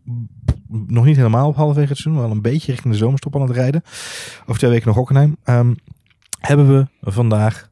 nog 0.87 1.05
niet 1.05 1.17
helemaal 1.17 1.49
op 1.49 1.57
halverwege 1.57 1.89
het 1.89 1.99
seizoen, 1.99 2.23
wel 2.23 2.31
een 2.31 2.43
beetje 2.43 2.73
richting 2.73 2.93
de 2.93 2.99
zomerstop 2.99 3.35
aan 3.35 3.43
het 3.43 3.51
rijden. 3.51 3.83
Over 4.43 4.59
twee 4.59 4.71
weken 4.71 4.87
nog 4.87 4.97
Hockenheim. 4.97 5.37
Um, 5.45 5.77
hebben 6.39 6.69
we 6.69 6.87
vandaag 7.01 7.71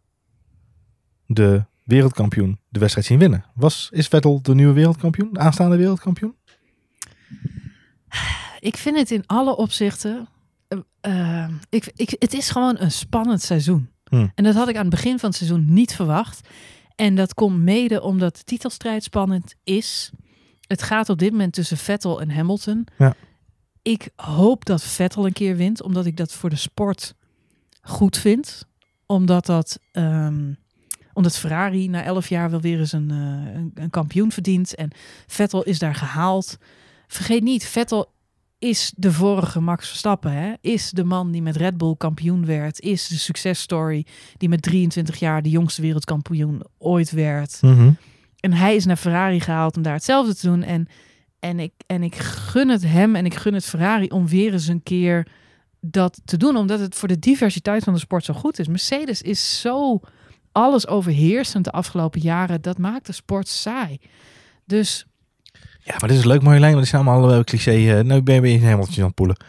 de 1.26 1.64
wereldkampioen 1.84 2.58
de 2.68 2.78
wedstrijd 2.78 3.06
zien 3.06 3.18
winnen? 3.18 3.44
Was, 3.54 3.88
is 3.92 4.08
Vettel 4.08 4.42
de 4.42 4.54
nieuwe 4.54 4.72
wereldkampioen, 4.72 5.28
de 5.32 5.38
aanstaande 5.38 5.76
wereldkampioen? 5.76 6.34
Ik 8.62 8.76
vind 8.76 8.96
het 8.96 9.10
in 9.10 9.26
alle 9.26 9.56
opzichten. 9.56 10.28
Uh, 11.06 11.48
ik, 11.68 11.92
ik, 11.94 12.16
het 12.18 12.34
is 12.34 12.50
gewoon 12.50 12.76
een 12.78 12.90
spannend 12.90 13.42
seizoen. 13.42 13.90
Hmm. 14.04 14.32
En 14.34 14.44
dat 14.44 14.54
had 14.54 14.68
ik 14.68 14.76
aan 14.76 14.80
het 14.80 14.90
begin 14.90 15.18
van 15.18 15.28
het 15.28 15.38
seizoen 15.38 15.66
niet 15.68 15.94
verwacht. 15.94 16.48
En 16.94 17.14
dat 17.14 17.34
komt 17.34 17.58
mede 17.58 18.02
omdat 18.02 18.36
de 18.36 18.44
titelstrijd 18.44 19.04
spannend 19.04 19.54
is. 19.64 20.10
Het 20.66 20.82
gaat 20.82 21.08
op 21.08 21.18
dit 21.18 21.30
moment 21.30 21.52
tussen 21.52 21.76
Vettel 21.76 22.20
en 22.20 22.30
Hamilton. 22.30 22.86
Ja. 22.98 23.14
Ik 23.82 24.10
hoop 24.16 24.64
dat 24.64 24.82
Vettel 24.82 25.26
een 25.26 25.32
keer 25.32 25.56
wint, 25.56 25.82
omdat 25.82 26.06
ik 26.06 26.16
dat 26.16 26.32
voor 26.32 26.50
de 26.50 26.56
sport 26.56 27.14
goed 27.80 28.16
vind. 28.16 28.64
Omdat 29.06 29.46
dat. 29.46 29.78
Um, 29.92 30.56
omdat 31.12 31.38
Ferrari 31.38 31.88
na 31.88 32.02
elf 32.02 32.28
jaar 32.28 32.50
wel 32.50 32.60
weer 32.60 32.78
eens 32.78 32.92
een, 32.92 33.12
uh, 33.12 33.54
een, 33.54 33.70
een 33.74 33.90
kampioen 33.90 34.32
verdient. 34.32 34.74
En 34.74 34.90
Vettel 35.26 35.62
is 35.62 35.78
daar 35.78 35.94
gehaald. 35.94 36.58
Vergeet 37.06 37.42
niet, 37.42 37.66
Vettel 37.66 38.12
is 38.62 38.92
de 38.96 39.12
vorige 39.12 39.60
Max 39.60 39.88
Verstappen. 39.88 40.32
Hè? 40.32 40.52
Is 40.60 40.90
de 40.90 41.04
man 41.04 41.30
die 41.30 41.42
met 41.42 41.56
Red 41.56 41.76
Bull 41.76 41.94
kampioen 41.96 42.46
werd. 42.46 42.80
Is 42.80 43.08
de 43.08 43.18
successtory 43.18 44.06
die 44.36 44.48
met 44.48 44.62
23 44.62 45.18
jaar 45.18 45.42
de 45.42 45.50
jongste 45.50 45.82
wereldkampioen 45.82 46.62
ooit 46.78 47.10
werd. 47.10 47.58
Mm 47.60 47.76
-hmm. 47.76 47.96
En 48.40 48.52
hij 48.52 48.74
is 48.74 48.84
naar 48.84 48.96
Ferrari 48.96 49.40
gehaald 49.40 49.76
om 49.76 49.82
daar 49.82 49.92
hetzelfde 49.92 50.34
te 50.34 50.46
doen. 50.46 50.62
En, 50.62 50.88
en, 51.38 51.60
ik, 51.60 51.72
en 51.86 52.02
ik 52.02 52.14
gun 52.14 52.68
het 52.68 52.82
hem 52.82 53.16
en 53.16 53.24
ik 53.24 53.34
gun 53.34 53.54
het 53.54 53.64
Ferrari 53.64 54.06
om 54.06 54.28
weer 54.28 54.52
eens 54.52 54.66
een 54.66 54.82
keer 54.82 55.26
dat 55.80 56.20
te 56.24 56.36
doen. 56.36 56.56
Omdat 56.56 56.80
het 56.80 56.94
voor 56.94 57.08
de 57.08 57.18
diversiteit 57.18 57.84
van 57.84 57.92
de 57.92 57.98
sport 57.98 58.24
zo 58.24 58.34
goed 58.34 58.58
is. 58.58 58.68
Mercedes 58.68 59.22
is 59.22 59.60
zo 59.60 60.00
alles 60.52 60.86
overheersend 60.86 61.64
de 61.64 61.72
afgelopen 61.72 62.20
jaren. 62.20 62.62
Dat 62.62 62.78
maakt 62.78 63.06
de 63.06 63.12
sport 63.12 63.48
saai. 63.48 63.98
Dus 64.64 65.06
ja, 65.84 65.94
maar 66.00 66.08
dit 66.08 66.18
is 66.18 66.24
leuk, 66.24 66.42
Marjolein, 66.42 66.72
want 66.72 66.80
het 66.86 66.94
zijn 66.94 67.06
allemaal 67.06 67.34
uh, 67.38 67.40
cliché. 67.44 67.74
Uh, 67.74 68.00
nou 68.00 68.22
ben 68.22 68.34
je 68.34 68.40
een 68.54 68.60
hemeltje 68.66 69.00
aan 69.00 69.06
het 69.06 69.14
poelen. 69.14 69.36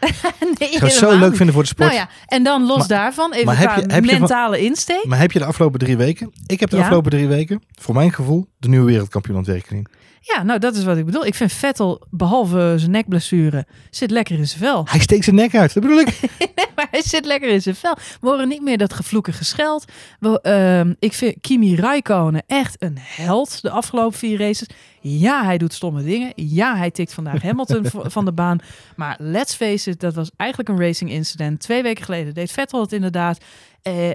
nee, 0.58 0.68
ik 0.70 0.78
zou 0.78 0.84
het 0.84 0.92
zo 0.92 1.18
leuk 1.18 1.36
vinden 1.36 1.54
voor 1.54 1.62
de 1.62 1.68
sport. 1.68 1.88
Nou 1.88 2.00
ja, 2.00 2.08
en 2.26 2.42
dan 2.42 2.66
los 2.66 2.78
Maar- 2.78 2.86
daarvan, 2.88 3.32
even 3.32 3.46
maar 3.46 3.58
heb 3.58 3.68
qua 3.68 3.80
je- 3.80 3.92
heb 3.92 4.04
je 4.04 4.18
mentale 4.18 4.58
insteek. 4.60 5.04
Maar 5.04 5.18
heb 5.18 5.32
je 5.32 5.38
de 5.38 5.44
afgelopen 5.44 5.78
drie 5.78 5.96
weken, 5.96 6.32
ik 6.46 6.60
heb 6.60 6.70
de 6.70 6.76
Ja. 6.76 6.82
afgelopen 6.82 7.10
drie 7.10 7.26
weken, 7.28 7.62
voor 7.80 7.94
mijn 7.94 8.12
gevoel, 8.12 8.46
de 8.58 8.68
nieuwe 8.68 8.86
wereldkampioen 8.86 9.36
aan 9.36 9.42
het 9.42 9.50
werk 9.52 9.66
gezien. 9.66 9.86
Ja, 10.26 10.42
nou 10.42 10.58
dat 10.58 10.76
is 10.76 10.84
wat 10.84 10.96
ik 10.96 11.04
bedoel. 11.04 11.26
Ik 11.26 11.34
vind 11.34 11.52
Vettel, 11.52 12.06
behalve 12.10 12.74
zijn 12.76 12.90
nekblessure, 12.90 13.66
zit 13.90 14.10
lekker 14.10 14.38
in 14.38 14.46
zijn 14.46 14.60
vel. 14.60 14.86
Hij 14.88 15.00
steekt 15.00 15.24
zijn 15.24 15.36
nek 15.36 15.54
uit, 15.54 15.74
dat 15.74 15.82
bedoel 15.82 15.98
ik. 15.98 16.20
maar 16.76 16.88
hij 16.90 17.02
zit 17.02 17.24
lekker 17.24 17.48
in 17.48 17.62
zijn 17.62 17.74
vel. 17.74 17.96
We 18.20 18.28
horen 18.28 18.48
niet 18.48 18.62
meer 18.62 18.78
dat 18.78 18.92
gevloeken 18.92 19.32
gescheld. 19.32 19.84
We, 20.20 20.40
ehm, 20.40 20.94
ik 20.98 21.12
vind 21.12 21.36
Kimi 21.40 21.74
Räikkönen 21.74 22.42
echt 22.46 22.82
een 22.82 22.98
held 23.00 23.62
de 23.62 23.70
afgelopen 23.70 24.18
vier 24.18 24.38
races. 24.38 24.68
Ja, 25.00 25.44
hij 25.44 25.58
doet 25.58 25.72
stomme 25.72 26.02
dingen. 26.02 26.32
Ja, 26.36 26.76
hij 26.76 26.90
tikt 26.90 27.12
vandaag 27.12 27.42
Hamilton 27.48 27.86
van 27.90 28.24
de 28.24 28.32
baan. 28.32 28.58
Maar 28.96 29.16
let's 29.18 29.54
face 29.54 29.90
it, 29.90 30.00
dat 30.00 30.14
was 30.14 30.30
eigenlijk 30.36 30.70
een 30.70 30.80
racing 30.80 31.10
incident. 31.10 31.60
Twee 31.60 31.82
weken 31.82 32.04
geleden 32.04 32.34
deed 32.34 32.52
Vettel 32.52 32.80
het 32.80 32.92
inderdaad. 32.92 33.38
Eh, 33.82 34.10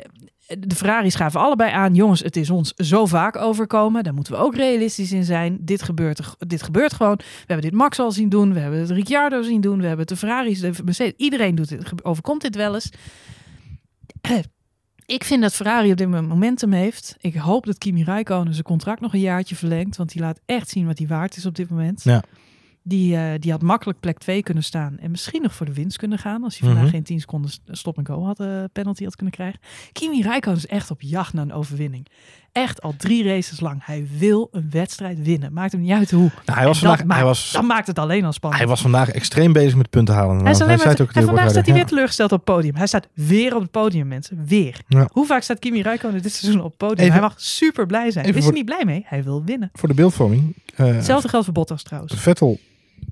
de 0.59 0.75
Ferraris 0.75 1.15
gaven 1.15 1.39
allebei 1.39 1.71
aan, 1.71 1.95
jongens, 1.95 2.19
het 2.21 2.35
is 2.35 2.49
ons 2.49 2.73
zo 2.75 3.05
vaak 3.05 3.35
overkomen. 3.37 4.03
Daar 4.03 4.13
moeten 4.13 4.33
we 4.33 4.39
ook 4.39 4.55
realistisch 4.55 5.11
in 5.11 5.23
zijn. 5.23 5.57
Dit 5.61 5.81
gebeurt, 5.81 6.35
dit 6.37 6.63
gebeurt 6.63 6.93
gewoon. 6.93 7.15
We 7.15 7.23
hebben 7.45 7.69
dit 7.69 7.73
Max 7.79 7.99
al 7.99 8.11
zien 8.11 8.29
doen. 8.29 8.53
We 8.53 8.59
hebben 8.59 8.79
het 8.79 8.89
Ricciardo 8.89 9.41
zien 9.41 9.61
doen. 9.61 9.77
We 9.77 9.81
hebben 9.87 9.99
het 9.99 10.09
de 10.09 10.15
Ferraris, 10.15 10.59
de 10.59 10.71
Mercedes. 10.83 11.13
Iedereen 11.17 11.55
doet 11.55 11.67
ge- 11.79 12.03
overkomt 12.03 12.41
dit 12.41 12.55
wel 12.55 12.73
eens. 12.73 12.89
Ik 15.05 15.23
vind 15.23 15.41
dat 15.41 15.53
Ferrari 15.53 15.91
op 15.91 15.97
dit 15.97 16.07
moment 16.07 16.27
momentum 16.27 16.71
heeft. 16.71 17.15
Ik 17.19 17.35
hoop 17.35 17.65
dat 17.65 17.77
Kimi 17.77 18.03
Räikkönen 18.03 18.53
zijn 18.53 18.65
contract 18.65 19.01
nog 19.01 19.13
een 19.13 19.19
jaartje 19.19 19.55
verlengt. 19.55 19.97
Want 19.97 20.11
die 20.11 20.21
laat 20.21 20.39
echt 20.45 20.69
zien 20.69 20.85
wat 20.85 20.97
hij 20.97 21.07
waard 21.07 21.37
is 21.37 21.45
op 21.45 21.55
dit 21.55 21.69
moment. 21.69 22.03
Ja. 22.03 22.23
Die, 22.83 23.15
eh, 23.15 23.39
die 23.39 23.51
had 23.51 23.61
makkelijk 23.61 23.99
plek 23.99 24.17
2 24.17 24.43
kunnen 24.43 24.63
staan. 24.63 24.97
En 24.97 25.11
misschien 25.11 25.41
nog 25.41 25.53
voor 25.53 25.65
de 25.65 25.73
winst 25.73 25.97
kunnen 25.97 26.17
gaan. 26.17 26.43
Als 26.43 26.57
hij 26.59 26.67
vandaag 26.67 26.85
Mhm. 26.85 26.93
geen 26.93 27.03
10 27.03 27.19
seconden 27.19 27.51
st- 27.51 27.61
stop 27.65 27.97
en 27.97 28.05
go 28.07 28.23
had, 28.23 28.39
eh, 28.39 28.63
penalty 28.73 29.03
had 29.03 29.15
kunnen 29.15 29.33
krijgen. 29.35 29.59
Kimi 29.91 30.21
Räikkönen 30.21 30.59
is 30.59 30.67
echt 30.67 30.91
op 30.91 31.01
jacht 31.01 31.33
naar 31.33 31.43
een 31.43 31.53
overwinning. 31.53 32.07
Echt 32.51 32.81
al 32.81 32.93
drie 32.97 33.23
races 33.23 33.59
lang. 33.59 33.81
Hij 33.85 34.07
wil 34.17 34.47
een 34.51 34.67
wedstrijd 34.69 35.21
winnen. 35.21 35.53
Maakt 35.53 35.71
hem 35.71 35.81
niet 35.81 35.91
uit 35.91 36.11
hoe. 36.11 36.31
Nou, 36.45 36.57
hij, 36.59 36.65
was 36.67 36.79
vandaag, 36.79 37.03
hij, 37.07 37.23
was, 37.23 37.51
dat 37.51 37.63
maakt 37.63 37.87
het 37.87 37.99
alleen 37.99 38.25
al 38.25 38.31
spannend. 38.33 38.61
hij 38.61 38.69
was 38.71 38.81
vandaag 38.81 39.09
extreem 39.09 39.53
bezig 39.53 39.75
met 39.75 39.89
punten 39.89 40.13
halen. 40.15 40.41
Hij 40.41 40.51
is 40.51 40.57
te- 40.57 40.63
het 40.63 41.01
ook 41.01 41.11
en 41.11 41.23
vandaag 41.25 41.49
staat 41.49 41.65
hij 41.65 41.73
weer 41.75 41.85
teleurgesteld 41.85 42.31
op 42.31 42.45
het 42.45 42.55
podium. 42.55 42.75
Hij 42.75 42.87
staat 42.87 43.07
weer 43.13 43.55
op 43.55 43.61
het 43.61 43.71
podium, 43.71 44.07
mensen. 44.07 44.43
Weer. 44.45 44.81
Ja. 44.87 45.09
Hoe 45.11 45.25
vaak 45.25 45.41
staat 45.41 45.59
Kimi 45.59 45.81
Räikkönen 45.81 46.21
dit 46.21 46.33
seizoen 46.33 46.61
op 46.61 46.67
het 46.67 46.77
podium? 46.77 46.99
Even- 46.99 47.11
hij 47.11 47.21
mag 47.21 47.33
super 47.41 47.85
blij 47.85 48.11
zijn. 48.11 48.25
Is 48.25 48.31
voor- 48.33 48.41
hij 48.41 48.51
niet 48.51 48.65
blij 48.65 48.85
mee? 48.85 49.03
Hij 49.05 49.23
wil 49.23 49.43
winnen. 49.43 49.69
Voor 49.73 49.87
de 49.89 49.95
beeldvorming. 49.95 50.55
eh, 50.75 50.85
Hetzelfde 50.85 51.27
geldt 51.29 51.45
voor 51.45 51.53
Bottas 51.53 51.83
trouwens. 51.83 52.13
Vettel 52.13 52.59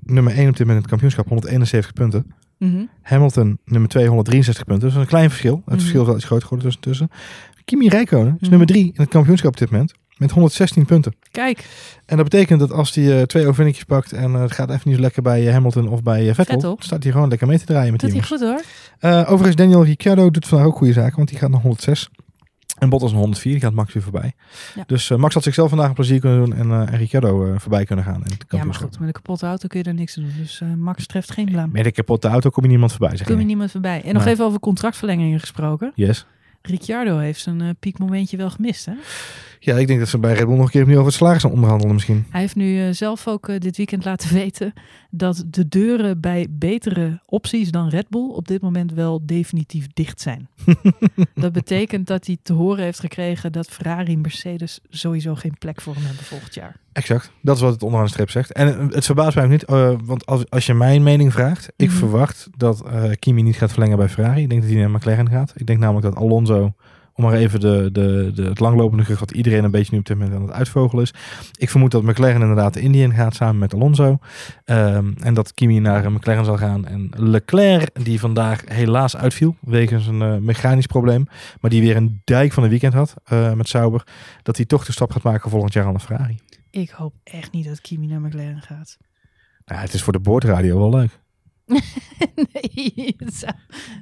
nummer 0.04 0.32
1 0.32 0.48
op 0.48 0.56
dit 0.56 0.66
moment 0.66 0.68
in 0.76 0.76
het 0.82 0.86
kampioenschap, 0.90 1.28
171 1.28 1.92
punten. 1.92 2.32
Mhm. 2.58 2.84
Hamilton 3.02 3.58
nummer 3.64 3.88
2, 3.90 4.06
163 4.06 4.64
punten. 4.64 4.88
Dus 4.88 4.96
een 4.98 5.06
klein 5.06 5.28
verschil. 5.28 5.54
Het 5.56 5.64
Mhm. 5.66 5.78
verschil 5.78 6.00
is 6.00 6.06
wel 6.06 6.16
iets 6.16 6.24
groter 6.24 6.48
geworden 6.48 6.80
tussen. 6.80 7.10
Kimi 7.68 7.88
Räikkönen 7.88 8.32
is 8.34 8.40
Mhm. 8.40 8.48
nummer 8.50 8.66
3 8.66 8.84
in 8.84 8.92
het 8.94 9.08
kampioenschap 9.08 9.50
op 9.50 9.56
dit 9.58 9.70
moment. 9.70 9.92
Met 10.16 10.30
116 10.30 10.84
punten. 10.84 11.14
Kijk, 11.30 11.66
En 12.06 12.16
dat 12.16 12.28
betekent 12.28 12.60
dat 12.60 12.72
als 12.72 12.94
hij 12.94 13.16
eh, 13.18 13.22
twee 13.22 13.42
overwinningjes 13.42 13.84
pakt 13.84 14.12
en 14.12 14.34
eh, 14.34 14.40
het 14.40 14.52
gaat 14.52 14.68
even 14.70 14.80
niet 14.84 14.94
zo 14.96 15.00
lekker 15.02 15.22
bij 15.22 15.46
eh, 15.46 15.52
Hamilton 15.52 15.88
of 15.88 16.02
bij 16.02 16.24
Vettel, 16.34 16.44
Vettel. 16.44 16.76
staat 16.80 17.02
hij 17.02 17.12
gewoon 17.12 17.28
lekker 17.28 17.46
mee 17.46 17.58
te 17.58 17.64
draaien 17.64 17.90
met 17.92 18.00
die 18.00 18.10
hij 18.10 18.20
jongens. 18.28 18.62
goed 19.00 19.10
hoor. 19.10 19.20
Overigens, 19.20 19.56
Daniel 19.56 19.84
Ricciardo 19.84 20.30
doet 20.30 20.46
vandaag 20.46 20.66
ook 20.66 20.76
goede 20.76 20.92
zaken, 20.92 21.16
want 21.16 21.28
die 21.28 21.38
gaat 21.38 21.50
naar 21.50 21.60
106. 21.60 22.08
En 22.78 22.88
Bottas 22.88 23.10
naar 23.10 23.20
104, 23.20 23.52
die 23.52 23.60
gaat 23.60 23.72
Max 23.72 23.92
weer 23.92 24.02
voorbij. 24.02 24.32
Ja. 24.74 24.84
Dus 24.86 25.08
Max 25.10 25.34
had 25.34 25.42
zichzelf 25.42 25.68
vandaag 25.68 25.88
een 25.88 25.94
plezier 25.94 26.20
kunnen 26.20 26.38
doen 26.44 26.54
en, 26.54 26.70
en 26.88 26.96
Ricciardo 26.96 27.54
voorbij 27.58 27.84
kunnen 27.84 28.04
gaan. 28.04 28.22
Ja, 28.48 28.64
maar 28.64 28.74
goed. 28.74 28.98
Met 28.98 29.06
een 29.08 29.12
kapotte 29.14 29.46
auto 29.46 29.68
kun 29.68 29.78
je 29.78 29.84
er 29.84 29.94
niks 29.94 30.18
aan 30.18 30.24
doen. 30.24 30.32
Dus 30.38 30.62
Max 30.76 31.06
treft 31.06 31.30
geen 31.32 31.44
blaam. 31.46 31.70
Met 31.72 31.86
een 31.86 31.92
kapotte 31.92 32.28
auto 32.28 32.50
kom 32.50 32.62
je 32.62 32.68
niemand 32.68 32.90
voorbij, 32.92 33.16
zeg 33.16 33.26
Kom 33.26 33.38
je 33.38 33.44
niemand 33.44 33.70
voorbij. 33.70 34.02
En 34.04 34.14
nog 34.14 34.26
even 34.26 34.44
over 34.44 34.60
contractverlengingen 34.60 35.40
gesproken. 35.40 35.92
Yes. 35.94 36.26
Ricciardo 36.68 37.18
heeft 37.18 37.40
zijn 37.40 37.60
eh, 37.60 37.68
piekmomentje 37.80 38.36
wel 38.36 38.50
gemist. 38.50 38.86
Hè? 38.86 38.92
Ja, 39.60 39.76
ik 39.76 39.86
denk 39.86 39.98
dat 39.98 40.08
ze 40.08 40.18
bij 40.18 40.32
Red 40.34 40.46
Bull 40.46 40.56
nog 40.56 40.64
een 40.64 40.70
keer 40.70 40.80
opnieuw 40.80 40.96
over 40.96 41.08
het 41.10 41.18
salaris 41.18 41.42
gaan 41.42 41.50
onderhandelen 41.52 41.94
misschien. 41.94 42.26
Hij 42.30 42.40
heeft 42.40 42.56
nu 42.56 42.80
eh, 42.82 42.92
zelf 42.92 43.28
ook 43.28 43.48
eh, 43.48 43.58
dit 43.58 43.76
weekend 43.76 44.04
laten 44.04 44.34
weten 44.42 44.72
dat 45.10 45.44
de 45.46 45.68
deuren 45.68 46.20
bij 46.20 46.46
betere 46.50 47.20
opties 47.26 47.70
dan 47.70 47.88
Red 47.88 48.08
Bull 48.08 48.28
op 48.30 48.48
dit 48.48 48.62
moment 48.62 48.92
wel 48.92 49.20
definitief 49.26 49.86
dicht 49.94 50.20
zijn. 50.20 50.48
dat 51.34 51.52
betekent 51.52 52.06
dat 52.06 52.26
hij 52.26 52.36
te 52.42 52.52
horen 52.52 52.84
heeft 52.84 53.00
gekregen 53.00 53.52
dat 53.52 53.66
Ferrari 53.68 54.12
en 54.12 54.20
Mercedes 54.20 54.80
sowieso 54.88 55.34
geen 55.34 55.54
plek 55.58 55.80
voor 55.80 55.94
hem 55.94 56.04
hebben 56.04 56.24
volgend 56.24 56.54
jaar. 56.54 56.76
Exact. 56.92 57.30
Dat 57.42 57.56
is 57.56 57.62
wat 57.62 57.72
het 57.72 57.82
onderaan 57.82 58.06
de 58.06 58.12
streep 58.12 58.30
zegt. 58.30 58.52
En 58.52 58.78
eh, 58.78 58.86
het 58.94 59.04
verbaast 59.04 59.34
mij 59.34 59.44
ook 59.44 59.50
niet, 59.50 59.64
want 60.04 60.26
als, 60.26 60.50
als 60.50 60.66
je 60.66 60.74
mijn 60.74 61.02
mening 61.02 61.32
vraagt, 61.32 61.68
ik 61.76 61.88
Mhm. 61.88 61.96
verwacht 61.96 62.48
dat 62.56 62.82
Kimi 63.18 63.42
niet 63.42 63.56
gaat 63.56 63.70
verlengen 63.72 63.96
bij 63.96 64.08
Ferrari. 64.08 64.42
Ik 64.42 64.48
denk 64.48 64.60
dat 64.62 64.70
hij 64.70 64.80
naar 64.80 64.90
McLaren 64.90 65.28
gaat. 65.30 65.52
Ik 65.56 65.66
denk 65.66 65.78
namelijk 65.78 66.06
dat 66.06 66.16
Alonso, 66.16 66.74
om 67.18 67.24
maar 67.24 67.34
even 67.34 67.60
de, 67.60 67.88
de, 67.92 68.30
de, 68.34 68.42
het 68.42 68.60
langlopende 68.60 69.04
gerucht 69.04 69.30
iedereen 69.30 69.64
een 69.64 69.70
beetje 69.70 69.92
nu 69.92 69.98
op 69.98 70.06
dit 70.06 70.18
moment 70.18 70.36
aan 70.36 70.42
het 70.42 70.52
uitvogelen 70.52 71.02
is. 71.02 71.14
Ik 71.58 71.70
vermoed 71.70 71.90
dat 71.90 72.02
McLaren 72.02 72.40
inderdaad 72.40 72.74
de 72.74 72.80
Indië 72.80 73.02
in 73.02 73.12
gaat 73.12 73.34
samen 73.34 73.58
met 73.58 73.74
Alonso. 73.74 74.18
Ehm, 74.64 75.12
en 75.20 75.34
dat 75.34 75.54
Kimi 75.54 75.80
naar 75.80 76.12
McLaren 76.12 76.44
zal 76.44 76.56
gaan. 76.56 76.86
En 76.86 77.10
Leclerc, 77.16 78.04
die 78.04 78.20
vandaag 78.20 78.62
helaas 78.64 79.16
uitviel 79.16 79.56
wegens 79.60 80.06
een 80.06 80.22
eh, 80.22 80.36
mechanisch 80.36 80.86
probleem, 80.86 81.26
maar 81.60 81.70
die 81.70 81.80
weer 81.80 81.96
een 81.96 82.20
dijk 82.24 82.52
van 82.52 82.62
een 82.62 82.70
weekend 82.70 82.92
had 82.92 83.14
eh, 83.24 83.52
met 83.52 83.68
Sauber, 83.68 84.06
dat 84.42 84.56
hij 84.56 84.66
toch 84.66 84.84
de 84.84 84.92
stap 84.92 85.10
gaat 85.10 85.22
maken 85.22 85.50
volgend 85.50 85.72
jaar 85.72 85.86
aan 85.86 85.94
de 85.94 86.00
Ferrari. 86.00 86.38
Ik 86.70 86.90
hoop 86.90 87.14
echt 87.24 87.52
niet 87.52 87.66
dat 87.66 87.80
Kimi 87.80 88.06
naar 88.06 88.20
McLaren 88.20 88.62
gaat. 88.62 88.98
Nou, 89.64 89.80
het 89.80 89.92
is 89.92 90.02
voor 90.02 90.12
de 90.12 90.20
boordradio 90.20 90.78
wel 90.78 90.90
leuk. 90.90 91.20
nee, 92.52 93.16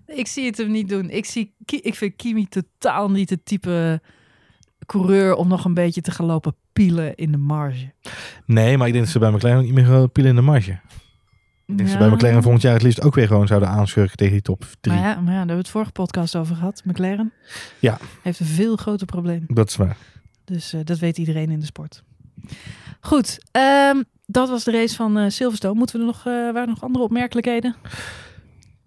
ik 0.06 0.26
zie 0.26 0.46
het 0.46 0.56
hem 0.56 0.70
niet 0.70 0.88
doen. 0.88 1.10
Ik, 1.10 1.24
zie, 1.24 1.54
ik 1.64 1.94
vind 1.94 2.16
Kimi 2.16 2.48
totaal 2.48 3.10
niet 3.10 3.30
het 3.30 3.44
type 3.46 4.00
coureur 4.86 5.34
om 5.34 5.48
nog 5.48 5.64
een 5.64 5.74
beetje 5.74 6.00
te 6.00 6.10
gaan 6.10 6.26
lopen 6.26 6.54
pielen 6.72 7.14
in 7.14 7.32
de 7.32 7.38
marge. 7.38 7.92
Nee, 8.46 8.76
maar 8.76 8.86
ik 8.86 8.92
denk 8.92 9.04
dat 9.04 9.12
ze 9.12 9.18
bij 9.18 9.30
McLaren 9.30 9.58
ook 9.58 9.64
niet 9.64 9.74
meer 9.74 9.84
gaan 9.84 10.12
pielen 10.12 10.30
in 10.30 10.36
de 10.36 10.42
marge. 10.42 10.70
Ik 10.70 11.76
denk 11.76 11.78
dat 11.78 11.88
ze 11.88 11.98
bij. 11.98 12.08
McLaren 12.10 12.42
volgend 12.42 12.62
jaar 12.62 12.72
het 12.72 12.82
liefst 12.82 13.02
ook 13.02 13.14
weer 13.14 13.26
gewoon 13.26 13.46
zouden 13.46 13.68
aanschurken 13.68 14.16
tegen 14.16 14.32
die 14.32 14.42
top 14.42 14.64
3. 14.80 14.94
Maar 14.96 15.04
ja, 15.04 15.14
maar 15.14 15.16
ja, 15.16 15.24
daar 15.24 15.36
hebben 15.36 15.54
we 15.56 15.60
het 15.62 15.68
vorige 15.70 15.92
podcast 15.92 16.36
over 16.36 16.56
gehad. 16.56 16.82
McLaren 16.84 17.32
Ja. 17.78 17.98
heeft 18.22 18.40
een 18.40 18.46
veel 18.46 18.76
groter 18.76 19.06
probleem. 19.06 19.44
Dat 19.46 19.68
is 19.68 19.76
waar. 19.76 19.96
Dus 20.44 20.72
eh, 20.72 20.80
dat 20.84 20.98
weet 20.98 21.18
iedereen 21.18 21.50
in 21.50 21.60
de 21.60 21.66
sport. 21.66 22.02
Goed, 23.00 23.38
ehm, 23.50 24.02
dat 24.26 24.48
was 24.48 24.64
de 24.64 24.70
race 24.70 24.94
van 24.94 25.18
eh, 25.18 25.30
Silverstone. 25.30 25.78
Moeten 25.78 25.94
we 25.96 26.00
er 26.00 26.06
nog, 26.08 26.18
eh 26.18 26.32
waren 26.32 26.60
er 26.62 26.66
nog 26.68 26.82
andere 26.82 27.04
opmerkelijkheden? 27.04 27.74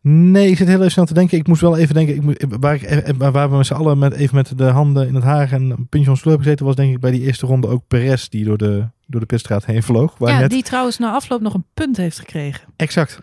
Nee, 0.01 0.49
ik 0.49 0.57
zit 0.57 0.67
heel 0.67 0.77
even 0.79 0.91
snel 0.91 1.05
te 1.05 1.13
denken. 1.13 1.37
Ik 1.37 1.47
moest 1.47 1.61
wel 1.61 1.77
even 1.77 1.93
denken, 1.95 2.15
ik 2.15 2.21
moet, 2.21 2.45
waar, 2.59 2.75
ik, 2.75 2.81
eh, 2.81 3.15
waar 3.31 3.49
we 3.49 3.57
met 3.57 3.65
z'n 3.65 3.73
allen 3.73 3.97
met, 3.97 4.13
even 4.13 4.35
met 4.35 4.57
de 4.57 4.63
handen 4.63 5.07
in 5.07 5.15
het 5.15 5.23
haar 5.23 5.51
en 5.51 5.61
een 5.69 5.87
puntje 5.89 6.09
ons 6.09 6.23
hebben 6.23 6.43
gezeten, 6.43 6.65
was 6.65 6.75
denk 6.75 6.93
ik 6.93 6.99
bij 6.99 7.11
die 7.11 7.21
eerste 7.21 7.45
ronde 7.45 7.67
ook 7.67 7.83
Perez 7.87 8.27
die 8.27 8.45
door 8.45 8.57
de, 8.57 8.87
door 9.07 9.19
de 9.19 9.25
pitstraat 9.25 9.65
heen 9.65 9.83
vloog. 9.83 10.17
Waar 10.17 10.31
ja, 10.33 10.39
net, 10.39 10.49
die 10.49 10.63
trouwens 10.63 10.97
na 10.97 11.11
afloop 11.11 11.41
nog 11.41 11.53
een 11.53 11.65
punt 11.73 11.97
heeft 11.97 12.19
gekregen. 12.19 12.67
Exact. 12.75 13.19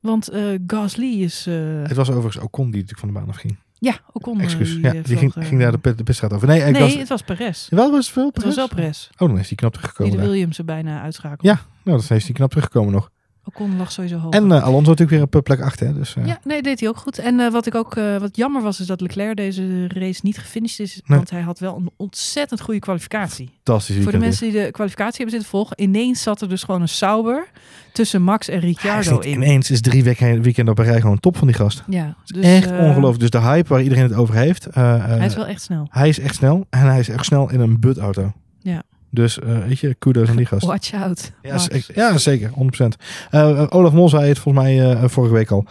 Want 0.00 0.28
eh 0.28 0.42
Gasly 0.66 1.22
is... 1.22 1.46
eh, 1.46 1.54
Het 1.82 1.96
was 1.96 2.08
overigens 2.10 2.44
Ocon 2.44 2.70
die 2.70 2.80
natuurlijk 2.80 2.98
van 3.00 3.08
de 3.08 3.14
baan 3.14 3.28
afging. 3.28 3.56
Ja, 3.78 3.98
Ocon. 4.12 4.38
eh, 4.38 4.44
Excuus. 4.44 4.70
die, 4.72 4.80
ja, 4.82 4.94
eh, 4.94 5.04
die 5.04 5.16
ging, 5.16 5.32
ging 5.38 5.60
daar 5.60 5.80
de, 5.80 5.94
de 5.94 6.02
pitstraat 6.02 6.32
over. 6.32 6.48
Nee, 6.48 6.60
ik 6.64 6.72
Nee, 6.72 6.82
was, 6.82 6.94
het 6.94 7.08
was 7.08 7.22
Perez. 7.22 7.68
wel 7.68 7.90
was 7.90 8.04
het 8.04 8.14
veel 8.14 8.26
Het 8.26 8.34
was 8.34 8.42
Perez? 8.42 8.56
wel 8.56 8.68
Perez. 8.68 9.08
Oh, 9.18 9.28
dan 9.28 9.38
is 9.38 9.48
die 9.48 9.56
knap 9.56 9.72
Die 9.72 9.80
teruggekomen. 9.80 10.16
de 10.16 10.22
daar. 10.22 10.30
Williams 10.30 10.58
er 10.58 10.64
bijna 10.64 11.02
uitschakelde. 11.02 11.48
Ja. 11.48 11.60
Nou, 11.84 12.02
dan 12.08 12.16
is 12.16 12.24
die 12.24 12.34
knap 12.34 12.48
teruggekomen 12.50 12.92
nog. 12.92 13.10
Ocon 13.48 13.76
lag 13.76 13.92
sowieso 13.92 14.18
hoog. 14.18 14.32
En 14.32 14.52
eh, 14.52 14.62
Alonso 14.62 14.90
natuurlijk 14.90 15.10
weer 15.10 15.40
op 15.40 15.44
plek 15.44 15.60
8. 15.60 15.80
Hè, 15.80 15.92
dus, 15.92 16.16
eh, 16.16 16.26
Ja, 16.26 16.38
nee, 16.44 16.62
deed 16.62 16.80
hij 16.80 16.88
ook 16.88 16.96
goed. 16.96 17.18
En 17.18 17.40
eh, 17.40 17.50
wat 17.50 17.66
ik 17.66 17.74
ook 17.74 17.94
wat 17.94 18.36
jammer 18.36 18.62
was, 18.62 18.80
is 18.80 18.86
dat 18.86 19.00
Leclerc 19.00 19.36
deze 19.36 19.86
race 19.86 20.20
niet 20.22 20.38
gefinished 20.38 20.80
is. 20.80 21.00
Nee. 21.04 21.18
Want 21.18 21.30
hij 21.30 21.40
had 21.40 21.58
wel 21.58 21.76
een 21.76 21.90
ontzettend 21.96 22.60
goede 22.60 22.80
kwalificatie. 22.80 23.50
Fantastisch 23.54 24.02
Voor 24.02 24.12
de 24.12 24.18
mensen 24.18 24.50
die 24.50 24.62
de 24.62 24.70
kwalificatie 24.70 25.16
hebben 25.16 25.30
zitten 25.30 25.50
volgen, 25.50 25.80
ineens 25.80 26.22
zat 26.22 26.40
er 26.40 26.48
dus 26.48 26.62
gewoon 26.62 26.80
een 26.80 26.88
Sauber 26.88 27.48
tussen 27.92 28.22
Max 28.22 28.48
en 28.48 28.60
Ricciardo 28.60 29.18
in. 29.18 29.32
ineens 29.32 29.70
is 29.70 29.80
drie 29.80 30.04
weken 30.04 30.42
weekend 30.42 30.68
op 30.68 30.78
een 30.78 30.84
rij 30.84 31.00
gewoon 31.00 31.20
top 31.20 31.36
van 31.36 31.46
die 31.46 31.56
gast. 31.56 31.82
Ja, 31.88 32.16
dus, 32.24 32.44
echt 32.44 32.70
ongelooflijk. 32.70 33.20
Dus 33.20 33.30
de 33.30 33.40
hype 33.40 33.68
waar 33.68 33.82
iedereen 33.82 34.04
het 34.04 34.14
over 34.14 34.34
heeft. 34.34 34.66
Hij 34.70 35.26
is 35.26 35.34
wel 35.34 35.46
echt 35.46 35.62
snel. 35.62 35.86
hij 35.90 36.08
is 36.08 36.18
echt 36.18 36.34
snel. 36.34 36.66
En 36.70 36.80
hij 36.80 36.98
is 36.98 37.08
echt 37.08 37.24
snel 37.24 37.50
in 37.50 37.60
een 37.60 37.80
but-auto. 37.80 38.32
Ja. 38.60 38.82
Dus 39.10 39.38
eh, 39.38 39.58
weet 39.58 39.78
je, 39.78 39.94
kudos 39.94 40.28
aan 40.28 40.36
die 40.36 40.46
gast. 40.46 40.66
Watch 40.66 40.92
out. 40.94 41.32
Ja, 41.42 41.50
Max. 41.50 41.64
ze- 41.64 41.92
ja, 41.94 42.18
zeker. 42.18 42.50
100%. 42.50 42.96
Eh, 43.30 43.50
eh, 43.62 43.66
Olaf 43.68 43.92
Mol 43.92 44.08
zei 44.08 44.28
het 44.28 44.38
volgens 44.38 44.64
mij 44.64 45.08
vorige 45.08 45.34
week 45.34 45.50
al. 45.50 45.64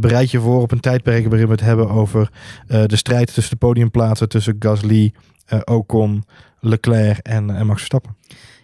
Bereid 0.00 0.30
je 0.30 0.40
voor 0.40 0.60
op 0.62 0.70
een 0.72 0.80
tijdperk 0.80 1.26
waarin 1.28 1.46
we 1.46 1.52
het 1.52 1.60
hebben 1.60 1.88
over 1.90 2.30
de 2.66 2.96
strijd 2.96 3.34
tussen 3.34 3.52
de 3.52 3.66
podiumplaatsen. 3.66 4.28
Tussen 4.28 4.56
Gasly, 4.58 5.12
Ocon, 5.64 6.24
Leclerc 6.60 7.18
en, 7.18 7.50
en 7.50 7.66
Max 7.66 7.76
Verstappen. 7.78 8.16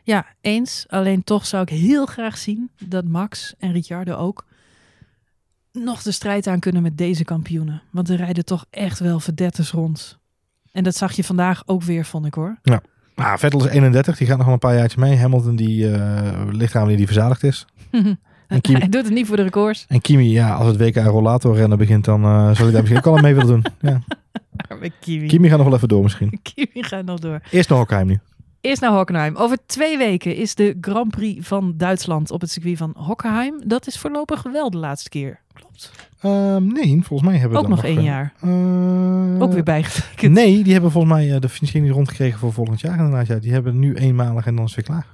Ja, 0.02 0.26
eens. 0.40 0.84
Alleen 0.88 1.24
toch 1.24 1.46
zou 1.46 1.62
ik 1.62 1.68
heel 1.68 2.06
graag 2.06 2.38
zien 2.38 2.70
dat 2.84 3.04
Max 3.04 3.54
en 3.58 3.72
Ricciardo 3.72 4.14
ook 4.14 4.44
nog 5.72 6.02
de 6.02 6.12
strijd 6.12 6.46
aan 6.46 6.58
kunnen 6.60 6.82
met 6.82 6.98
deze 6.98 7.24
kampioenen. 7.24 7.82
Want 7.90 8.08
er 8.08 8.16
rijden 8.16 8.44
toch 8.44 8.64
echt 8.70 8.98
wel 8.98 9.20
verdetters 9.20 9.70
rond. 9.70 10.18
En 10.72 10.84
dat 10.84 10.96
zag 10.96 11.12
je 11.12 11.24
vandaag 11.24 11.62
ook 11.66 11.82
weer, 11.82 12.04
vond 12.04 12.26
ik 12.26 12.34
hoor. 12.34 12.58
Maar 13.20 13.38
Vettel 13.38 13.64
is 13.64 13.70
31, 13.72 14.16
die 14.16 14.26
gaat 14.26 14.36
nog 14.36 14.44
wel 14.44 14.54
een 14.54 14.60
paar 14.60 14.74
jaartjes 14.74 15.00
mee. 15.02 15.16
Hamilton 15.16 15.56
die 15.56 15.90
uh, 15.90 15.96
ligt 16.50 16.72
aan 16.74 16.80
wanneer 16.80 16.96
die 16.96 17.06
verzadigd 17.06 17.42
is. 17.44 17.66
En 18.48 18.60
Kimi- 18.60 18.78
Hij 18.78 18.88
doet 18.88 19.04
het 19.04 19.12
niet 19.12 19.26
voor 19.26 19.36
de 19.36 19.42
records. 19.42 19.84
En 19.88 20.00
Kimi, 20.00 20.30
ja, 20.30 20.54
als 20.54 20.66
het 20.66 20.76
WK 20.76 20.96
rollator 20.96 21.56
rennen 21.56 21.78
begint, 21.78 22.04
dan 22.04 22.24
eh, 22.24 22.30
zal 22.30 22.64
hij 22.64 22.70
daar 22.72 22.80
misschien 22.80 22.96
ook 22.96 23.06
al 23.06 23.16
aan 23.16 23.22
mee 23.22 23.34
willen 23.34 23.48
doen. 23.48 23.64
Ja. 23.80 24.00
Kimi. 25.00 25.26
Kimi 25.26 25.48
gaat 25.48 25.56
nog 25.58 25.66
wel 25.66 25.76
even 25.76 25.88
door 25.88 26.02
misschien. 26.02 26.38
Kimi 26.54 26.82
gaat 26.84 27.04
nog 27.04 27.18
door. 27.18 27.40
Eerst 27.50 27.68
naar 27.68 27.78
Hockheim 27.78 28.06
nu. 28.06 28.18
Eerst 28.60 28.80
naar 28.80 28.90
Hockenheim. 28.92 29.36
Over 29.36 29.56
twee 29.66 29.98
weken 29.98 30.36
is 30.36 30.54
de 30.54 30.76
Grand 30.80 31.10
Prix 31.10 31.46
van 31.48 31.74
Duitsland 31.76 32.30
op 32.30 32.40
het 32.40 32.50
circuit 32.50 32.76
van 32.78 32.92
Hockenheim. 32.96 33.60
Dat 33.66 33.86
is 33.86 33.98
voorlopig 33.98 34.42
wel 34.42 34.70
de 34.70 34.78
laatste 34.78 35.08
keer. 35.08 35.40
Klopt. 35.52 35.90
Ehm, 36.20 36.66
nee, 36.66 37.00
volgens 37.02 37.28
mij 37.30 37.38
hebben 37.38 37.58
we 37.58 37.64
Ook 37.64 37.70
nog 37.70 37.84
één 37.84 38.02
jaar. 38.02 38.32
eh, 38.40 39.42
Ook 39.42 39.52
weer 39.52 39.62
bijgetekend. 39.62 40.32
Nee, 40.34 40.62
die 40.62 40.72
hebben 40.72 40.90
volgens 40.90 41.12
mij 41.12 41.34
eh, 41.34 41.40
de 41.40 41.48
financiering 41.48 41.92
rondgekregen 41.92 42.38
voor 42.38 42.52
volgend 42.52 42.80
jaar 42.80 42.96
inderdaad. 42.98 43.26
Ja, 43.26 43.38
die 43.38 43.52
hebben 43.52 43.78
nu 43.78 43.94
eenmalig 43.94 44.46
en 44.46 44.56
dan 44.56 44.64
is 44.64 44.74
het 44.74 44.86
weer 44.86 44.96
klaar. 44.96 45.06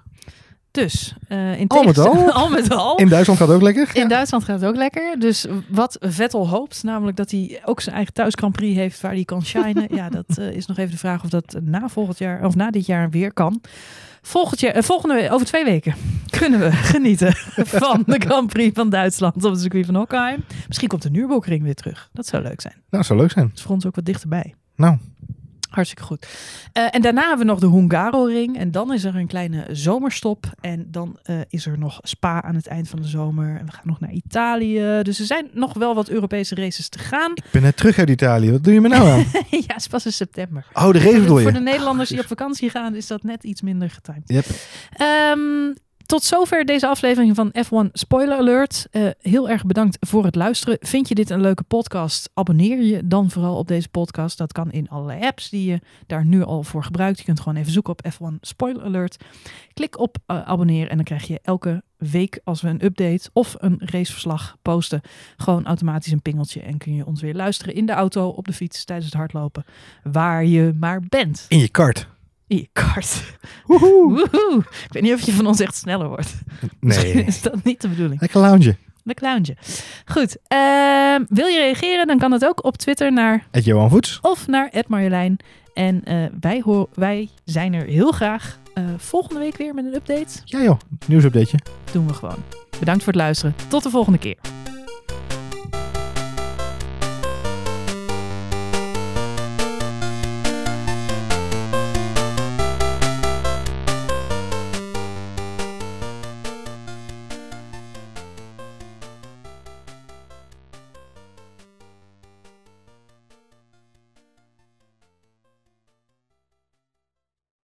Dus, 0.77 1.15
in 1.57 1.69
Al 1.69 1.83
met 1.83 1.99
al? 1.99 2.33
al 2.43 2.49
met 2.49 2.71
al. 2.71 2.97
In 2.97 3.09
Duitsland 3.09 3.39
gaat 3.39 3.49
het 3.49 3.57
ook 3.57 3.62
lekker. 3.62 3.91
In 3.93 4.09
Duitsland 4.09 4.45
gaat 4.45 4.61
het 4.61 4.69
ook 4.69 4.77
lekker. 4.77 5.19
Dus 5.19 5.47
wat 5.69 5.97
Vettel 6.01 6.49
hoopt, 6.49 6.83
namelijk 6.83 7.17
dat 7.17 7.31
hij 7.31 7.61
ook 7.65 7.81
zijn 7.81 7.95
eigen 7.95 8.15
thuis 8.15 8.35
Grand 8.37 8.53
Prix 8.53 8.77
heeft 8.77 9.01
waar 9.01 9.12
hij 9.12 9.25
kan 9.25 9.45
shinen. 9.55 9.87
ja, 9.91 10.09
dat 10.09 10.39
eh, 10.39 10.51
is 10.51 10.67
nog 10.67 10.79
even 10.79 10.91
de 10.91 10.99
vraag 10.99 11.25
of 11.25 11.31
dat 11.31 11.57
na 11.62 11.89
volgend 11.89 12.19
jaar 12.19 12.45
of 12.45 12.55
na 12.55 12.71
dit 12.71 12.87
jaar 12.87 13.11
weer 13.11 13.33
kan. 13.33 13.61
Volgend 14.23 14.61
jaar, 14.61 14.73
eh, 14.73 14.83
volgende 14.83 15.31
over 15.31 15.47
twee 15.47 15.65
weken 15.65 15.95
kunnen 16.39 16.61
we 16.61 16.73
genieten 16.73 17.33
van 17.57 18.03
de 18.07 18.21
Grand 18.27 18.53
Prix 18.53 18.75
van 18.75 18.91
Duitsland 18.91 19.45
op 19.45 19.51
het 19.51 19.61
circuit 19.61 19.87
van 19.87 19.95
Hockenheim. 19.95 20.45
Misschien 20.67 20.89
komt 20.89 21.03
de 21.03 21.11
Nürburgring 21.11 21.62
weer 21.62 21.75
terug. 21.75 22.09
Dat 22.12 22.27
zou 22.27 22.43
leuk 22.43 22.61
zijn. 22.61 22.75
Nou, 22.75 22.87
dat 22.91 23.07
zou 23.07 23.19
leuk 23.19 23.31
zijn. 23.31 23.47
Dat 23.47 23.57
is 23.57 23.62
voor 23.62 23.75
ons 23.75 23.87
ook 23.87 23.95
wat 23.95 24.05
dichterbij. 24.05 24.55
Nou, 24.77 24.97
Hartstikke 25.68 26.05
goed. 26.05 26.26
Eh, 26.72 26.87
en 26.90 27.02
daarna 27.02 27.20
hebben 27.20 27.38
we 27.46 27.52
nog 27.52 27.61
de 27.61 27.68
Hungaroring. 27.68 28.59
En 28.59 28.70
dan 28.70 28.92
is 28.92 29.05
er 29.05 29.16
een 29.16 29.26
kleine 29.26 29.66
zomerstop. 29.70 30.46
En 30.61 30.87
dan 30.90 31.18
eh, 31.22 31.37
is 31.48 31.66
er 31.66 31.79
nog 31.79 31.98
Spa 32.02 32.42
aan 32.42 32.55
het 32.55 32.66
eind 32.66 32.88
van 32.88 33.00
de 33.02 33.09
zomer. 33.09 33.57
En 33.59 33.66
we 33.66 33.72
gaan 33.72 33.83
nog 33.85 34.00
naar 34.00 34.11
Italië. 34.12 35.00
Dus 35.02 35.18
er 35.18 35.26
zijn 35.26 35.48
nog 35.52 35.74
wel 35.74 35.94
wat 35.94 36.09
Europese 36.09 36.55
races 36.55 36.88
te 36.88 36.98
gaan. 36.98 37.33
ik 37.35 37.44
ben 37.50 37.62
net 37.62 37.76
terug 37.76 37.98
uit 37.98 38.11
Italië. 38.11 38.50
Wat 38.50 38.64
doe 38.64 38.72
je 38.72 38.81
me 38.81 38.88
nou 38.88 39.09
aan? 39.09 39.18
ja, 39.50 39.59
het 39.66 39.76
is 39.76 39.87
pas 39.87 40.05
in 40.05 40.12
september. 40.12 40.66
Oh, 40.72 40.90
de 40.90 40.98
race 40.98 41.02
Voor 41.02 41.20
bedoel 41.20 41.35
de, 41.35 41.42
je? 41.42 41.48
voor 41.48 41.59
de 41.59 41.64
Nederlanders 41.64 42.09
die 42.09 42.18
op 42.20 42.26
vakantie 42.26 42.70
gaan, 42.70 42.94
is 42.94 43.07
dat 43.07 43.22
net 43.22 43.44
iets 43.44 43.62
minder 43.62 43.90
getimed. 43.90 44.22
Yep. 44.26 44.46
Ehm, 44.96 45.38
tot 46.07 46.23
zover 46.23 46.64
deze 46.64 46.87
aflevering 46.87 47.35
van 47.35 47.53
F1 47.64 47.90
Spoiler 47.92 48.38
Alert. 48.38 48.87
Eh, 48.90 49.09
heel 49.21 49.49
erg 49.49 49.64
bedankt 49.64 49.97
voor 50.01 50.25
het 50.25 50.35
luisteren. 50.35 50.77
Vind 50.81 51.09
je 51.09 51.14
dit 51.14 51.31
een 51.31 51.40
leuke 51.40 51.62
podcast? 51.62 52.31
Abonneer 52.35 52.83
je 52.83 53.07
dan 53.07 53.31
vooral 53.31 53.57
op 53.57 53.69
deze 53.69 53.88
podcast. 53.88 54.38
Dat 54.38 54.53
kan 54.53 54.71
in 54.73 54.88
allerlei 54.88 55.25
apps 55.25 55.49
die 55.49 55.71
je 55.71 55.81
daar 56.07 56.25
nu 56.25 56.42
al 56.42 56.62
voor 56.62 56.85
gebruikt. 56.85 57.19
Je 57.19 57.25
kunt 57.25 57.40
gewoon 57.40 57.59
even 57.59 57.73
zoeken 57.73 57.92
op 57.92 58.07
F1 58.12 58.40
Spoiler 58.40 58.83
Alert. 58.83 59.16
Klik 59.73 59.99
op 59.99 60.16
eh, 60.27 60.42
abonneer 60.42 60.88
en 60.88 60.97
dan 60.97 61.05
krijg 61.05 61.27
je 61.27 61.40
elke 61.42 61.83
week 61.97 62.40
als 62.45 62.62
we 62.62 62.69
een 62.69 62.85
update 62.85 63.31
of 63.33 63.55
een 63.59 63.77
raceverslag 63.79 64.57
posten, 64.62 65.01
gewoon 65.37 65.66
automatisch 65.66 66.12
een 66.12 66.23
pingeltje. 66.23 66.61
En 66.61 66.79
kun 66.79 66.95
je 66.95 67.07
ons 67.07 67.21
weer 67.21 67.35
luisteren 67.35 67.75
in 67.75 67.87
de 67.87 67.92
auto, 67.92 68.29
op 68.29 68.47
de 68.47 68.53
fiets, 68.53 68.85
tijdens 68.85 69.07
het 69.09 69.16
hardlopen, 69.16 69.64
waar 70.03 70.45
je 70.45 70.75
maar 70.79 71.01
bent. 71.09 71.45
In 71.49 71.59
je 71.59 71.69
kart. 71.69 72.09
In 72.47 72.57
je 72.57 72.69
kart. 72.73 73.23
Woehoe. 73.67 74.13
Woehoe. 74.31 74.59
Ik 74.59 74.93
weet 74.93 75.03
niet 75.03 75.13
of 75.13 75.21
je 75.21 75.33
van 75.33 75.47
ons 75.47 75.61
echt 75.61 75.77
sneller 75.77 76.09
wordt. 76.09 76.35
Nee. 76.81 77.13
is 77.25 77.43
dat 77.43 77.65
niet 77.65 77.81
de 77.81 77.89
bedoeling. 77.89 78.21
Lekker 78.21 78.41
lounge. 78.41 78.77
De 79.03 79.15
clowntje. 79.15 79.57
Goed. 80.05 80.37
ehm, 80.47 81.25
wil 81.29 81.47
je 81.47 81.59
reageren? 81.59 82.07
Dan 82.07 82.19
kan 82.19 82.33
het 82.33 82.45
ook 82.45 82.65
op 82.65 82.77
Twitter 82.77 83.13
naar 83.13 83.47
Het 83.51 83.65
Johan 83.65 83.91
Voets. 83.91 84.19
of 84.23 84.47
naar 84.47 84.71
Marjolein. 84.89 85.37
En 85.75 86.05
eh, 86.05 86.25
wij, 86.41 86.63
wij 86.95 87.29
zijn 87.45 87.73
er 87.75 87.85
heel 87.87 88.13
graag 88.13 88.59
eh, 88.75 88.85
volgende 88.97 89.41
week 89.41 89.57
weer 89.57 89.75
met 89.75 89.85
een 89.85 89.95
update. 89.95 90.41
Ja 90.45 90.63
joh, 90.63 90.79
nieuwsupdateje. 91.07 91.59
Doen 91.93 92.07
we 92.07 92.15
gewoon. 92.15 92.43
Bedankt 92.79 93.05
voor 93.05 93.13
het 93.13 93.23
luisteren. 93.23 93.55
Tot 93.69 93.83
de 93.83 93.91
volgende 93.91 94.19
keer. 94.19 94.37